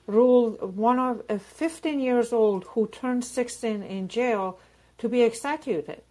ruled 0.06 0.76
one 0.76 0.98
of 0.98 1.22
uh, 1.28 1.38
fifteen 1.38 2.00
years 2.00 2.32
old 2.32 2.64
who 2.64 2.86
turned 2.88 3.24
sixteen 3.24 3.82
in 3.82 4.08
jail 4.08 4.58
to 4.98 5.08
be 5.08 5.22
executed 5.22 6.02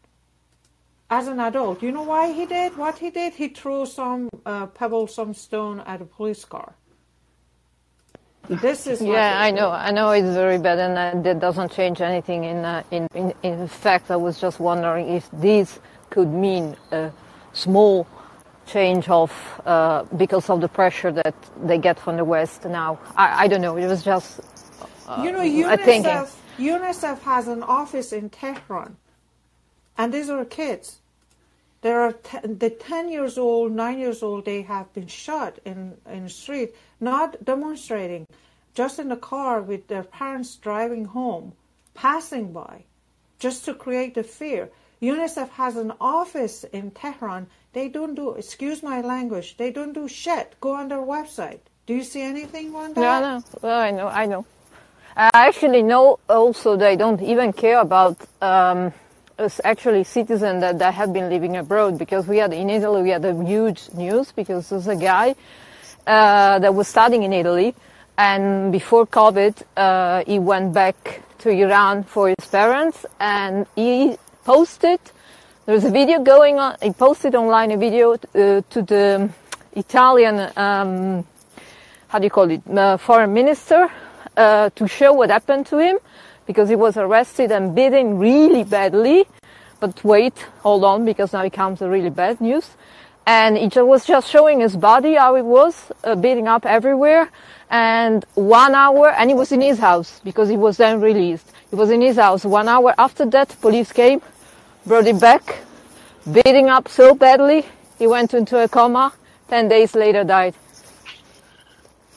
as 1.09 1.28
an 1.28 1.39
adult. 1.39 1.84
You 1.84 1.91
know 1.91 2.03
why 2.03 2.32
he 2.32 2.45
did 2.45 2.78
what 2.78 2.97
he 2.97 3.09
did? 3.09 3.34
He 3.34 3.49
threw 3.49 3.86
some 3.86 4.30
uh, 4.45 4.68
pebble, 4.68 5.07
some 5.07 5.34
stone 5.34 5.82
at 5.82 6.01
a 6.01 6.05
police 6.05 6.45
car. 6.45 6.76
This 8.49 8.88
is 8.88 9.01
yeah, 9.01 9.39
I 9.39 9.51
know, 9.51 9.70
I 9.70 9.91
know 9.91 10.09
it's 10.09 10.34
very 10.34 10.57
bad, 10.57 10.80
and 10.80 10.97
uh, 10.97 11.22
that 11.22 11.39
doesn't 11.39 11.72
change 11.72 12.01
anything. 12.01 12.43
In, 12.43 12.66
uh, 12.66 12.84
in 12.91 13.07
in 13.14 13.34
in 13.43 13.68
fact, 13.68 14.12
I 14.12 14.16
was 14.18 14.41
just 14.41 14.59
wondering 14.59 15.07
if 15.09 15.30
this 15.32 15.80
could 16.09 16.28
mean 16.28 16.76
a 16.91 17.12
small 17.53 18.07
change 18.72 19.10
of 19.10 19.32
uh, 19.66 20.04
because 20.18 20.50
of 20.50 20.62
the 20.62 20.68
pressure 20.68 21.12
that 21.12 21.36
they 21.62 21.78
get 21.78 22.00
from 22.00 22.18
the 22.18 22.26
West 22.26 22.66
now. 22.66 23.00
I, 23.16 23.44
I 23.44 23.48
don't 23.48 23.62
know. 23.62 23.76
It 23.78 23.88
was 23.88 24.04
just 24.04 24.40
uh, 25.08 25.22
you 25.24 25.32
know 25.32 25.42
UNICEF. 25.42 26.36
UNICEF 26.58 27.20
has 27.22 27.48
an 27.48 27.64
office 27.64 28.14
in 28.14 28.30
Tehran, 28.30 28.98
and 29.98 30.14
these 30.14 30.30
are 30.30 30.46
kids. 30.46 31.00
There 31.82 32.00
are 32.02 32.16
the 32.44 32.70
ten 32.70 33.10
years 33.10 33.38
old, 33.38 33.72
nine 33.72 33.98
years 34.00 34.22
old. 34.24 34.46
They 34.46 34.62
have 34.64 34.94
been 34.94 35.08
shot 35.08 35.60
in 35.66 35.98
in 36.06 36.24
the 36.24 36.30
street 36.30 36.76
not 37.02 37.44
demonstrating, 37.44 38.28
just 38.76 39.00
in 39.00 39.10
the 39.10 39.18
car 39.18 39.62
with 39.62 39.88
their 39.88 40.04
parents 40.04 40.56
driving 40.56 41.06
home, 41.06 41.54
passing 41.96 42.54
by, 42.54 42.84
just 43.40 43.66
to 43.66 43.74
create 43.74 44.14
the 44.14 44.24
fear. 44.24 44.70
UNICEF 45.02 45.50
has 45.50 45.76
an 45.76 45.92
office 46.00 46.64
in 46.66 46.92
Tehran. 46.92 47.48
They 47.74 47.88
don't 47.88 48.16
do, 48.16 48.32
excuse 48.32 48.84
my 48.84 49.02
language, 49.02 49.56
they 49.58 49.72
don't 49.72 49.94
do 49.94 50.08
shit. 50.08 50.56
Go 50.60 50.76
on 50.76 50.90
their 50.90 51.00
website. 51.00 51.60
Do 51.86 51.94
you 51.94 52.04
see 52.04 52.22
anything 52.22 52.76
on 52.76 52.94
that? 52.94 53.02
No, 53.02 53.38
no. 53.38 53.44
Well, 53.62 53.80
I 53.80 53.92
know, 53.92 54.08
I 54.08 54.26
know. 54.26 54.46
I 55.16 55.30
actually 55.34 55.82
know 55.82 56.20
also 56.30 56.76
they 56.76 56.96
don't 56.96 57.22
even 57.22 57.54
care 57.54 57.80
about 57.80 58.18
um, 58.42 58.94
us 59.40 59.60
actually 59.64 60.04
citizens 60.04 60.62
that, 60.62 60.80
that 60.80 60.94
have 60.94 61.12
been 61.12 61.30
living 61.30 61.58
abroad 61.58 61.98
because 61.98 62.28
we 62.28 62.38
had 62.38 62.54
in 62.54 62.70
Italy 62.70 63.02
we 63.04 63.10
had 63.10 63.26
a 63.26 63.44
huge 63.44 63.90
news 63.94 64.32
because 64.32 64.70
there's 64.70 64.88
a 64.88 64.96
guy 64.96 65.36
uh, 66.08 66.60
that 66.60 66.74
was 66.74 66.88
studying 66.88 67.24
in 67.24 67.34
Italy, 67.34 67.76
and 68.18 68.72
before 68.72 69.06
COVID, 69.06 69.64
uh, 69.78 70.24
he 70.26 70.40
went 70.40 70.74
back 70.74 71.22
to 71.40 71.50
Iran 71.50 72.04
for 72.04 72.30
his 72.30 72.48
parents, 72.48 73.06
and 73.20 73.66
he 73.76 74.18
posted. 74.44 75.00
There's 75.72 75.86
a 75.86 75.90
video 75.90 76.20
going 76.20 76.60
on. 76.60 76.76
He 76.82 76.92
posted 76.92 77.34
online 77.34 77.72
a 77.72 77.78
video 77.78 78.16
uh, 78.16 78.18
to 78.72 78.82
the 78.82 79.30
Italian, 79.72 80.52
um, 80.58 81.26
how 82.10 82.20
do 82.20 82.26
you 82.26 82.30
call 82.30 82.52
it, 82.52 82.62
uh, 82.68 82.98
foreign 82.98 83.34
minister, 83.34 83.90
uh, 84.36 84.70
to 84.72 84.86
show 84.86 85.14
what 85.14 85.30
happened 85.30 85.68
to 85.68 85.78
him, 85.78 85.98
because 86.46 86.68
he 86.68 86.76
was 86.76 86.98
arrested 86.98 87.54
and 87.54 87.74
beaten 87.74 88.18
really 88.18 88.66
badly. 88.66 89.24
But 89.80 90.04
wait, 90.04 90.38
hold 90.60 90.84
on, 90.84 91.06
because 91.06 91.32
now 91.32 91.46
it 91.46 91.54
comes 91.54 91.80
the 91.80 91.90
really 91.90 92.10
bad 92.10 92.42
news 92.42 92.70
and 93.26 93.58
it 93.58 93.74
was 93.78 94.04
just 94.04 94.30
showing 94.30 94.60
his 94.60 94.76
body 94.76 95.14
how 95.14 95.38
it 95.38 95.46
was 95.46 95.90
uh, 96.04 96.16
beating 96.16 96.50
up 96.50 96.66
everywhere 96.66 97.30
and 97.70 98.26
one 98.34 98.76
hour 98.76 99.12
and 99.12 99.30
he 99.30 99.36
was 99.36 99.54
in 99.54 99.62
his 99.62 99.80
house 99.80 100.20
because 100.26 100.50
he 100.50 100.58
was 100.58 100.78
then 100.78 101.00
released 101.00 101.46
he 101.70 101.76
was 101.76 101.92
in 101.92 102.02
his 102.02 102.16
house 102.16 102.44
one 102.44 102.68
hour 102.68 102.96
after 102.98 103.24
that 103.24 103.56
police 103.62 103.92
came 103.92 104.20
brought 104.86 105.06
him 105.06 105.20
back 105.20 105.60
beating 106.32 106.70
up 106.70 106.88
so 106.88 107.14
badly 107.14 107.66
he 107.98 108.08
went 108.08 108.34
into 108.34 108.58
a 108.58 108.68
coma 108.68 109.14
10 109.50 109.68
days 109.68 109.96
later 109.96 110.24
died. 110.24 110.56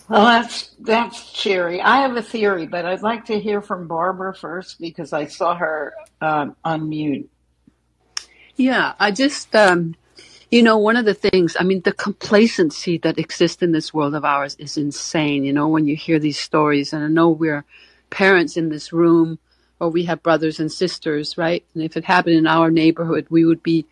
Well 0.08 0.24
that's 0.24 0.70
that's 0.80 1.32
cheery. 1.32 1.80
I 1.80 2.02
have 2.02 2.16
a 2.16 2.22
theory 2.22 2.66
but 2.66 2.84
i'd 2.84 3.02
like 3.02 3.24
to 3.26 3.40
hear 3.40 3.60
from 3.60 3.88
barbara 3.88 4.34
first 4.34 4.80
because 4.80 5.12
i 5.12 5.26
saw 5.26 5.54
her 5.54 5.94
um, 6.20 6.56
on 6.64 6.88
mute. 6.88 7.28
Yeah 8.56 8.94
i 8.98 9.10
just 9.10 9.54
um, 9.56 9.94
you 10.54 10.62
know, 10.62 10.78
one 10.78 10.96
of 10.96 11.04
the 11.04 11.14
things, 11.14 11.56
I 11.58 11.64
mean, 11.64 11.80
the 11.80 11.90
complacency 11.92 12.96
that 12.98 13.18
exists 13.18 13.60
in 13.60 13.72
this 13.72 13.92
world 13.92 14.14
of 14.14 14.24
ours 14.24 14.54
is 14.60 14.76
insane. 14.76 15.42
You 15.42 15.52
know, 15.52 15.66
when 15.66 15.88
you 15.88 15.96
hear 15.96 16.20
these 16.20 16.38
stories, 16.38 16.92
and 16.92 17.02
I 17.02 17.08
know 17.08 17.28
we're 17.28 17.64
parents 18.10 18.56
in 18.56 18.68
this 18.68 18.92
room, 18.92 19.40
or 19.80 19.88
we 19.88 20.04
have 20.04 20.22
brothers 20.22 20.60
and 20.60 20.70
sisters, 20.70 21.36
right? 21.36 21.64
And 21.74 21.82
if 21.82 21.96
it 21.96 22.04
happened 22.04 22.36
in 22.36 22.46
our 22.46 22.70
neighborhood, 22.70 23.26
we 23.30 23.44
would 23.44 23.62
be 23.62 23.86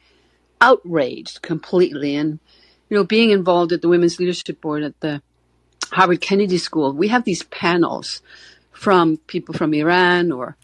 outraged 0.60 1.42
completely. 1.42 2.16
And, 2.16 2.38
you 2.88 2.96
know, 2.96 3.04
being 3.04 3.30
involved 3.30 3.72
at 3.72 3.82
the 3.82 3.88
Women's 3.88 4.18
Leadership 4.18 4.60
Board 4.60 4.82
at 4.82 4.98
the 5.00 5.22
Harvard 5.90 6.20
Kennedy 6.20 6.58
School, 6.58 6.92
we 6.92 7.08
have 7.08 7.24
these 7.24 7.42
panels 7.42 8.22
from 8.70 9.18
people 9.26 9.54
from 9.54 9.74
Iran 9.74 10.32
or 10.32 10.56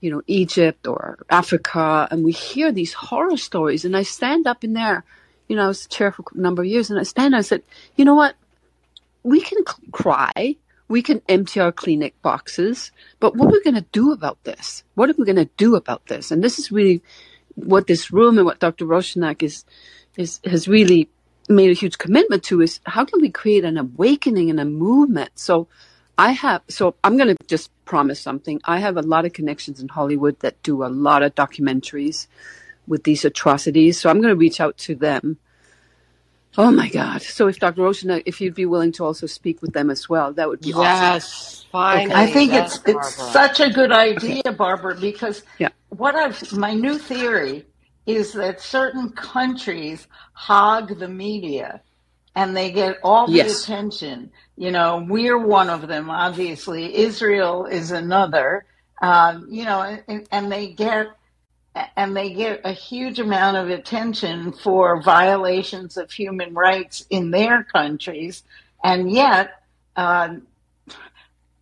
you 0.00 0.12
know, 0.12 0.22
Egypt 0.28 0.86
or 0.86 1.18
Africa, 1.28 2.06
and 2.08 2.22
we 2.22 2.30
hear 2.30 2.70
these 2.70 2.92
horror 2.92 3.36
stories. 3.36 3.84
And 3.84 3.96
I 3.96 4.04
stand 4.04 4.46
up 4.46 4.62
in 4.62 4.72
there 4.72 5.04
you 5.48 5.56
know, 5.56 5.64
I 5.64 5.68
was 5.68 5.86
chair 5.86 6.12
for 6.12 6.24
a 6.34 6.38
number 6.38 6.62
of 6.62 6.68
years, 6.68 6.90
and 6.90 7.00
I 7.00 7.02
stand 7.02 7.34
up 7.34 7.38
and 7.38 7.40
I 7.40 7.40
said, 7.42 7.62
you 7.96 8.04
know 8.04 8.14
what? 8.14 8.36
We 9.22 9.40
can 9.40 9.64
cry, 9.90 10.56
we 10.88 11.02
can 11.02 11.22
empty 11.28 11.60
our 11.60 11.72
Kleenex 11.72 12.12
boxes, 12.22 12.90
but 13.20 13.36
what 13.36 13.48
are 13.48 13.52
we 13.52 13.62
going 13.62 13.76
to 13.76 13.86
do 13.92 14.12
about 14.12 14.42
this? 14.44 14.84
What 14.94 15.10
are 15.10 15.14
we 15.16 15.24
going 15.24 15.36
to 15.36 15.50
do 15.56 15.76
about 15.76 16.06
this? 16.06 16.30
And 16.30 16.42
this 16.42 16.58
is 16.58 16.72
really 16.72 17.02
what 17.54 17.86
this 17.86 18.10
room 18.10 18.38
and 18.38 18.46
what 18.46 18.58
Dr. 18.58 18.86
Roshanak 18.86 19.42
is, 19.42 19.64
is, 20.16 20.40
has 20.44 20.66
really 20.66 21.08
made 21.48 21.70
a 21.70 21.74
huge 21.74 21.98
commitment 21.98 22.42
to 22.44 22.60
is 22.60 22.80
how 22.84 23.04
can 23.04 23.20
we 23.20 23.30
create 23.30 23.64
an 23.64 23.78
awakening 23.78 24.50
and 24.50 24.60
a 24.60 24.64
movement? 24.64 25.30
So 25.34 25.68
I 26.16 26.32
have, 26.32 26.62
so 26.68 26.94
I'm 27.04 27.16
going 27.16 27.34
to 27.34 27.46
just 27.46 27.70
promise 27.84 28.20
something. 28.20 28.60
I 28.64 28.80
have 28.80 28.96
a 28.96 29.02
lot 29.02 29.24
of 29.24 29.32
connections 29.32 29.80
in 29.80 29.88
Hollywood 29.88 30.38
that 30.40 30.62
do 30.62 30.84
a 30.84 30.88
lot 30.88 31.22
of 31.22 31.34
documentaries 31.34 32.26
with 32.86 33.04
these 33.04 33.24
atrocities. 33.24 34.00
So 34.00 34.10
I'm 34.10 34.20
going 34.20 34.32
to 34.32 34.36
reach 34.36 34.60
out 34.60 34.76
to 34.78 34.94
them. 34.94 35.38
Oh 36.56 36.70
my 36.70 36.88
God. 36.88 37.22
So 37.22 37.46
if 37.48 37.58
Dr. 37.58 37.82
Roshanak, 37.82 38.22
if 38.26 38.40
you'd 38.40 38.54
be 38.54 38.66
willing 38.66 38.92
to 38.92 39.04
also 39.04 39.26
speak 39.26 39.62
with 39.62 39.72
them 39.72 39.90
as 39.90 40.08
well, 40.08 40.32
that 40.34 40.48
would 40.48 40.60
be 40.60 40.72
yes, 40.72 41.24
awesome. 41.24 41.68
Finally, 41.70 42.14
I 42.14 42.26
think 42.26 42.52
yes, 42.52 42.76
it's 42.84 42.88
it's 42.88 43.14
such 43.32 43.60
a 43.60 43.70
good 43.70 43.92
idea, 43.92 44.42
Barbara, 44.56 44.96
because 44.96 45.42
Yeah. 45.58 45.68
what 45.90 46.14
I've 46.14 46.52
my 46.52 46.74
new 46.74 46.98
theory 46.98 47.66
is 48.06 48.32
that 48.32 48.60
certain 48.60 49.10
countries 49.10 50.08
hog 50.32 50.98
the 50.98 51.08
media 51.08 51.82
and 52.34 52.56
they 52.56 52.72
get 52.72 52.98
all 53.02 53.26
the 53.26 53.34
Yes. 53.34 53.64
attention. 53.64 54.30
You 54.56 54.70
know, 54.70 55.04
we're 55.08 55.38
one 55.38 55.68
of 55.70 55.86
them, 55.88 56.08
obviously. 56.10 56.96
Israel 56.96 57.66
is 57.66 57.90
another. 57.90 58.64
Um, 59.02 59.46
you 59.50 59.64
know, 59.64 59.82
and, 60.08 60.26
and 60.32 60.50
they 60.50 60.68
get 60.68 61.08
and 61.96 62.16
they 62.16 62.32
get 62.32 62.62
a 62.64 62.72
huge 62.72 63.18
amount 63.20 63.56
of 63.56 63.70
attention 63.70 64.52
for 64.52 65.02
violations 65.02 65.96
of 65.96 66.10
human 66.10 66.54
rights 66.54 67.06
in 67.10 67.30
their 67.30 67.64
countries, 67.64 68.42
and 68.84 69.10
yet. 69.10 69.52
Um, 69.96 70.42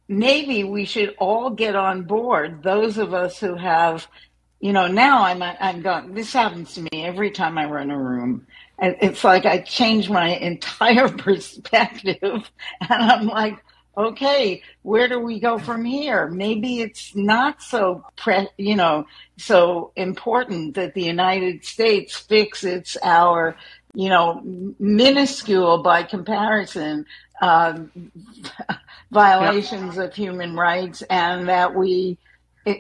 maybe 0.08 0.64
we 0.64 0.84
should 0.84 1.14
all 1.18 1.50
get 1.50 1.76
on 1.76 2.02
board. 2.04 2.62
Those 2.62 2.98
of 2.98 3.14
us 3.14 3.38
who 3.38 3.56
have, 3.56 4.06
you 4.60 4.72
know, 4.72 4.86
now 4.86 5.24
I'm 5.24 5.42
I'm 5.42 5.82
going. 5.82 6.14
This 6.14 6.32
happens 6.32 6.74
to 6.74 6.82
me 6.82 7.04
every 7.04 7.30
time 7.30 7.58
I 7.58 7.66
run 7.66 7.90
a 7.90 7.98
room. 7.98 8.46
And 8.78 8.96
It's 9.00 9.24
like 9.24 9.46
I 9.46 9.58
change 9.60 10.10
my 10.10 10.28
entire 10.36 11.08
perspective, 11.08 12.50
and 12.80 13.02
I'm 13.02 13.26
like, 13.26 13.64
okay, 13.96 14.62
where 14.82 15.08
do 15.08 15.18
we 15.18 15.40
go 15.40 15.58
from 15.58 15.84
here? 15.84 16.28
Maybe 16.28 16.80
it's 16.80 17.14
not 17.14 17.62
so, 17.62 18.04
pre- 18.16 18.48
you 18.58 18.76
know, 18.76 19.06
so 19.38 19.92
important 19.96 20.74
that 20.74 20.94
the 20.94 21.04
United 21.04 21.64
States 21.64 22.16
fixes 22.16 22.96
our, 23.02 23.56
you 23.94 24.08
know, 24.08 24.42
minuscule 24.78 25.82
by 25.82 26.02
comparison 26.02 27.06
um, 27.40 27.90
violations 29.10 29.96
of 29.98 30.14
human 30.14 30.56
rights, 30.56 31.02
and 31.02 31.48
that 31.48 31.74
we 31.74 32.18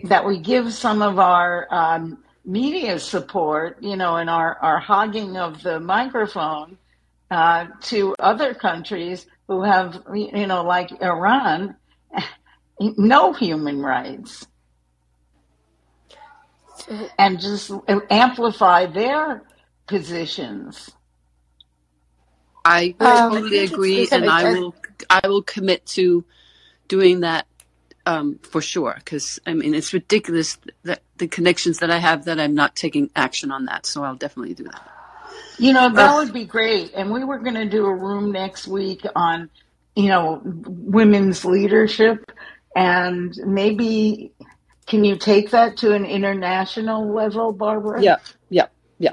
that 0.04 0.26
we 0.26 0.38
give 0.38 0.72
some 0.72 1.00
of 1.00 1.18
our 1.18 1.68
um, 1.70 2.18
media 2.44 2.98
support, 2.98 3.82
you 3.82 3.96
know, 3.96 4.16
and 4.16 4.30
our, 4.30 4.56
our 4.60 4.78
hogging 4.78 5.36
of 5.36 5.62
the 5.62 5.78
microphone 5.78 6.76
uh, 7.30 7.66
to 7.82 8.14
other 8.18 8.54
countries 8.54 9.26
who 9.48 9.62
have, 9.62 10.02
you 10.14 10.46
know, 10.46 10.64
like 10.64 10.90
Iran, 11.02 11.76
no 12.80 13.32
human 13.32 13.80
rights, 13.80 14.46
and 17.18 17.40
just 17.40 17.70
amplify 18.10 18.86
their 18.86 19.42
positions. 19.86 20.90
I 22.64 22.94
Um, 22.98 23.32
totally 23.32 23.58
agree, 23.58 23.96
listen, 24.00 24.22
and 24.22 24.30
I 24.30 24.42
I- 24.42 24.52
will 24.52 24.74
I 25.08 25.28
will 25.28 25.42
commit 25.42 25.86
to 25.86 26.24
doing 26.88 27.20
that 27.20 27.46
um, 28.06 28.38
for 28.42 28.60
sure. 28.60 28.94
Because 28.96 29.38
I 29.46 29.54
mean, 29.54 29.74
it's 29.74 29.92
ridiculous 29.92 30.58
that 30.82 31.02
the 31.18 31.28
connections 31.28 31.78
that 31.78 31.90
I 31.90 31.98
have 31.98 32.24
that 32.24 32.40
I'm 32.40 32.54
not 32.54 32.74
taking 32.74 33.10
action 33.14 33.52
on 33.52 33.66
that. 33.66 33.86
So 33.86 34.02
I'll 34.02 34.16
definitely 34.16 34.54
do 34.54 34.64
that. 34.64 34.95
You 35.58 35.72
know, 35.72 35.92
that 35.92 36.14
would 36.14 36.32
be 36.32 36.44
great. 36.44 36.92
And 36.94 37.10
we 37.10 37.24
were 37.24 37.38
going 37.38 37.54
to 37.54 37.68
do 37.68 37.86
a 37.86 37.94
room 37.94 38.32
next 38.32 38.66
week 38.66 39.02
on, 39.14 39.50
you 39.94 40.08
know, 40.08 40.40
women's 40.44 41.44
leadership. 41.44 42.30
And 42.74 43.34
maybe, 43.46 44.32
can 44.86 45.04
you 45.04 45.16
take 45.16 45.50
that 45.50 45.78
to 45.78 45.94
an 45.94 46.04
international 46.04 47.10
level, 47.12 47.52
Barbara? 47.52 48.02
Yeah, 48.02 48.16
yeah, 48.50 48.66
yeah. 48.98 49.12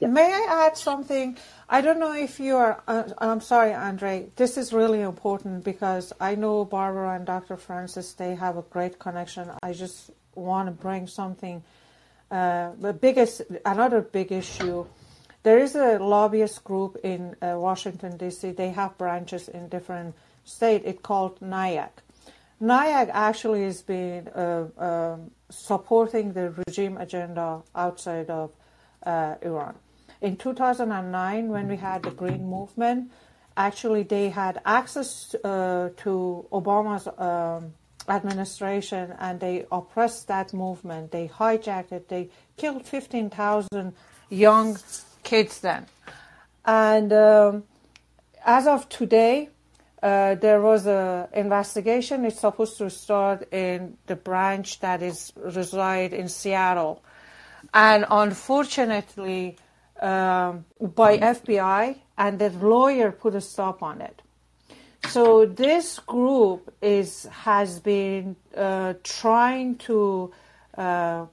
Yeah. 0.00 0.08
May 0.08 0.32
I 0.32 0.66
add 0.66 0.76
something? 0.76 1.38
I 1.68 1.80
don't 1.80 1.98
know 1.98 2.14
if 2.14 2.38
you 2.38 2.56
are. 2.56 2.82
Uh, 2.86 3.04
I'm 3.18 3.40
sorry, 3.40 3.72
Andre. 3.72 4.26
This 4.36 4.56
is 4.56 4.72
really 4.72 5.00
important 5.00 5.64
because 5.64 6.12
I 6.20 6.34
know 6.34 6.64
Barbara 6.64 7.14
and 7.14 7.26
Dr. 7.26 7.56
Francine. 7.56 8.04
They 8.16 8.34
have 8.34 8.56
a 8.56 8.62
great 8.62 8.98
connection. 8.98 9.50
I 9.62 9.72
just 9.72 10.10
want 10.34 10.68
to 10.68 10.72
bring 10.72 11.06
something. 11.06 11.62
Uh, 12.30 12.72
the 12.80 12.92
biggest, 12.92 13.42
another 13.64 14.00
big 14.00 14.32
issue. 14.32 14.86
There 15.46 15.60
is 15.60 15.76
a 15.76 16.00
lobbyist 16.00 16.64
group 16.64 16.96
in 17.04 17.36
uh, 17.40 17.54
Washington 17.56 18.16
D.C. 18.16 18.50
They 18.50 18.70
have 18.70 18.98
branches 18.98 19.46
in 19.48 19.68
different 19.68 20.16
states. 20.44 20.82
It's 20.84 21.00
called 21.00 21.38
NIAC. 21.38 21.90
NIAC 22.60 23.10
actually 23.12 23.62
has 23.62 23.80
been 23.80 24.26
uh, 24.26 24.66
um, 24.76 25.30
supporting 25.48 26.32
the 26.32 26.52
regime 26.66 26.96
agenda 26.96 27.62
outside 27.76 28.28
of 28.28 28.56
uh, 29.04 29.36
Iran. 29.40 29.76
In 30.20 30.36
2009, 30.36 31.46
when 31.46 31.68
we 31.68 31.76
had 31.76 32.02
the 32.02 32.10
Green 32.10 32.44
Movement, 32.44 33.12
actually 33.56 34.02
they 34.02 34.30
had 34.30 34.60
access 34.66 35.32
uh, 35.44 35.90
to 35.98 36.44
Obama's 36.50 37.06
um, 37.18 37.72
administration 38.08 39.14
and 39.20 39.38
they 39.38 39.64
oppressed 39.70 40.26
that 40.26 40.52
movement. 40.52 41.12
They 41.12 41.28
hijacked 41.28 41.92
it. 41.92 42.08
They 42.08 42.30
killed 42.56 42.84
15,000 42.84 43.94
young 44.28 44.76
kids 45.26 45.60
then. 45.60 45.86
And 46.64 47.12
um, 47.12 47.64
as 48.44 48.66
of 48.66 48.88
today, 48.88 49.50
uh, 50.02 50.36
there 50.36 50.60
was 50.62 50.86
a 50.86 51.28
investigation. 51.34 52.24
It's 52.24 52.40
supposed 52.40 52.78
to 52.78 52.88
start 52.88 53.52
in 53.52 53.98
the 54.06 54.16
branch 54.16 54.80
that 54.80 55.02
is 55.02 55.32
reside 55.36 56.12
in 56.12 56.28
Seattle, 56.28 57.02
and 57.74 58.06
unfortunately, 58.10 59.56
um, 60.00 60.64
by 60.80 61.18
FBI, 61.18 61.96
and 62.18 62.38
the 62.38 62.50
lawyer 62.50 63.10
put 63.10 63.34
a 63.34 63.40
stop 63.40 63.82
on 63.82 64.00
it. 64.00 64.22
So 65.08 65.46
this 65.46 65.98
group 66.00 66.74
is 66.82 67.26
has 67.48 67.80
been 67.80 68.36
uh, 68.56 68.94
trying 69.02 69.76
to 69.88 70.32
uh, 70.76 71.26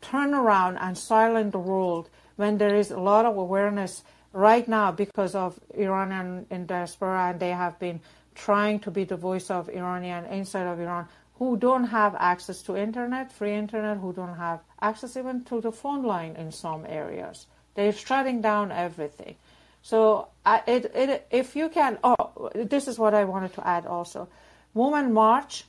turn 0.00 0.34
around 0.34 0.76
and 0.78 0.98
silence 0.98 1.52
the 1.52 1.58
world 1.58 2.10
when 2.42 2.58
there 2.58 2.74
is 2.74 2.90
a 2.90 2.98
lot 2.98 3.24
of 3.24 3.36
awareness 3.36 4.02
right 4.32 4.66
now 4.66 4.90
because 4.90 5.34
of 5.36 5.60
Iranian 5.86 6.66
diaspora, 6.66 7.30
and 7.30 7.38
they 7.38 7.54
have 7.64 7.78
been 7.78 8.00
trying 8.34 8.80
to 8.80 8.90
be 8.90 9.04
the 9.04 9.16
voice 9.16 9.48
of 9.48 9.68
Iranian 9.68 10.24
inside 10.24 10.66
of 10.66 10.80
Iran 10.80 11.06
who 11.38 11.56
don't 11.56 11.84
have 11.84 12.16
access 12.18 12.58
to 12.62 12.76
internet, 12.76 13.30
free 13.30 13.54
internet, 13.54 13.98
who 13.98 14.12
don't 14.12 14.36
have 14.48 14.58
access 14.80 15.16
even 15.16 15.44
to 15.44 15.60
the 15.60 15.70
phone 15.70 16.02
line 16.02 16.34
in 16.42 16.50
some 16.50 16.84
areas. 16.88 17.46
They're 17.74 17.92
shutting 17.92 18.40
down 18.40 18.72
everything. 18.72 19.36
So 19.82 20.28
uh, 20.44 20.60
it, 20.66 20.90
it, 20.94 21.26
if 21.30 21.54
you 21.54 21.68
can, 21.68 21.98
oh, 22.02 22.50
this 22.54 22.88
is 22.88 22.98
what 22.98 23.14
I 23.14 23.24
wanted 23.24 23.54
to 23.54 23.66
add 23.66 23.86
also. 23.86 24.28
Women 24.74 25.12
March 25.12 25.64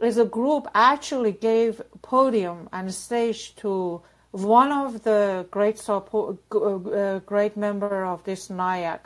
is 0.00 0.18
a 0.18 0.24
group 0.24 0.66
actually 0.74 1.32
gave 1.32 1.80
podium 2.02 2.68
and 2.72 2.92
stage 2.92 3.54
to 3.62 4.02
one 4.44 4.72
of 4.72 5.02
the 5.02 5.46
great 5.50 5.78
support, 5.78 6.38
uh, 6.52 6.76
uh, 6.76 7.18
great 7.20 7.56
member 7.56 8.04
of 8.04 8.24
this 8.24 8.48
NIAC. 8.48 9.00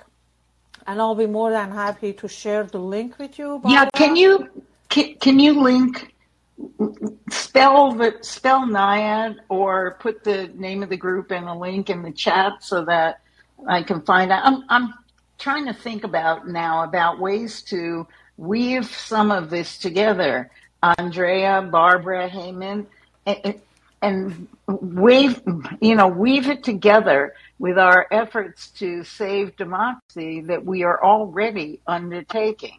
And 0.86 1.00
I'll 1.00 1.14
be 1.14 1.26
more 1.26 1.50
than 1.50 1.70
happy 1.70 2.12
to 2.14 2.28
share 2.28 2.64
the 2.64 2.78
link 2.78 3.18
with 3.18 3.38
you. 3.38 3.60
Yeah, 3.64 3.88
can 3.94 4.16
you 4.16 4.48
can, 4.88 5.14
can 5.16 5.38
you 5.38 5.60
link 5.60 6.12
spell 7.30 7.92
the 7.92 8.16
spell 8.20 8.66
NIAD 8.66 9.36
or 9.48 9.96
put 10.00 10.24
the 10.24 10.48
name 10.54 10.82
of 10.82 10.88
the 10.88 10.96
group 10.96 11.30
and 11.30 11.46
the 11.46 11.54
link 11.54 11.90
in 11.90 12.02
the 12.02 12.12
chat 12.12 12.62
so 12.62 12.84
that 12.84 13.20
I 13.68 13.82
can 13.82 14.02
find 14.02 14.32
out. 14.32 14.44
I'm 14.44 14.64
I'm 14.68 14.94
trying 15.38 15.66
to 15.66 15.74
think 15.74 16.04
about 16.04 16.48
now 16.48 16.84
about 16.84 17.20
ways 17.20 17.62
to 17.62 18.06
weave 18.36 18.86
some 18.86 19.30
of 19.30 19.50
this 19.50 19.78
together. 19.78 20.50
Andrea, 20.82 21.62
Barbara, 21.62 22.28
Heyman, 22.28 22.86
and, 23.24 23.60
and 24.03 24.48
weave 24.66 25.40
you 25.80 25.94
know 25.94 26.09
weave 26.09 26.48
it 26.48 26.62
together 26.64 27.34
with 27.59 27.78
our 27.78 28.07
efforts 28.11 28.68
to 28.70 29.05
save 29.05 29.57
democracy 29.57 30.40
that 30.40 30.64
we 30.64 30.82
are 30.82 31.03
already 31.03 31.80
undertaking. 31.86 32.78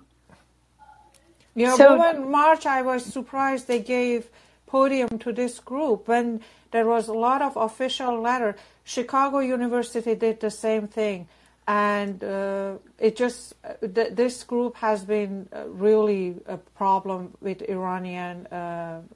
You 1.55 1.67
know, 1.67 1.77
So- 1.77 1.97
Women 1.97 2.29
March, 2.31 2.65
I 2.65 2.81
was 2.81 3.05
surprised 3.05 3.67
they 3.67 3.79
gave 3.79 4.29
podium 4.67 5.19
to 5.19 5.31
this 5.31 5.59
group 5.59 6.07
when 6.07 6.41
there 6.71 6.85
was 6.85 7.07
a 7.07 7.13
lot 7.13 7.41
of 7.41 7.55
official 7.55 8.19
letter. 8.19 8.55
Chicago 8.83 9.39
University 9.39 10.15
did 10.15 10.39
the 10.39 10.49
same 10.49 10.87
thing, 10.87 11.27
and 11.67 12.23
uh, 12.23 12.73
it 12.99 13.15
just 13.15 13.53
uh, 13.63 13.73
th- 13.95 14.13
this 14.15 14.43
group 14.43 14.75
has 14.77 15.05
been 15.05 15.47
uh, 15.55 15.65
really 15.69 16.35
a 16.47 16.57
problem 16.57 17.31
with 17.39 17.61
Iranian 17.69 18.47
uh, 18.47 18.55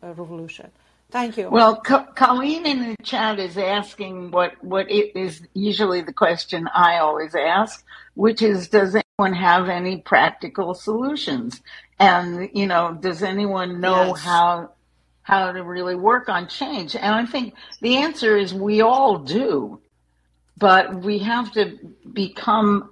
uh, 0.04 0.14
revolution. 0.14 0.70
Thank 1.10 1.38
you. 1.38 1.50
Well, 1.50 1.78
Colleen 1.78 2.66
in 2.66 2.90
the 2.90 2.98
chat 3.02 3.40
is 3.40 3.58
asking 3.58 4.32
what 4.32 4.62
what 4.62 4.92
it 4.92 5.18
is 5.18 5.42
usually 5.54 6.02
the 6.02 6.12
question 6.12 6.68
I 6.74 6.98
always 6.98 7.34
ask, 7.34 7.86
which 8.16 8.42
is, 8.42 8.68
does 8.68 8.94
anyone 8.94 9.34
have 9.34 9.70
any 9.70 9.98
practical 10.02 10.74
solutions? 10.74 11.62
And 11.98 12.50
you 12.54 12.68
know, 12.68 12.98
does 13.00 13.24
anyone 13.24 13.80
know 13.80 14.08
yes. 14.08 14.22
how 14.22 14.72
how 15.22 15.54
to 15.54 15.64
really 15.64 15.96
work 15.96 16.28
on 16.28 16.50
change? 16.50 16.94
And 16.94 17.16
I 17.16 17.26
think 17.26 17.54
the 17.80 17.98
answer 17.98 18.36
is 18.36 18.54
we 18.54 18.82
all 18.82 19.20
do, 19.20 19.80
but 20.58 20.94
we 20.94 21.20
have 21.20 21.54
to 21.54 21.78
become 22.12 22.90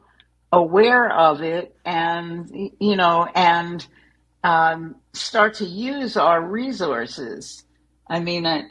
aware 0.53 1.11
of 1.11 1.41
it, 1.41 1.75
and 1.83 2.71
you 2.79 2.95
know, 2.95 3.27
and 3.35 3.85
um, 4.41 4.95
start 5.11 5.55
to 5.55 5.65
use 5.65 6.15
our 6.15 6.41
resources 6.41 7.64
I 8.07 8.19
mean, 8.19 8.45
I, 8.45 8.65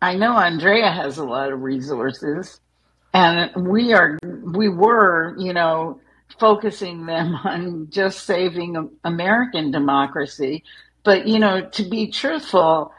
I 0.00 0.14
know 0.14 0.36
Andrea 0.36 0.90
has 0.90 1.18
a 1.18 1.24
lot 1.24 1.52
of 1.52 1.62
resources, 1.62 2.60
and 3.12 3.68
we 3.68 3.92
are 3.92 4.18
we 4.22 4.68
were, 4.68 5.34
you 5.38 5.52
know, 5.52 6.00
focusing 6.38 7.06
them 7.06 7.34
on 7.44 7.88
just 7.90 8.24
saving 8.24 8.90
American 9.04 9.70
democracy. 9.70 10.64
But 11.02 11.26
you 11.26 11.38
know, 11.38 11.68
to 11.68 11.82
be 11.84 12.08
truthful, 12.08 12.92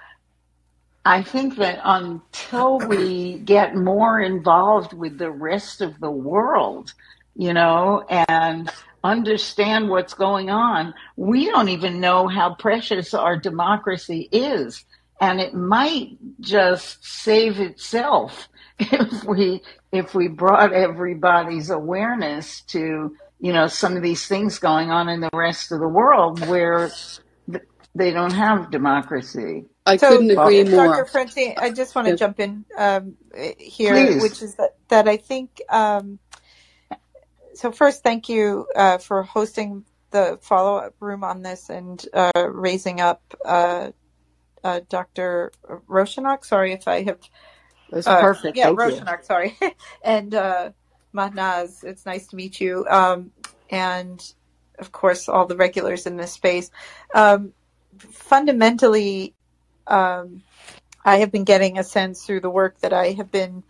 I 1.03 1.23
think 1.23 1.57
that 1.57 1.79
until 1.83 2.79
we 2.79 3.39
get 3.39 3.75
more 3.75 4.19
involved 4.19 4.93
with 4.93 5.17
the 5.17 5.31
rest 5.31 5.81
of 5.81 5.99
the 5.99 6.11
world, 6.11 6.93
you 7.35 7.53
know, 7.53 8.03
and 8.09 8.71
understand 9.03 9.89
what's 9.89 10.15
going 10.15 10.49
on, 10.49 10.93
we 11.15 11.45
don't 11.45 11.69
even 11.69 11.99
know 11.99 12.27
how 12.27 12.55
precious 12.55 13.13
our 13.13 13.37
democracy 13.37 14.27
is 14.31 14.83
and 15.19 15.39
it 15.39 15.53
might 15.53 16.17
just 16.39 17.05
save 17.05 17.59
itself 17.59 18.49
if 18.79 19.23
we 19.23 19.61
if 19.91 20.13
we 20.13 20.27
brought 20.27 20.73
everybody's 20.73 21.69
awareness 21.69 22.61
to 22.61 23.15
you 23.39 23.53
know 23.53 23.67
some 23.67 23.95
of 23.95 24.03
these 24.03 24.27
things 24.27 24.59
going 24.59 24.91
on 24.91 25.09
in 25.09 25.21
the 25.21 25.29
rest 25.33 25.71
of 25.71 25.79
the 25.79 25.87
world 25.87 26.45
where 26.47 26.91
they 27.95 28.11
don't 28.11 28.33
have 28.33 28.69
democracy. 28.71 29.65
I 29.85 29.97
so, 29.97 30.09
couldn't 30.09 30.31
agree 30.31 30.63
more. 30.65 30.87
Dr. 30.87 31.05
Francine, 31.05 31.53
I 31.57 31.69
just 31.71 31.95
want 31.95 32.09
to 32.09 32.17
jump 32.17 32.39
in 32.39 32.65
um, 32.77 33.15
here, 33.57 33.93
Please. 33.93 34.21
which 34.21 34.41
is 34.41 34.55
that, 34.55 34.75
that 34.89 35.07
I 35.07 35.17
think. 35.17 35.61
Um, 35.69 36.19
so 37.53 37.71
first, 37.71 38.03
thank 38.03 38.27
you 38.27 38.67
uh, 38.75 38.97
for 38.97 39.23
hosting 39.23 39.85
the 40.11 40.37
follow-up 40.41 40.95
room 40.99 41.23
on 41.23 41.41
this 41.41 41.69
and 41.69 42.05
uh, 42.13 42.31
raising 42.49 42.99
up 42.99 43.21
uh, 43.45 43.91
uh, 44.65 44.81
Dr. 44.89 45.51
Roshanak. 45.87 46.43
Sorry 46.43 46.73
if 46.73 46.87
I 46.87 47.03
have. 47.03 47.19
That's 47.91 48.07
uh, 48.07 48.19
perfect. 48.19 48.57
Yeah, 48.57 48.65
Thank 48.65 48.79
Roshanak. 48.79 49.19
You. 49.19 49.25
Sorry, 49.25 49.57
and 50.03 50.33
uh, 50.33 50.71
Mahnaz. 51.13 51.83
It's 51.83 52.05
nice 52.05 52.27
to 52.27 52.35
meet 52.35 52.59
you. 52.59 52.85
Um, 52.89 53.31
and 53.69 54.19
of 54.79 54.91
course, 54.91 55.29
all 55.29 55.45
the 55.45 55.55
regulars 55.55 56.07
in 56.07 56.17
this 56.17 56.33
space. 56.33 56.71
Um, 57.13 57.53
fundamentally, 57.99 59.35
um, 59.85 60.41
I 61.05 61.17
have 61.17 61.31
been 61.31 61.43
getting 61.43 61.77
a 61.77 61.83
sense 61.83 62.25
through 62.25 62.41
the 62.41 62.49
work 62.49 62.79
that 62.79 62.91
I 62.91 63.11
have 63.11 63.31
been 63.31 63.63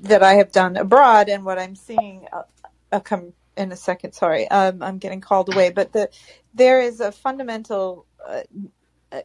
that 0.00 0.22
I 0.22 0.34
have 0.34 0.52
done 0.52 0.76
abroad 0.76 1.30
and 1.30 1.44
what 1.46 1.58
I'm 1.58 1.76
seeing. 1.76 2.26
I'll, 2.30 2.40
uh, 2.62 2.68
I'll 2.92 3.00
come 3.00 3.32
in 3.56 3.72
a 3.72 3.76
second. 3.76 4.12
Sorry, 4.12 4.46
um, 4.48 4.82
I'm 4.82 4.98
getting 4.98 5.22
called 5.22 5.52
away, 5.52 5.70
but 5.70 5.92
the, 5.92 6.10
there 6.52 6.82
is 6.82 7.00
a 7.00 7.10
fundamental 7.10 8.04
uh, 8.28 8.42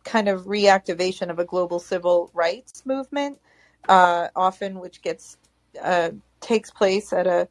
kind 0.04 0.28
of 0.28 0.46
reactivation 0.46 1.30
of 1.30 1.40
a 1.40 1.46
global 1.46 1.80
civil 1.80 2.32
rights 2.34 2.86
movement, 2.86 3.40
uh, 3.88 4.28
often 4.36 4.80
which 4.80 5.02
gets 5.02 5.38
uh, 5.82 6.12
takes 6.42 6.72
place 6.72 7.12
at 7.14 7.28
a 7.28 7.48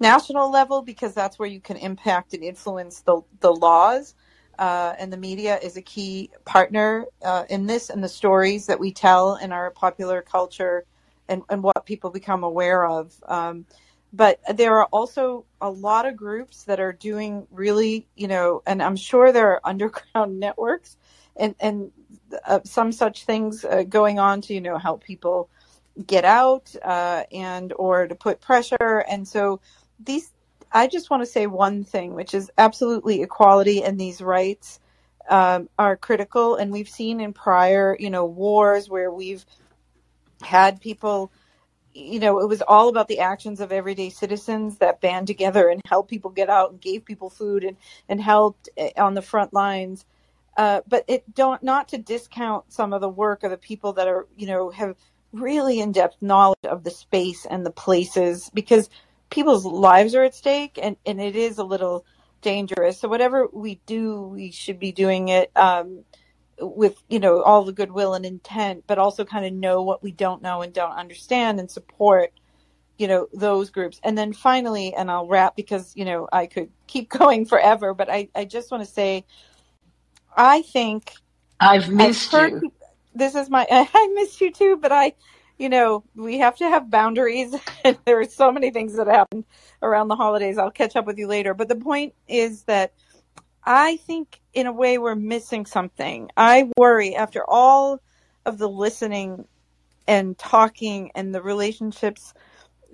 national 0.00 0.50
level 0.50 0.82
because 0.82 1.14
that's 1.14 1.38
where 1.38 1.48
you 1.48 1.60
can 1.60 1.76
impact 1.76 2.34
and 2.34 2.42
influence 2.42 3.00
the 3.00 3.20
the 3.40 3.52
laws. 3.52 4.14
Uh, 4.58 4.94
and 4.98 5.12
the 5.12 5.16
media 5.16 5.58
is 5.62 5.76
a 5.76 5.82
key 5.82 6.30
partner 6.44 7.06
uh, 7.24 7.44
in 7.48 7.66
this 7.66 7.88
and 7.88 8.04
the 8.04 8.08
stories 8.08 8.66
that 8.66 8.78
we 8.78 8.92
tell 8.92 9.36
in 9.36 9.50
our 9.50 9.70
popular 9.70 10.20
culture 10.20 10.84
and, 11.28 11.42
and 11.48 11.62
what 11.62 11.86
people 11.86 12.10
become 12.10 12.44
aware 12.44 12.84
of. 12.84 13.14
Um, 13.26 13.64
but 14.12 14.40
there 14.54 14.78
are 14.78 14.86
also 14.92 15.46
a 15.60 15.70
lot 15.70 16.06
of 16.06 16.16
groups 16.16 16.64
that 16.64 16.80
are 16.80 16.92
doing 16.92 17.46
really, 17.50 18.06
you 18.14 18.28
know, 18.28 18.62
and 18.66 18.82
I'm 18.82 18.96
sure 18.96 19.32
there 19.32 19.48
are 19.52 19.60
underground 19.64 20.38
networks 20.38 20.96
and 21.36 21.54
and 21.60 21.90
uh, 22.46 22.60
some 22.64 22.92
such 22.92 23.24
things 23.24 23.64
uh, 23.64 23.82
going 23.82 24.18
on 24.18 24.40
to 24.42 24.54
you 24.54 24.60
know 24.60 24.78
help 24.78 25.02
people 25.04 25.48
get 26.06 26.24
out 26.24 26.74
uh, 26.82 27.24
and 27.32 27.72
or 27.76 28.06
to 28.06 28.14
put 28.14 28.40
pressure. 28.40 29.04
And 29.08 29.26
so 29.26 29.60
these 30.02 30.30
i 30.72 30.86
just 30.86 31.10
want 31.10 31.22
to 31.22 31.26
say 31.26 31.46
one 31.46 31.84
thing 31.84 32.14
which 32.14 32.32
is 32.32 32.50
absolutely 32.56 33.20
equality 33.22 33.84
and 33.84 34.00
these 34.00 34.22
rights 34.22 34.80
um, 35.28 35.68
are 35.78 35.96
critical. 35.96 36.56
And 36.56 36.72
we've 36.72 36.88
seen 36.88 37.20
in 37.20 37.32
prior 37.32 37.96
you 37.98 38.10
know 38.10 38.24
wars 38.24 38.88
where 38.88 39.10
we've 39.10 39.44
had 40.42 40.80
people 40.80 41.30
you 41.94 42.18
know 42.18 42.40
it 42.40 42.48
was 42.48 42.62
all 42.62 42.88
about 42.88 43.08
the 43.08 43.20
actions 43.20 43.60
of 43.60 43.70
everyday 43.70 44.08
citizens 44.08 44.78
that 44.78 45.00
band 45.00 45.26
together 45.26 45.68
and 45.68 45.80
helped 45.86 46.10
people 46.10 46.30
get 46.30 46.48
out 46.48 46.70
and 46.70 46.80
gave 46.80 47.04
people 47.04 47.30
food 47.30 47.64
and 47.64 47.76
and 48.08 48.20
helped 48.20 48.68
eh, 48.76 48.90
on 48.96 49.14
the 49.14 49.22
front 49.22 49.52
lines 49.52 50.04
uh, 50.56 50.82
but 50.86 51.04
it 51.08 51.34
don't 51.34 51.62
not 51.62 51.88
to 51.88 51.98
discount 51.98 52.72
some 52.72 52.92
of 52.92 53.00
the 53.00 53.08
work 53.08 53.42
of 53.42 53.50
the 53.50 53.56
people 53.56 53.94
that 53.94 54.08
are 54.08 54.26
you 54.36 54.46
know 54.46 54.70
have 54.70 54.96
really 55.32 55.80
in-depth 55.80 56.16
knowledge 56.20 56.58
of 56.64 56.84
the 56.84 56.90
space 56.90 57.46
and 57.46 57.64
the 57.64 57.70
places 57.70 58.50
because 58.52 58.90
people's 59.30 59.64
lives 59.64 60.14
are 60.14 60.24
at 60.24 60.34
stake 60.34 60.78
and, 60.82 60.96
and 61.06 61.20
it 61.20 61.34
is 61.34 61.56
a 61.56 61.64
little 61.64 62.04
dangerous. 62.42 63.00
So 63.00 63.08
whatever 63.08 63.48
we 63.50 63.80
do 63.86 64.22
we 64.22 64.50
should 64.50 64.78
be 64.78 64.92
doing 64.92 65.28
it 65.28 65.50
um, 65.56 66.04
with 66.60 67.02
you 67.08 67.18
know 67.18 67.42
all 67.42 67.64
the 67.64 67.72
goodwill 67.72 68.14
and 68.14 68.26
intent 68.26 68.84
but 68.86 68.98
also 68.98 69.24
kind 69.24 69.46
of 69.46 69.52
know 69.52 69.82
what 69.82 70.02
we 70.02 70.12
don't 70.12 70.42
know 70.42 70.60
and 70.62 70.72
don't 70.74 70.92
understand 70.92 71.60
and 71.60 71.70
support 71.70 72.32
you 72.98 73.08
know 73.08 73.26
those 73.32 73.70
groups. 73.70 74.00
And 74.04 74.18
then 74.18 74.32
finally 74.34 74.94
and 74.94 75.10
i'll 75.10 75.26
wrap 75.26 75.56
because 75.56 75.96
you 75.96 76.04
know 76.04 76.28
i 76.32 76.46
could 76.46 76.70
keep 76.86 77.08
going 77.18 77.46
forever 77.46 77.94
but 77.94 78.10
i, 78.10 78.28
I 78.34 78.44
just 78.44 78.70
want 78.70 78.84
to 78.84 78.90
say 78.90 79.24
I 80.36 80.62
think 80.62 81.12
I've 81.60 81.88
missed 81.88 82.34
I've 82.34 82.52
you. 82.52 82.72
This 83.14 83.34
is 83.34 83.50
my 83.50 83.66
I 83.70 84.12
missed 84.14 84.40
you 84.40 84.52
too, 84.52 84.76
but 84.80 84.92
I 84.92 85.14
you 85.58 85.68
know, 85.68 86.02
we 86.16 86.38
have 86.38 86.56
to 86.56 86.68
have 86.68 86.90
boundaries 86.90 87.54
and 87.84 87.96
there 88.04 88.18
are 88.20 88.24
so 88.24 88.50
many 88.50 88.70
things 88.70 88.96
that 88.96 89.06
happen 89.06 89.44
around 89.82 90.08
the 90.08 90.16
holidays. 90.16 90.58
I'll 90.58 90.70
catch 90.70 90.96
up 90.96 91.06
with 91.06 91.18
you 91.18 91.26
later, 91.26 91.54
but 91.54 91.68
the 91.68 91.76
point 91.76 92.14
is 92.26 92.64
that 92.64 92.92
I 93.64 93.96
think 93.98 94.40
in 94.54 94.66
a 94.66 94.72
way 94.72 94.98
we're 94.98 95.14
missing 95.14 95.66
something. 95.66 96.30
I 96.36 96.68
worry 96.76 97.14
after 97.14 97.48
all 97.48 98.00
of 98.44 98.58
the 98.58 98.68
listening 98.68 99.46
and 100.08 100.36
talking 100.36 101.12
and 101.14 101.34
the 101.34 101.42
relationships 101.42 102.34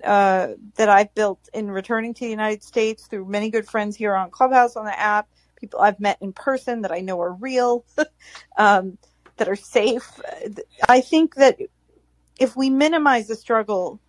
uh, 0.03 0.49
that 0.75 0.89
I've 0.89 1.13
built 1.15 1.49
in 1.53 1.71
returning 1.71 2.13
to 2.13 2.25
the 2.25 2.29
United 2.29 2.63
States 2.63 3.07
through 3.07 3.25
many 3.25 3.49
good 3.49 3.67
friends 3.67 3.95
here 3.95 4.15
on 4.15 4.29
Clubhouse 4.31 4.75
on 4.75 4.85
the 4.85 4.97
app 4.97 5.27
people 5.59 5.79
I've 5.81 5.99
met 5.99 6.17
in 6.21 6.33
person 6.33 6.81
that 6.81 6.91
I 6.91 6.99
know 7.01 7.19
are 7.21 7.33
real, 7.33 7.85
um, 8.57 8.97
that 9.37 9.47
are 9.47 9.55
safe. 9.55 10.19
I 10.87 11.01
think 11.01 11.35
that 11.35 11.57
if 12.39 12.55
we 12.55 12.69
minimize 12.69 13.27
the 13.27 13.35
struggle 13.35 13.99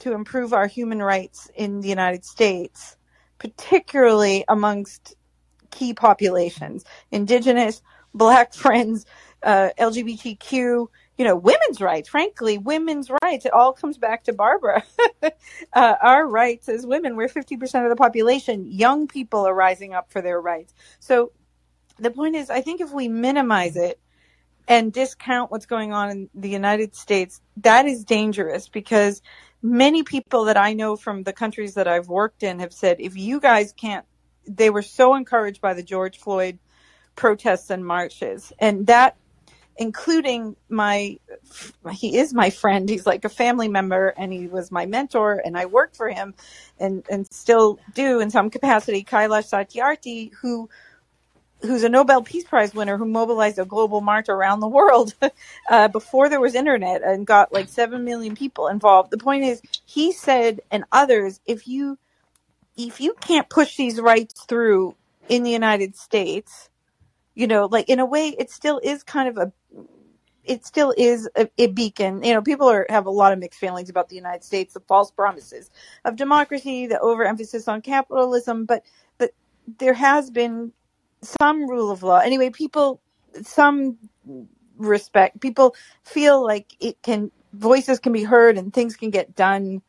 to 0.00 0.12
improve 0.12 0.52
our 0.52 0.66
human 0.66 1.02
rights 1.02 1.50
in 1.54 1.80
the 1.80 1.88
United 1.88 2.24
States, 2.24 2.96
particularly 3.38 4.44
amongst 4.48 5.14
key 5.70 5.94
populations, 5.94 6.84
indigenous, 7.10 7.82
black 8.14 8.52
friends, 8.54 9.06
uh, 9.42 9.70
LGBTQ, 9.78 10.88
you 11.20 11.26
know, 11.26 11.36
women's 11.36 11.82
rights, 11.82 12.08
frankly, 12.08 12.56
women's 12.56 13.10
rights. 13.22 13.44
It 13.44 13.52
all 13.52 13.74
comes 13.74 13.98
back 13.98 14.24
to 14.24 14.32
Barbara. 14.32 14.82
uh, 15.22 15.94
our 16.00 16.26
rights 16.26 16.66
as 16.66 16.86
women, 16.86 17.14
we're 17.14 17.28
50% 17.28 17.84
of 17.84 17.90
the 17.90 17.94
population. 17.94 18.72
Young 18.72 19.06
people 19.06 19.46
are 19.46 19.54
rising 19.54 19.92
up 19.92 20.10
for 20.10 20.22
their 20.22 20.40
rights. 20.40 20.72
So 20.98 21.32
the 21.98 22.10
point 22.10 22.36
is, 22.36 22.48
I 22.48 22.62
think 22.62 22.80
if 22.80 22.90
we 22.90 23.08
minimize 23.08 23.76
it 23.76 24.00
and 24.66 24.94
discount 24.94 25.50
what's 25.50 25.66
going 25.66 25.92
on 25.92 26.08
in 26.08 26.30
the 26.34 26.48
United 26.48 26.96
States, 26.96 27.42
that 27.58 27.84
is 27.84 28.02
dangerous 28.02 28.70
because 28.70 29.20
many 29.60 30.02
people 30.02 30.46
that 30.46 30.56
I 30.56 30.72
know 30.72 30.96
from 30.96 31.24
the 31.24 31.34
countries 31.34 31.74
that 31.74 31.86
I've 31.86 32.08
worked 32.08 32.42
in 32.42 32.60
have 32.60 32.72
said, 32.72 32.96
if 32.98 33.14
you 33.14 33.40
guys 33.40 33.74
can't, 33.74 34.06
they 34.46 34.70
were 34.70 34.80
so 34.80 35.14
encouraged 35.14 35.60
by 35.60 35.74
the 35.74 35.82
George 35.82 36.16
Floyd 36.16 36.58
protests 37.14 37.68
and 37.68 37.84
marches. 37.84 38.54
And 38.58 38.86
that 38.86 39.18
including 39.80 40.56
my 40.70 41.18
he 41.92 42.18
is 42.18 42.34
my 42.34 42.50
friend 42.50 42.88
he's 42.90 43.06
like 43.06 43.26
a 43.26 43.30
family 43.30 43.68
member 43.68 44.10
and 44.18 44.32
he 44.32 44.48
was 44.48 44.72
my 44.72 44.86
mentor 44.86 45.42
and 45.44 45.58
i 45.58 45.66
worked 45.66 45.96
for 45.96 46.10
him 46.10 46.34
and 46.80 47.04
and 47.10 47.26
still 47.32 47.80
do 47.94 48.20
in 48.20 48.30
some 48.30 48.50
capacity 48.50 49.04
kailash 49.04 49.50
satyarthi 49.50 50.32
who 50.42 50.62
who's 51.62 51.84
a 51.84 51.88
Nobel 51.90 52.22
Peace 52.22 52.44
Prize 52.44 52.74
winner 52.74 52.96
who 52.98 53.06
mobilized 53.06 53.58
a 53.58 53.64
global 53.64 54.00
march 54.00 54.30
around 54.30 54.60
the 54.60 54.68
world 54.68 55.14
uh, 55.70 55.88
before 55.88 56.28
there 56.30 56.40
was 56.40 56.56
internet 56.56 57.02
and 57.04 57.26
got 57.26 57.52
like 57.52 57.68
7 57.68 58.04
million 58.04 58.36
people 58.36 58.68
involved. 58.68 59.10
The 59.12 59.18
point 59.18 59.44
is, 59.44 59.62
he 59.86 60.12
said, 60.12 60.60
and 60.70 60.84
others, 60.92 61.40
if 61.46 61.68
you 61.68 61.98
if 62.78 63.00
you 63.00 63.14
can't 63.20 63.50
push 63.50 63.76
these 63.76 64.00
rights 64.00 64.44
through 64.46 64.96
in 65.28 65.44
the 65.44 65.50
United 65.52 65.96
States, 65.96 66.69
you 67.34 67.46
know, 67.46 67.66
like 67.66 67.88
in 67.88 67.98
a 68.00 68.06
way, 68.06 68.34
it 68.38 68.50
still 68.50 68.80
is 68.82 69.02
kind 69.02 69.28
of 69.28 69.38
a 69.38 69.52
it 70.44 70.64
still 70.64 70.92
is 70.96 71.28
a, 71.36 71.48
a, 71.58 71.66
beacon. 71.68 72.22
You 72.22 72.34
know, 72.34 72.42
people 72.42 72.68
are 72.68 72.86
have 72.88 73.06
a 73.06 73.10
lot 73.10 73.32
of 73.32 73.38
mixed 73.38 73.60
feelings 73.60 73.90
about 73.90 74.08
the 74.08 74.16
United 74.16 74.42
States, 74.42 74.74
the 74.74 74.80
false 74.80 75.10
promises 75.10 75.70
of 76.04 76.16
democracy, 76.16 76.86
the 76.86 76.98
overemphasis 76.98 77.68
on 77.68 77.82
capitalism, 77.82 78.64
but 78.64 78.82
but 79.18 79.32
there 79.78 79.94
has 79.94 80.30
been 80.30 80.72
some 81.22 81.68
rule 81.68 81.90
of 81.90 82.02
law. 82.02 82.18
Anyway, 82.18 82.50
people 82.50 83.00
some 83.42 83.98
respect. 84.76 85.40
People 85.40 85.74
feel 86.04 86.42
like 86.44 86.74
it 86.80 87.00
can 87.02 87.30
voices 87.52 87.98
can 87.98 88.12
be 88.12 88.22
heard 88.22 88.56
and 88.56 88.72
things 88.72 88.96
can 88.96 89.10
get 89.10 89.34
done 89.34 89.82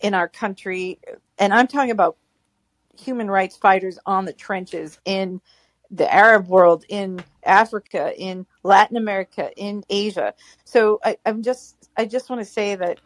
in 0.00 0.14
our 0.14 0.28
country. 0.28 0.98
And 1.38 1.52
I'm 1.52 1.66
talking 1.66 1.90
about 1.90 2.16
human 2.98 3.30
rights 3.30 3.56
fighters 3.56 3.98
on 4.06 4.24
the 4.24 4.32
trenches 4.32 4.98
in 5.04 5.40
the 5.90 6.12
Arab 6.12 6.48
world, 6.48 6.84
in 6.88 7.24
Africa, 7.44 8.12
in 8.16 8.46
Latin 8.64 8.96
America, 8.96 9.50
in 9.56 9.84
Asia. 9.90 10.34
So 10.64 11.00
I, 11.04 11.18
I'm 11.26 11.42
just 11.42 11.76
I 11.96 12.06
just 12.06 12.30
want 12.30 12.40
to 12.42 12.46
say 12.46 12.76
that 12.76 13.00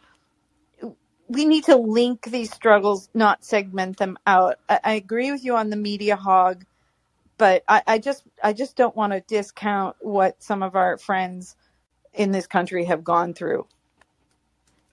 we 1.29 1.45
need 1.45 1.65
to 1.65 1.77
link 1.77 2.23
these 2.25 2.53
struggles, 2.53 3.09
not 3.13 3.45
segment 3.45 3.97
them 3.97 4.17
out. 4.27 4.57
I, 4.69 4.79
I 4.83 4.93
agree 4.95 5.31
with 5.31 5.43
you 5.45 5.55
on 5.57 5.69
the 5.71 5.77
media 5.77 6.15
hog 6.17 6.57
but 7.39 7.63
I, 7.69 7.83
I 7.87 7.99
just 7.99 8.25
I 8.43 8.53
just 8.53 8.77
don't 8.77 8.97
want 8.97 9.13
to 9.13 9.21
discount 9.21 9.97
what 10.01 10.43
some 10.43 10.63
of 10.63 10.77
our 10.77 10.99
friends 10.99 11.57
in 12.13 12.31
this 12.31 12.47
country 12.47 12.85
have 12.85 13.03
gone 13.03 13.33
through. 13.35 13.67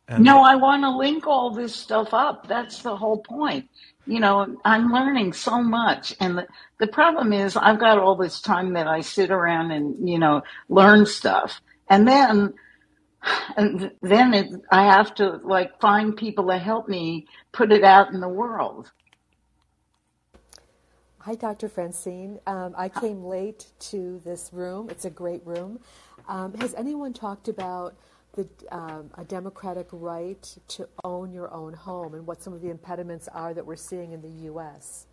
And 0.09 0.26
no, 0.26 0.43
I 0.43 0.57
want 0.57 0.82
to 0.84 0.91
link 0.91 1.26
all 1.26 1.51
this 1.51 1.74
stuff 1.74 2.14
up. 2.14 2.49
That's 2.49 2.82
the 2.82 2.97
whole 2.97 3.18
point. 3.18 3.68
You 4.09 4.20
know, 4.20 4.56
I'm 4.64 4.90
learning 4.90 5.34
so 5.34 5.62
much. 5.62 6.16
And 6.18 6.38
the, 6.38 6.46
the 6.80 6.86
problem 6.86 7.32
is, 7.32 7.56
I've 7.56 7.78
got 7.78 7.98
all 7.98 8.16
this 8.16 8.40
time 8.40 8.72
that 8.72 8.88
I 8.88 9.02
sit 9.02 9.30
around 9.30 9.70
and, 9.70 10.09
you 10.09 10.18
know, 10.18 10.42
learn 10.70 11.06
stuff. 11.06 11.61
And 11.90 12.09
then, 12.09 12.54
and 13.56 13.92
then 14.02 14.34
it, 14.34 14.48
I 14.72 14.84
have 14.84 15.14
to 15.16 15.40
like 15.44 15.80
find 15.80 16.16
people 16.16 16.48
to 16.48 16.59
help 16.59 16.88
me 16.88 17.26
put 17.52 17.70
it 17.70 17.84
out 17.84 18.12
in 18.12 18.20
the 18.20 18.28
world. 18.28 18.90
Hi, 21.20 21.34
Dr. 21.34 21.68
Francine. 21.68 22.40
Um, 22.46 22.74
I 22.78 22.88
came 22.88 23.24
late 23.24 23.66
to 23.80 24.22
this 24.24 24.50
room. 24.52 24.88
It's 24.88 25.04
a 25.04 25.11
great 25.11 25.44
room. 25.44 25.80
Um, 26.28 26.54
has 26.54 26.74
anyone 26.74 27.12
talked 27.12 27.48
about 27.48 27.94
the, 28.39 28.49
um, 28.70 29.11
a 29.14 29.24
democratic 29.24 29.89
right 29.91 30.57
to 30.68 30.89
own 31.03 31.32
your 31.32 31.53
own 31.53 31.72
home 31.72 32.14
and 32.14 32.24
what 32.24 32.41
some 32.41 32.53
of 32.53 32.62
the 32.62 32.70
impediments 32.70 33.26
are 33.28 33.53
that 33.53 33.66
we're 33.66 33.76
seeing 33.76 34.12
in 34.12 34.22
the 34.22 34.45
U.S.? 34.45 35.07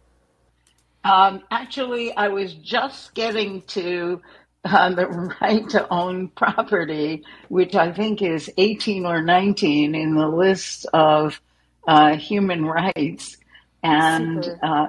Um, 1.03 1.41
actually, 1.49 2.15
I 2.15 2.27
was 2.27 2.53
just 2.53 3.15
getting 3.15 3.63
to 3.63 4.21
uh, 4.63 4.93
the 4.93 5.07
right 5.41 5.67
to 5.69 5.87
own 5.91 6.29
property, 6.29 7.23
which 7.49 7.75
I 7.75 7.91
think 7.91 8.21
is 8.21 8.49
18 8.57 9.05
or 9.05 9.21
19 9.23 9.95
in 9.95 10.15
the 10.15 10.27
list 10.27 10.85
of 10.93 11.41
uh, 11.87 12.17
human 12.17 12.63
rights. 12.63 13.37
And 13.81 14.45
uh, 14.61 14.87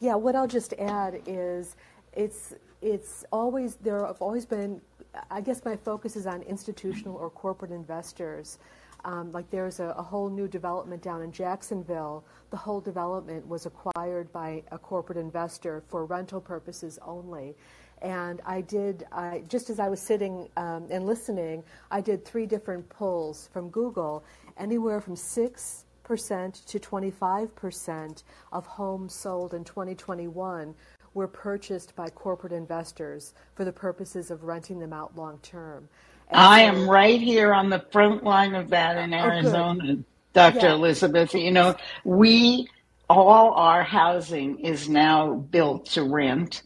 yeah, 0.00 0.14
what 0.14 0.34
I'll 0.36 0.48
just 0.48 0.72
add 0.78 1.22
is 1.26 1.76
it's 2.14 2.54
it's 2.82 3.24
always 3.30 3.76
there 3.76 4.06
have 4.06 4.20
always 4.22 4.46
been 4.46 4.80
I 5.30 5.40
guess 5.40 5.64
my 5.64 5.76
focus 5.76 6.16
is 6.16 6.26
on 6.26 6.42
institutional 6.42 7.16
or 7.16 7.30
corporate 7.30 7.72
investors. 7.72 8.58
Um, 9.04 9.32
like 9.32 9.50
there's 9.50 9.80
a, 9.80 9.94
a, 9.96 10.02
whole 10.02 10.28
new 10.28 10.46
development 10.46 11.02
down 11.02 11.22
in 11.22 11.32
Jacksonville. 11.32 12.22
The 12.50 12.56
whole 12.58 12.80
development 12.80 13.48
was 13.48 13.64
acquired 13.64 14.30
by 14.30 14.62
a 14.70 14.78
corporate 14.78 15.16
investor 15.16 15.82
for 15.88 16.04
rental 16.04 16.40
purposes 16.40 16.98
only. 17.02 17.54
And 18.02 18.42
I 18.44 18.60
did, 18.60 19.06
I, 19.10 19.42
just 19.48 19.70
as 19.70 19.78
I 19.78 19.88
was 19.88 20.00
sitting 20.00 20.48
um, 20.58 20.86
and 20.90 21.06
listening, 21.06 21.64
I 21.90 22.02
did 22.02 22.24
three 22.24 22.46
different 22.46 22.88
polls 22.90 23.48
from 23.52 23.70
Google, 23.70 24.22
anywhere 24.58 25.00
from 25.00 25.16
six 25.16 25.84
percent 26.10 26.54
to 26.66 26.80
25% 26.80 28.22
of 28.52 28.66
homes 28.66 29.14
sold 29.14 29.54
in 29.54 29.62
2021 29.62 30.74
were 31.14 31.28
purchased 31.28 31.94
by 31.96 32.08
corporate 32.08 32.52
investors 32.52 33.34
for 33.54 33.64
the 33.64 33.72
purposes 33.72 34.30
of 34.30 34.44
renting 34.44 34.78
them 34.78 34.92
out 34.92 35.16
long 35.16 35.38
term. 35.42 35.88
I 36.32 36.62
am 36.62 36.88
right 36.88 37.20
here 37.20 37.52
on 37.52 37.70
the 37.70 37.84
front 37.90 38.22
line 38.22 38.54
of 38.54 38.70
that 38.70 38.96
in 38.96 39.12
oh, 39.12 39.18
Arizona, 39.18 39.96
oh, 39.98 40.04
Dr. 40.32 40.66
Yeah. 40.66 40.74
Elizabeth. 40.74 41.34
You 41.34 41.50
know, 41.50 41.74
we, 42.04 42.68
all 43.08 43.52
our 43.54 43.82
housing 43.82 44.60
is 44.60 44.88
now 44.88 45.34
built 45.34 45.86
to 45.86 46.04
rent 46.04 46.62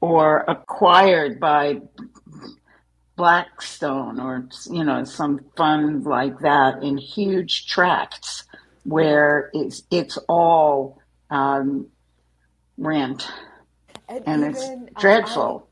or 0.00 0.44
acquired 0.46 1.40
by 1.40 1.80
Blackstone 3.16 4.20
or, 4.20 4.48
you 4.70 4.84
know, 4.84 5.04
some 5.04 5.40
fund 5.56 6.04
like 6.04 6.38
that 6.40 6.82
in 6.82 6.96
huge 6.96 7.66
tracts 7.66 8.44
where 8.84 9.50
it's 9.54 9.82
it's 9.90 10.18
all 10.28 11.00
um, 11.30 11.86
rent, 12.76 13.26
and, 14.08 14.22
and 14.26 14.56
even, 14.56 14.88
it's 14.88 15.00
dreadful. 15.00 15.68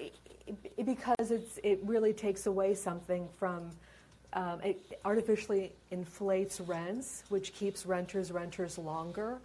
I, 0.00 0.10
because 0.84 1.30
it's 1.30 1.58
it 1.62 1.80
really 1.84 2.12
takes 2.12 2.46
away 2.46 2.74
something 2.74 3.28
from 3.38 3.70
um, 4.32 4.60
it 4.62 4.98
artificially 5.04 5.72
inflates 5.90 6.60
rents, 6.60 7.24
which 7.28 7.52
keeps 7.54 7.86
renters 7.86 8.30
renters 8.32 8.78
longer. 8.78 9.38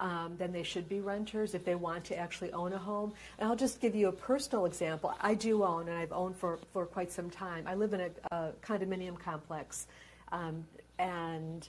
Um, 0.00 0.36
than 0.38 0.52
they 0.52 0.62
should 0.62 0.88
be 0.88 1.00
renters 1.00 1.54
if 1.54 1.64
they 1.64 1.74
want 1.74 2.04
to 2.04 2.16
actually 2.16 2.52
own 2.52 2.72
a 2.72 2.78
home. 2.78 3.12
And 3.40 3.48
I'll 3.48 3.56
just 3.56 3.80
give 3.80 3.96
you 3.96 4.06
a 4.06 4.12
personal 4.12 4.64
example. 4.64 5.12
I 5.20 5.34
do 5.34 5.64
own, 5.64 5.88
and 5.88 5.98
I've 5.98 6.12
owned 6.12 6.36
for, 6.36 6.60
for 6.72 6.86
quite 6.86 7.10
some 7.10 7.28
time. 7.28 7.64
I 7.66 7.74
live 7.74 7.94
in 7.94 8.02
a, 8.02 8.10
a 8.30 8.52
condominium 8.62 9.18
complex, 9.18 9.88
um, 10.30 10.64
and 11.00 11.68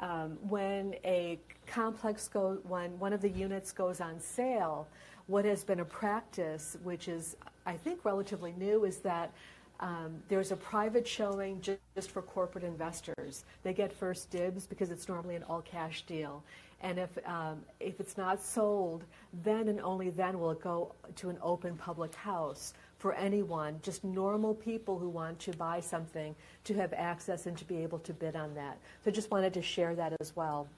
um, 0.00 0.36
when 0.46 0.94
a 1.06 1.38
complex 1.66 2.28
go 2.28 2.58
when 2.64 2.98
one 2.98 3.14
of 3.14 3.22
the 3.22 3.30
units 3.30 3.72
goes 3.72 4.02
on 4.02 4.20
sale, 4.20 4.86
what 5.30 5.44
has 5.44 5.62
been 5.62 5.80
a 5.80 5.84
practice, 5.84 6.76
which 6.82 7.06
is 7.06 7.36
I 7.64 7.76
think 7.76 8.04
relatively 8.04 8.52
new, 8.58 8.84
is 8.84 8.98
that 8.98 9.32
um, 9.78 10.16
there's 10.28 10.50
a 10.50 10.56
private 10.56 11.06
showing 11.06 11.60
just 11.62 12.10
for 12.10 12.20
corporate 12.20 12.64
investors. 12.64 13.44
They 13.62 13.72
get 13.72 13.92
first 13.92 14.28
dibs 14.30 14.66
because 14.66 14.90
it's 14.90 15.08
normally 15.08 15.36
an 15.36 15.44
all 15.44 15.62
cash 15.62 16.02
deal. 16.02 16.42
And 16.82 16.98
if, 16.98 17.10
um, 17.26 17.60
if 17.78 18.00
it's 18.00 18.16
not 18.18 18.42
sold, 18.42 19.04
then 19.44 19.68
and 19.68 19.80
only 19.80 20.10
then 20.10 20.40
will 20.40 20.50
it 20.50 20.60
go 20.60 20.94
to 21.16 21.30
an 21.30 21.38
open 21.42 21.76
public 21.76 22.14
house 22.14 22.74
for 22.98 23.14
anyone, 23.14 23.78
just 23.82 24.02
normal 24.04 24.54
people 24.54 24.98
who 24.98 25.08
want 25.08 25.38
to 25.40 25.52
buy 25.52 25.80
something, 25.80 26.34
to 26.64 26.74
have 26.74 26.92
access 26.92 27.46
and 27.46 27.56
to 27.56 27.64
be 27.64 27.78
able 27.78 27.98
to 28.00 28.12
bid 28.12 28.36
on 28.36 28.54
that. 28.54 28.78
So 29.04 29.10
just 29.10 29.30
wanted 29.30 29.54
to 29.54 29.62
share 29.62 29.94
that 29.94 30.14
as 30.20 30.34
well. 30.36 30.68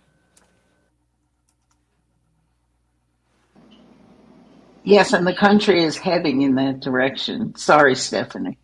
Yes, 4.84 5.12
and 5.12 5.26
the 5.26 5.34
country 5.34 5.82
is 5.82 5.96
heading 5.96 6.42
in 6.42 6.56
that 6.56 6.80
direction. 6.80 7.54
Sorry, 7.54 7.94
Stephanie. 7.94 8.58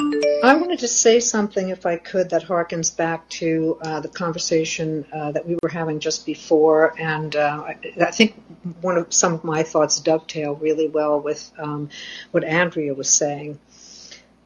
I 0.00 0.54
wanted 0.54 0.78
to 0.80 0.88
say 0.88 1.18
something, 1.18 1.70
if 1.70 1.84
I 1.84 1.96
could, 1.96 2.30
that 2.30 2.44
harkens 2.44 2.96
back 2.96 3.28
to 3.30 3.78
uh, 3.82 4.00
the 4.00 4.08
conversation 4.08 5.04
uh, 5.12 5.32
that 5.32 5.46
we 5.46 5.58
were 5.60 5.68
having 5.68 5.98
just 5.98 6.24
before, 6.24 6.94
and 6.98 7.34
uh, 7.34 7.64
I, 7.66 7.76
I, 8.00 8.10
think 8.12 8.40
one 8.80 8.96
of 8.96 9.12
some 9.12 9.34
of 9.34 9.42
my 9.42 9.64
thoughts 9.64 10.00
dovetail 10.00 10.54
really 10.54 10.86
well 10.88 11.20
with 11.20 11.50
um, 11.58 11.88
what 12.30 12.44
Andrea 12.44 12.94
was 12.94 13.10
saying. 13.10 13.58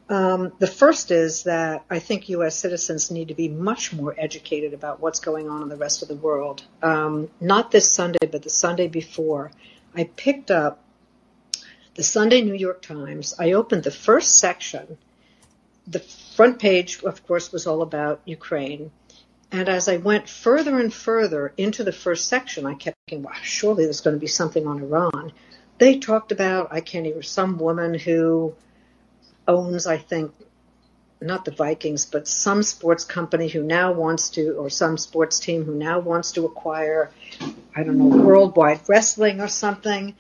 Um, 0.09 0.53
the 0.59 0.67
first 0.67 1.11
is 1.11 1.45
that 1.45 1.85
I 1.89 1.99
think 1.99 2.29
U.S. 2.29 2.57
citizens 2.57 3.11
need 3.11 3.29
to 3.29 3.35
be 3.35 3.49
much 3.49 3.93
more 3.93 4.15
educated 4.19 4.75
about 4.75 5.01
what's 5.01 5.21
going 5.21 5.49
on 5.49 5.63
in 5.63 5.69
the 5.69 5.77
rest 5.77 6.03
of 6.03 6.09
the 6.09 6.17
world. 6.17 6.65
Um, 6.83 7.31
not 7.41 7.71
this 7.71 7.91
Sunday, 7.91 8.27
but 8.31 8.43
the 8.43 8.51
Sunday 8.51 8.89
before, 8.89 9.53
I 9.95 10.05
picked 10.05 10.51
up 10.51 10.83
the 11.95 12.03
Sunday 12.03 12.43
New 12.43 12.55
York 12.55 12.83
Times. 12.83 13.35
I 13.39 13.53
opened 13.53 13.85
the 13.85 13.91
first 13.91 14.39
section 14.39 14.99
the 15.87 16.01
front 16.01 16.59
page, 16.59 17.03
of 17.03 17.27
course, 17.27 17.53
was 17.53 17.67
all 17.67 17.83
about 17.83 18.21
Ukraine. 18.25 18.91
And 19.51 19.69
as 19.69 19.89
I 19.89 19.99
went 19.99 20.29
further 20.29 20.79
and 20.79 20.93
further 20.93 21.53
into 21.57 21.85
the 21.85 21.93
first 21.93 22.29
section, 22.29 22.67
I 22.67 22.75
kept 22.75 22.97
thinking, 23.07 23.25
well, 23.25 23.35
surely 23.43 23.85
there's 23.85 24.01
going 24.01 24.17
to 24.17 24.21
be 24.21 24.27
something 24.27 24.67
on 24.67 24.81
Iran. 24.81 25.33
They 25.79 25.99
talked 25.99 26.33
about, 26.33 26.73
I 26.73 26.81
can't 26.81 27.07
even, 27.07 27.23
some 27.23 27.59
woman 27.59 27.95
who 27.95 28.55
owns, 29.47 29.87
I 29.87 29.99
think, 29.99 30.33
not 31.21 31.45
the 31.45 31.51
Vikings, 31.51 32.07
but 32.07 32.27
some 32.27 32.63
sports 32.63 33.05
company 33.05 33.49
who 33.49 33.63
now 33.63 33.93
wants 33.93 34.31
to, 34.31 34.53
or 34.53 34.69
some 34.69 34.99
sports 34.99 35.39
team 35.39 35.65
who 35.65 35.75
now 35.75 36.01
wants 36.01 36.33
to 36.33 36.45
acquire, 36.47 37.11
I 37.75 37.83
don't 37.83 37.99
know, 37.99 38.25
worldwide 38.25 38.81
wrestling 38.89 39.41
or 39.41 39.49
something. 39.49 40.15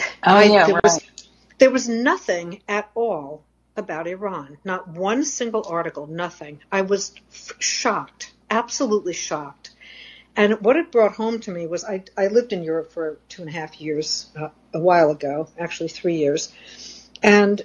Oh 0.00 0.06
I, 0.22 0.44
yeah, 0.44 0.66
there 0.66 0.74
right. 0.74 0.84
Was, 0.84 1.00
there 1.58 1.70
was 1.70 1.88
nothing 1.88 2.62
at 2.68 2.90
all 2.94 3.44
about 3.76 4.06
Iran. 4.06 4.58
Not 4.64 4.88
one 4.88 5.24
single 5.24 5.64
article, 5.68 6.06
nothing. 6.06 6.60
I 6.70 6.82
was 6.82 7.14
f- 7.30 7.52
shocked, 7.60 8.32
absolutely 8.50 9.14
shocked. 9.14 9.70
And 10.36 10.60
what 10.60 10.76
it 10.76 10.92
brought 10.92 11.16
home 11.16 11.40
to 11.40 11.50
me 11.50 11.66
was 11.66 11.84
I, 11.84 12.04
I 12.16 12.28
lived 12.28 12.52
in 12.52 12.62
Europe 12.62 12.92
for 12.92 13.18
two 13.28 13.42
and 13.42 13.48
a 13.48 13.52
half 13.52 13.80
years, 13.80 14.30
uh, 14.36 14.50
a 14.72 14.78
while 14.78 15.10
ago, 15.10 15.48
actually 15.58 15.88
three 15.88 16.16
years. 16.16 16.52
And 17.22 17.64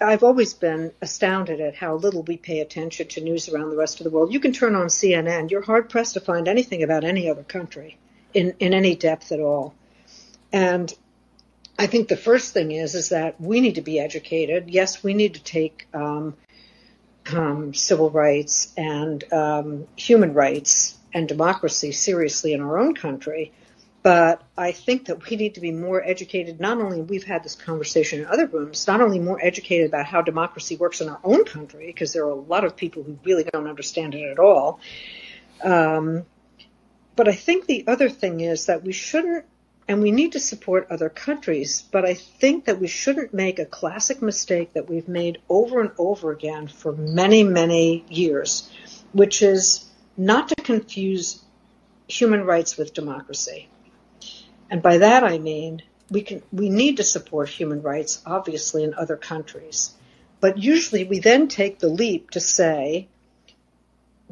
I've 0.00 0.24
always 0.24 0.54
been 0.54 0.92
astounded 1.00 1.60
at 1.60 1.76
how 1.76 1.94
little 1.94 2.22
we 2.22 2.36
pay 2.36 2.60
attention 2.60 3.08
to 3.08 3.20
news 3.20 3.48
around 3.48 3.70
the 3.70 3.76
rest 3.76 4.00
of 4.00 4.04
the 4.04 4.10
world. 4.10 4.32
You 4.32 4.40
can 4.40 4.52
turn 4.52 4.74
on 4.74 4.86
CNN, 4.86 5.50
you're 5.50 5.62
hard 5.62 5.88
pressed 5.88 6.14
to 6.14 6.20
find 6.20 6.48
anything 6.48 6.82
about 6.82 7.04
any 7.04 7.30
other 7.30 7.44
country 7.44 7.98
in, 8.32 8.54
in 8.58 8.74
any 8.74 8.96
depth 8.96 9.30
at 9.32 9.40
all. 9.40 9.74
And 10.52 10.92
I 11.78 11.86
think 11.86 12.08
the 12.08 12.16
first 12.16 12.52
thing 12.52 12.72
is 12.72 12.94
is 12.94 13.08
that 13.10 13.40
we 13.40 13.60
need 13.60 13.76
to 13.76 13.82
be 13.82 13.98
educated. 13.98 14.70
Yes, 14.70 15.02
we 15.02 15.14
need 15.14 15.34
to 15.34 15.42
take 15.42 15.88
um, 15.92 16.34
um, 17.32 17.74
civil 17.74 18.10
rights 18.10 18.72
and 18.76 19.24
um, 19.32 19.86
human 19.96 20.34
rights 20.34 20.96
and 21.12 21.28
democracy 21.28 21.92
seriously 21.92 22.52
in 22.52 22.60
our 22.60 22.78
own 22.78 22.94
country. 22.94 23.52
But 24.04 24.42
I 24.54 24.72
think 24.72 25.06
that 25.06 25.30
we 25.30 25.36
need 25.36 25.54
to 25.54 25.62
be 25.62 25.72
more 25.72 26.04
educated. 26.04 26.60
Not 26.60 26.78
only 26.78 27.00
we've 27.00 27.24
had 27.24 27.42
this 27.42 27.54
conversation 27.54 28.20
in 28.20 28.26
other 28.26 28.46
rooms, 28.46 28.86
not 28.86 29.00
only 29.00 29.18
more 29.18 29.42
educated 29.42 29.86
about 29.86 30.04
how 30.04 30.20
democracy 30.20 30.76
works 30.76 31.00
in 31.00 31.08
our 31.08 31.20
own 31.24 31.46
country, 31.46 31.86
because 31.86 32.12
there 32.12 32.26
are 32.26 32.28
a 32.30 32.34
lot 32.34 32.64
of 32.64 32.76
people 32.76 33.02
who 33.02 33.18
really 33.24 33.44
don't 33.44 33.66
understand 33.66 34.14
it 34.14 34.30
at 34.30 34.38
all. 34.38 34.78
Um, 35.62 36.26
but 37.16 37.28
I 37.28 37.32
think 37.32 37.64
the 37.64 37.86
other 37.86 38.10
thing 38.10 38.40
is 38.40 38.66
that 38.66 38.84
we 38.84 38.92
shouldn't, 38.92 39.46
and 39.88 40.02
we 40.02 40.12
need 40.12 40.32
to 40.32 40.40
support 40.40 40.86
other 40.90 41.08
countries, 41.08 41.80
but 41.90 42.04
I 42.04 42.12
think 42.12 42.66
that 42.66 42.78
we 42.78 42.88
shouldn't 42.88 43.32
make 43.32 43.58
a 43.58 43.64
classic 43.64 44.20
mistake 44.20 44.74
that 44.74 44.86
we've 44.86 45.08
made 45.08 45.38
over 45.48 45.80
and 45.80 45.92
over 45.96 46.30
again 46.30 46.68
for 46.68 46.92
many, 46.92 47.42
many 47.42 48.04
years, 48.10 48.70
which 49.12 49.40
is 49.40 49.90
not 50.18 50.50
to 50.50 50.56
confuse 50.56 51.42
human 52.06 52.44
rights 52.44 52.76
with 52.76 52.92
democracy. 52.92 53.70
And 54.74 54.82
by 54.82 54.98
that 54.98 55.22
I 55.22 55.38
mean 55.38 55.82
we 56.10 56.22
can 56.22 56.42
we 56.50 56.68
need 56.68 56.96
to 56.96 57.04
support 57.04 57.48
human 57.48 57.80
rights 57.80 58.20
obviously 58.26 58.82
in 58.82 58.92
other 58.92 59.16
countries. 59.16 59.92
But 60.40 60.58
usually 60.58 61.04
we 61.04 61.20
then 61.20 61.46
take 61.46 61.78
the 61.78 61.86
leap 61.86 62.30
to 62.30 62.40
say 62.40 63.06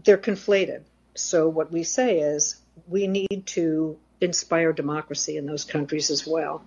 they're 0.02 0.18
conflated. 0.18 0.82
So 1.14 1.48
what 1.48 1.70
we 1.70 1.84
say 1.84 2.18
is 2.18 2.56
we 2.88 3.06
need 3.06 3.44
to 3.54 3.96
inspire 4.20 4.72
democracy 4.72 5.36
in 5.36 5.46
those 5.46 5.64
countries 5.64 6.10
as 6.10 6.26
well. 6.26 6.64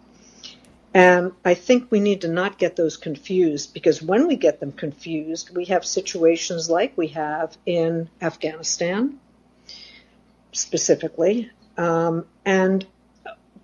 And 0.94 1.34
I 1.44 1.54
think 1.54 1.92
we 1.92 2.00
need 2.00 2.22
to 2.22 2.30
not 2.30 2.58
get 2.58 2.78
those 2.78 2.96
confused 2.96 3.74
because 3.74 4.02
when 4.02 4.26
we 4.26 4.38
get 4.38 4.62
them 4.62 4.72
confused, 4.72 5.54
we 5.54 5.66
have 5.66 5.84
situations 5.84 6.70
like 6.70 6.98
we 6.98 7.08
have 7.08 7.58
in 7.66 8.10
Afghanistan 8.22 9.20
specifically. 10.54 11.52
Um, 11.78 12.26
and 12.46 12.88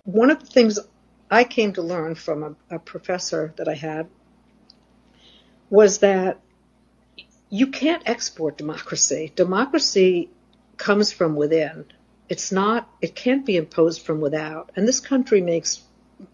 one 0.04 0.30
of 0.30 0.40
the 0.40 0.46
things 0.46 0.78
I 1.30 1.44
came 1.44 1.72
to 1.74 1.82
learn 1.82 2.14
from 2.14 2.42
a, 2.42 2.76
a 2.76 2.78
professor 2.78 3.54
that 3.56 3.68
I 3.68 3.74
had 3.74 4.08
was 5.70 5.98
that 5.98 6.40
you 7.48 7.68
can't 7.68 8.02
export 8.06 8.58
democracy. 8.58 9.32
Democracy 9.36 10.30
comes 10.76 11.12
from 11.12 11.36
within. 11.36 11.86
It's 12.28 12.50
not, 12.50 12.88
it 13.00 13.14
can't 13.14 13.46
be 13.46 13.56
imposed 13.56 14.02
from 14.02 14.20
without. 14.20 14.70
And 14.74 14.88
this 14.88 15.00
country 15.00 15.40
makes 15.40 15.82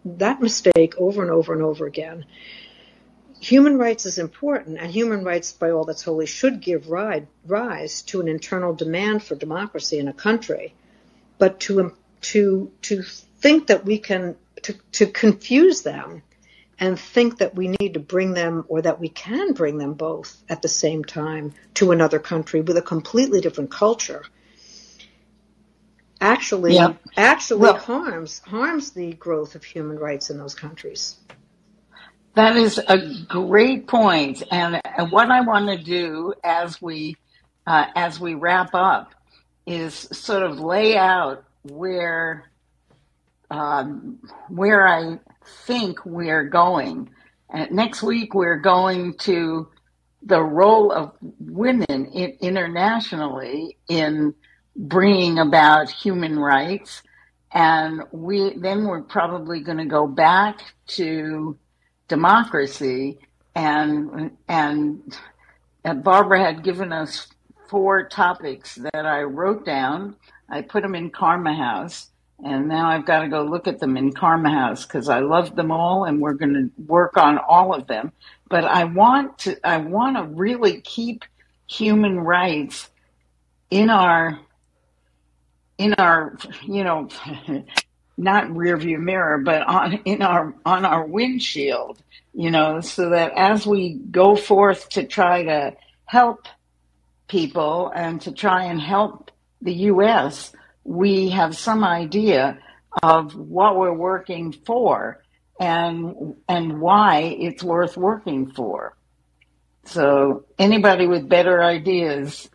that 0.04 0.40
mistake 0.40 0.94
over 0.96 1.22
and 1.22 1.30
over 1.30 1.52
and 1.52 1.62
over 1.62 1.86
again. 1.86 2.24
Human 3.40 3.78
rights 3.78 4.04
is 4.04 4.18
important, 4.18 4.78
and 4.78 4.90
human 4.90 5.22
rights, 5.22 5.52
by 5.52 5.70
all 5.70 5.84
that's 5.84 6.02
holy, 6.02 6.26
should 6.26 6.60
give 6.60 6.88
rise 6.88 8.02
to 8.02 8.20
an 8.20 8.28
internal 8.28 8.74
demand 8.74 9.22
for 9.22 9.36
democracy 9.36 9.98
in 9.98 10.08
a 10.08 10.12
country. 10.12 10.74
But 11.38 11.60
to 11.60 11.94
to 12.20 12.72
to 12.82 13.04
think 13.40 13.68
that 13.68 13.84
we 13.84 13.98
can 13.98 14.36
to, 14.62 14.74
to 14.92 15.06
confuse 15.06 15.82
them 15.82 16.22
and 16.78 16.98
think 16.98 17.38
that 17.38 17.54
we 17.54 17.74
need 17.80 17.94
to 17.94 18.00
bring 18.00 18.34
them 18.34 18.64
or 18.68 18.82
that 18.82 19.00
we 19.00 19.08
can 19.08 19.52
bring 19.52 19.78
them 19.78 19.94
both 19.94 20.36
at 20.48 20.62
the 20.62 20.68
same 20.68 21.04
time 21.04 21.52
to 21.74 21.90
another 21.90 22.18
country 22.18 22.60
with 22.60 22.76
a 22.76 22.82
completely 22.82 23.40
different 23.40 23.70
culture 23.70 24.24
actually 26.20 26.78
actually 27.16 27.60
well, 27.60 27.76
harms 27.76 28.40
harms 28.40 28.92
the 28.92 29.12
growth 29.14 29.54
of 29.54 29.64
human 29.64 29.98
rights 29.98 30.30
in 30.30 30.38
those 30.38 30.54
countries. 30.54 31.16
That 32.34 32.56
is 32.56 32.78
a 32.78 32.98
great 33.28 33.88
point, 33.88 34.44
and, 34.50 34.80
and 34.84 35.10
what 35.10 35.30
I 35.30 35.40
want 35.40 35.68
to 35.68 35.76
do 35.76 36.34
as 36.44 36.80
we 36.80 37.16
uh, 37.66 37.86
as 37.96 38.20
we 38.20 38.34
wrap 38.34 38.74
up 38.74 39.14
is 39.66 39.94
sort 39.94 40.42
of 40.42 40.60
lay 40.60 40.96
out 40.96 41.44
where 41.64 42.47
um, 43.50 44.18
where 44.48 44.86
I 44.86 45.18
think 45.64 46.04
we're 46.04 46.44
going. 46.44 47.10
And 47.50 47.70
next 47.70 48.02
week 48.02 48.34
we're 48.34 48.58
going 48.58 49.14
to 49.18 49.68
the 50.22 50.42
role 50.42 50.92
of 50.92 51.12
women 51.38 51.84
in, 51.88 52.36
internationally 52.40 53.78
in 53.88 54.34
bringing 54.76 55.38
about 55.38 55.88
human 55.88 56.38
rights. 56.38 57.02
And 57.52 58.02
we 58.12 58.54
then 58.58 58.84
we're 58.84 59.02
probably 59.02 59.60
going 59.60 59.78
to 59.78 59.86
go 59.86 60.06
back 60.06 60.60
to 60.88 61.56
democracy 62.08 63.18
and 63.54 64.30
and 64.48 65.18
Barbara 66.02 66.44
had 66.44 66.62
given 66.62 66.92
us 66.92 67.28
four 67.68 68.08
topics 68.08 68.76
that 68.76 69.06
I 69.06 69.22
wrote 69.22 69.64
down. 69.64 70.16
I 70.48 70.62
put 70.62 70.82
them 70.82 70.94
in 70.94 71.10
Karma 71.10 71.54
House, 71.54 72.10
and 72.44 72.68
now 72.68 72.88
I've 72.88 73.06
got 73.06 73.22
to 73.22 73.28
go 73.28 73.42
look 73.42 73.66
at 73.66 73.80
them 73.80 73.96
in 73.96 74.12
Karma 74.12 74.50
House 74.50 74.86
because 74.86 75.08
I 75.08 75.20
love 75.20 75.56
them 75.56 75.70
all, 75.70 76.04
and 76.04 76.20
we're 76.20 76.34
going 76.34 76.54
to 76.54 76.82
work 76.82 77.16
on 77.16 77.38
all 77.38 77.74
of 77.74 77.86
them. 77.86 78.12
But 78.48 78.64
I 78.64 78.84
want 78.84 79.38
to 79.40 79.56
I 79.66 79.78
want 79.78 80.16
to 80.16 80.22
really 80.22 80.80
keep 80.80 81.24
human 81.66 82.20
rights 82.20 82.88
in 83.70 83.90
our 83.90 84.38
in 85.78 85.94
our, 85.94 86.36
you 86.66 86.84
know, 86.84 87.08
not 88.16 88.54
rear 88.54 88.76
view 88.76 88.98
mirror, 88.98 89.38
but 89.38 89.62
on 89.62 89.94
in 90.04 90.22
our 90.22 90.54
on 90.64 90.84
our 90.84 91.04
windshield, 91.04 92.02
you 92.34 92.50
know, 92.50 92.80
so 92.80 93.10
that 93.10 93.32
as 93.36 93.66
we 93.66 93.94
go 93.94 94.36
forth 94.36 94.88
to 94.90 95.04
try 95.04 95.44
to 95.44 95.76
help 96.04 96.46
people 97.28 97.92
and 97.94 98.20
to 98.22 98.32
try 98.32 98.64
and 98.64 98.80
help 98.80 99.30
the 99.60 99.74
U.S., 99.74 100.52
we 100.88 101.28
have 101.28 101.54
some 101.56 101.84
idea 101.84 102.58
of 103.02 103.34
what 103.34 103.76
we're 103.76 103.92
working 103.92 104.52
for 104.52 105.22
and 105.60 106.34
and 106.48 106.80
why 106.80 107.36
it's 107.38 107.62
worth 107.62 107.96
working 107.96 108.50
for. 108.52 108.96
So 109.84 110.44
anybody 110.58 111.06
with 111.06 111.28
better 111.28 111.62
ideas 111.62 112.48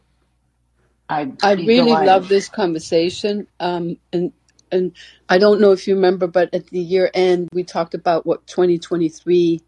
I'd, 1.10 1.44
I 1.44 1.54
really 1.54 1.76
delighted. 1.76 2.08
love 2.08 2.28
this 2.28 2.50
conversation. 2.50 3.48
Um, 3.60 3.98
and 4.12 4.34
and 4.72 4.94
I 5.30 5.38
don't 5.38 5.62
know 5.62 5.72
if 5.72 5.88
you 5.88 5.94
remember, 5.94 6.26
but 6.26 6.52
at 6.54 6.68
the 6.68 6.80
year 6.80 7.12
end, 7.14 7.50
we 7.54 7.64
talked 7.64 7.94
about 7.94 8.26
what 8.26 8.48
2023 8.48 9.62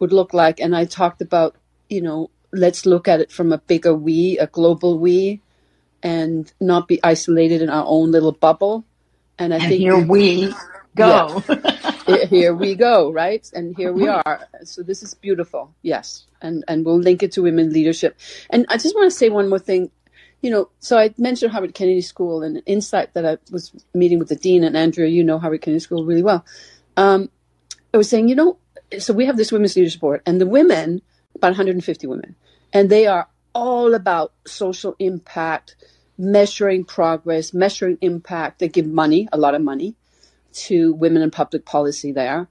would 0.00 0.12
look 0.12 0.34
like, 0.34 0.58
and 0.58 0.74
I 0.74 0.86
talked 0.86 1.22
about 1.22 1.54
you 1.88 2.02
know 2.02 2.30
let's 2.52 2.84
look 2.84 3.06
at 3.06 3.20
it 3.20 3.30
from 3.30 3.52
a 3.52 3.58
bigger 3.58 3.94
we, 3.94 4.38
a 4.38 4.46
global 4.48 4.98
we, 4.98 5.40
and 6.02 6.52
not 6.60 6.88
be 6.88 7.00
isolated 7.02 7.62
in 7.62 7.70
our 7.70 7.84
own 7.86 8.10
little 8.10 8.32
bubble. 8.32 8.84
And 9.38 9.52
I 9.52 9.58
and 9.58 9.68
think 9.68 9.80
here 9.80 9.98
we 9.98 10.52
go. 10.94 11.42
Yeah, 11.48 12.24
here 12.30 12.54
we 12.54 12.74
go, 12.74 13.10
right? 13.10 13.48
And 13.54 13.74
here 13.76 13.92
we 13.92 14.08
are. 14.08 14.46
So 14.64 14.82
this 14.82 15.02
is 15.02 15.14
beautiful. 15.14 15.74
Yes, 15.82 16.26
and 16.40 16.64
and 16.68 16.84
we'll 16.84 16.98
link 16.98 17.22
it 17.22 17.32
to 17.32 17.42
women 17.42 17.72
leadership. 17.72 18.18
And 18.50 18.66
I 18.68 18.76
just 18.76 18.94
want 18.94 19.10
to 19.10 19.16
say 19.16 19.28
one 19.28 19.48
more 19.48 19.58
thing 19.58 19.90
you 20.42 20.50
know, 20.50 20.68
so 20.80 20.98
I 20.98 21.14
mentioned 21.16 21.52
Harvard 21.52 21.72
Kennedy 21.72 22.00
School 22.00 22.42
and 22.42 22.56
an 22.56 22.62
insight 22.66 23.14
that 23.14 23.24
I 23.24 23.38
was 23.50 23.72
meeting 23.94 24.18
with 24.18 24.28
the 24.28 24.36
dean 24.36 24.64
and 24.64 24.76
Andrea, 24.76 25.08
you 25.08 25.22
know 25.22 25.38
Harvard 25.38 25.62
Kennedy 25.62 25.78
School 25.78 26.04
really 26.04 26.22
well. 26.22 26.44
Um, 26.96 27.30
I 27.94 27.96
was 27.96 28.08
saying, 28.08 28.28
you 28.28 28.34
know, 28.34 28.58
so 28.98 29.14
we 29.14 29.26
have 29.26 29.36
this 29.36 29.52
women's 29.52 29.76
leadership 29.76 30.00
board, 30.00 30.20
and 30.26 30.40
the 30.40 30.46
women, 30.46 31.00
about 31.34 31.48
150 31.48 32.06
women, 32.08 32.34
and 32.72 32.90
they 32.90 33.06
are 33.06 33.28
all 33.54 33.94
about 33.94 34.32
social 34.46 34.94
impact, 34.98 35.76
measuring 36.18 36.84
progress, 36.84 37.52
measuring 37.52 37.98
impact. 38.00 38.58
They 38.58 38.68
give 38.68 38.86
money, 38.86 39.28
a 39.32 39.38
lot 39.38 39.54
of 39.54 39.62
money, 39.62 39.94
to 40.52 40.92
women 40.94 41.22
in 41.22 41.30
public 41.30 41.64
policy 41.64 42.12
there, 42.12 42.48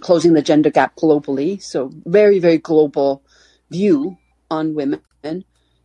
closing 0.00 0.32
the 0.32 0.42
gender 0.42 0.70
gap 0.70 0.96
globally. 0.96 1.62
So 1.62 1.90
very, 2.04 2.38
very 2.38 2.58
global 2.58 3.22
view 3.70 4.16
on 4.50 4.74
women, 4.74 5.02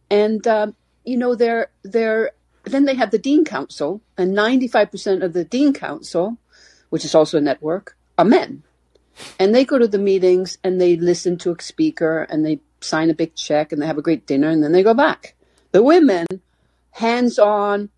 and 0.10 0.48
um, 0.48 0.76
you 1.04 1.18
know 1.18 1.36
they're 1.36 1.70
they're 1.84 2.32
then 2.64 2.86
they 2.86 2.96
have 2.96 3.12
the 3.12 3.18
dean 3.18 3.44
council, 3.44 4.02
and 4.18 4.34
ninety 4.34 4.68
five 4.68 4.90
percent 4.90 5.24
of 5.24 5.34
the 5.34 5.44
dean 5.44 5.74
council, 5.74 6.38
which 6.90 7.04
is 7.04 7.14
also 7.14 7.38
a 7.38 7.42
network, 7.42 7.98
are 8.18 8.26
men, 8.26 8.64
and 9.40 9.54
they 9.54 9.66
go 9.66 9.78
to 9.78 9.88
the 9.88 10.00
meetings 10.00 10.58
and 10.64 10.80
they 10.80 10.96
listen 10.96 11.38
to 11.40 11.52
a 11.52 11.62
speaker 11.62 12.24
and 12.30 12.46
they 12.46 12.60
sign 12.84 13.10
a 13.10 13.14
big 13.14 13.36
check 13.36 13.72
and 13.72 13.82
they 13.82 13.88
have 13.88 13.98
a 13.98 14.04
great 14.04 14.26
dinner 14.26 14.50
and 14.50 14.64
then 14.64 14.72
they 14.72 14.84
go 14.84 14.94
back. 14.94 15.36
The 15.72 15.84
women, 15.84 16.28
hands 16.92 17.40
on. 17.40 17.90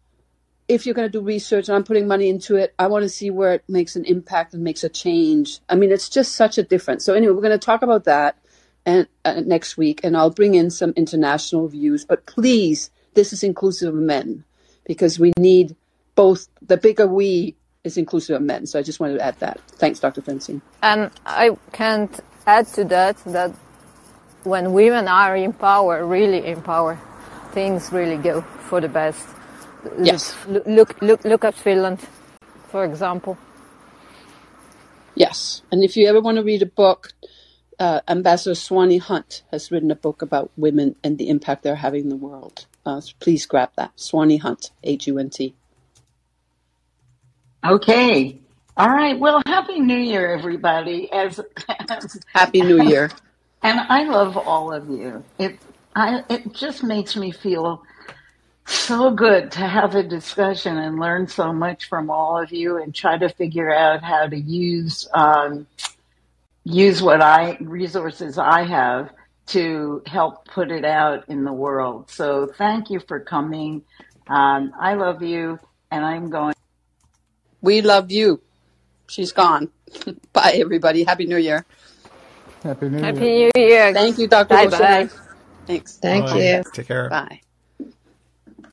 If 0.68 0.86
you're 0.86 0.96
going 0.96 1.08
to 1.08 1.12
do 1.12 1.22
research 1.22 1.70
and 1.70 1.76
I'm 1.76 1.84
putting 1.84 2.08
money 2.08 2.28
into 2.28 2.56
it, 2.56 2.74
I 2.80 2.88
want 2.88 3.04
to 3.04 3.10
see 3.10 3.30
where 3.30 3.54
it 3.54 3.64
makes 3.68 3.96
an 3.96 4.06
impact 4.06 4.56
and 4.56 4.64
makes 4.64 4.84
a 4.84 4.90
change. 4.90 5.60
I 5.70 5.76
mean, 5.76 5.92
it's 5.92 6.10
just 6.10 6.36
such 6.36 6.58
a 6.58 6.64
difference. 6.64 7.06
So 7.06 7.14
anyway, 7.14 7.34
we're 7.34 7.42
going 7.42 7.52
to 7.52 7.64
talk 7.64 7.84
about 7.84 8.06
that 8.06 8.38
and 8.86 9.08
uh, 9.24 9.42
next 9.46 9.78
week, 9.78 10.02
and 10.04 10.16
I'll 10.16 10.32
bring 10.32 10.56
in 10.56 10.72
some 10.72 10.94
international 10.96 11.68
views. 11.68 12.06
But 12.06 12.26
please, 12.26 12.90
this 13.14 13.34
is 13.34 13.44
inclusive 13.44 13.94
of 13.94 14.00
men 14.00 14.44
because 14.86 15.20
we 15.20 15.34
need 15.38 15.76
both. 16.16 16.48
The 16.62 16.78
bigger 16.78 17.08
we 17.08 17.56
is 17.84 17.98
inclusive 17.98 18.36
of 18.36 18.42
men. 18.42 18.66
So 18.66 18.80
I 18.80 18.84
just 18.84 19.00
wanted 19.00 19.16
to 19.16 19.26
add 19.26 19.40
that. 19.40 19.60
Thanks, 19.68 20.00
Dr. 20.00 20.22
Francine. 20.22 20.62
And 20.82 21.12
I 21.26 21.58
can't 21.72 22.20
add 22.48 22.68
to 22.74 22.84
that 22.86 23.18
that 23.26 23.54
when 24.46 24.74
women 24.74 25.08
are 25.08 25.36
in 25.36 25.54
power, 25.54 26.06
really 26.06 26.46
in 26.46 26.62
power, 26.62 27.00
things 27.52 27.92
really 27.92 28.18
go 28.18 28.42
for 28.42 28.82
the 28.82 28.90
best. 28.90 29.28
Yes. 30.02 30.36
Look, 30.48 30.66
look, 30.66 31.02
look, 31.02 31.26
look 31.26 31.44
at 31.46 31.56
Finland, 31.56 32.00
for 32.70 32.84
example. 32.86 33.38
Yes. 35.16 35.62
And 35.72 35.84
if 35.84 35.96
you 35.96 36.08
ever 36.08 36.20
want 36.22 36.38
to 36.38 36.44
read 36.44 36.62
a 36.62 36.66
book, 36.66 37.14
uh, 37.80 38.02
Ambassador 38.08 38.56
Swanee 38.56 38.98
Hunt 38.98 39.44
has 39.52 39.72
written 39.72 39.92
a 39.92 39.96
book 39.96 40.22
about 40.22 40.52
women 40.58 40.96
and 41.04 41.18
the 41.18 41.30
impact 41.30 41.64
they're 41.64 41.76
having 41.76 42.04
in 42.04 42.10
the 42.10 42.16
world. 42.16 42.66
Uh, 42.86 43.02
please 43.20 43.46
grab 43.46 43.70
that. 43.78 43.92
Swanee 43.96 44.38
Hunt, 44.38 44.72
H 44.84 45.08
U 45.08 45.18
N 45.18 45.30
T. 45.30 45.56
Okay. 47.66 48.40
All 48.78 48.90
right. 48.90 49.18
Well, 49.18 49.42
Happy 49.46 49.80
New 49.80 49.98
Year, 49.98 50.36
everybody. 50.38 51.12
As, 51.12 51.40
as 51.90 52.20
Happy 52.34 52.62
New 52.62 52.84
Year. 52.84 53.10
And 53.66 53.80
I 53.80 54.04
love 54.04 54.38
all 54.38 54.72
of 54.72 54.88
you. 54.92 55.24
It 55.40 55.58
I 55.96 56.24
it 56.30 56.54
just 56.54 56.84
makes 56.84 57.16
me 57.16 57.32
feel 57.32 57.82
so 58.68 59.10
good 59.10 59.52
to 59.54 59.62
have 59.62 59.96
a 59.96 60.04
discussion 60.04 60.78
and 60.78 61.00
learn 61.00 61.28
so 61.28 61.52
much 61.52 61.90
from 61.90 62.12
all 62.12 62.38
of 62.38 62.52
you 62.52 62.78
and 62.78 62.94
try 62.94 63.18
to 63.18 63.28
figure 63.28 63.74
out 63.74 64.04
how 64.04 64.28
to 64.28 64.38
use 64.38 65.10
um, 65.16 65.66
use 66.64 67.02
what 67.02 67.22
I 67.22 67.58
resources 67.60 68.38
I 68.38 68.66
have 68.66 69.10
to 69.48 70.04
help 70.06 70.46
put 70.46 70.70
it 70.70 70.86
out 70.86 71.28
in 71.28 71.44
the 71.44 71.54
world. 71.54 72.12
So 72.12 72.46
thank 72.46 72.92
you 72.92 73.00
for 73.00 73.20
coming. 73.20 73.82
Um, 74.28 74.74
I 74.80 74.94
love 74.94 75.24
you, 75.24 75.58
and 75.90 76.06
I'm 76.06 76.30
going. 76.30 76.54
We 77.62 77.82
love 77.82 78.12
you. 78.12 78.42
She's 79.08 79.32
gone. 79.32 79.72
Bye, 80.34 80.60
everybody. 80.62 81.04
Happy 81.04 81.26
New 81.26 81.38
Year. 81.38 81.66
Happy 82.66 82.90
New 82.90 82.98
Happy 82.98 83.20
Year. 83.20 83.52
New 83.54 83.62
Year. 83.62 83.94
Thank 83.94 84.18
you, 84.18 84.28
Dr. 84.28 84.50
Bye 84.50 84.68
bye. 84.68 85.10
Thanks. 85.68 85.98
Thank 85.98 86.26
Bye. 86.26 86.40
you. 86.40 86.64
Take 86.74 86.88
care. 86.88 87.10
Bye. 87.10 87.42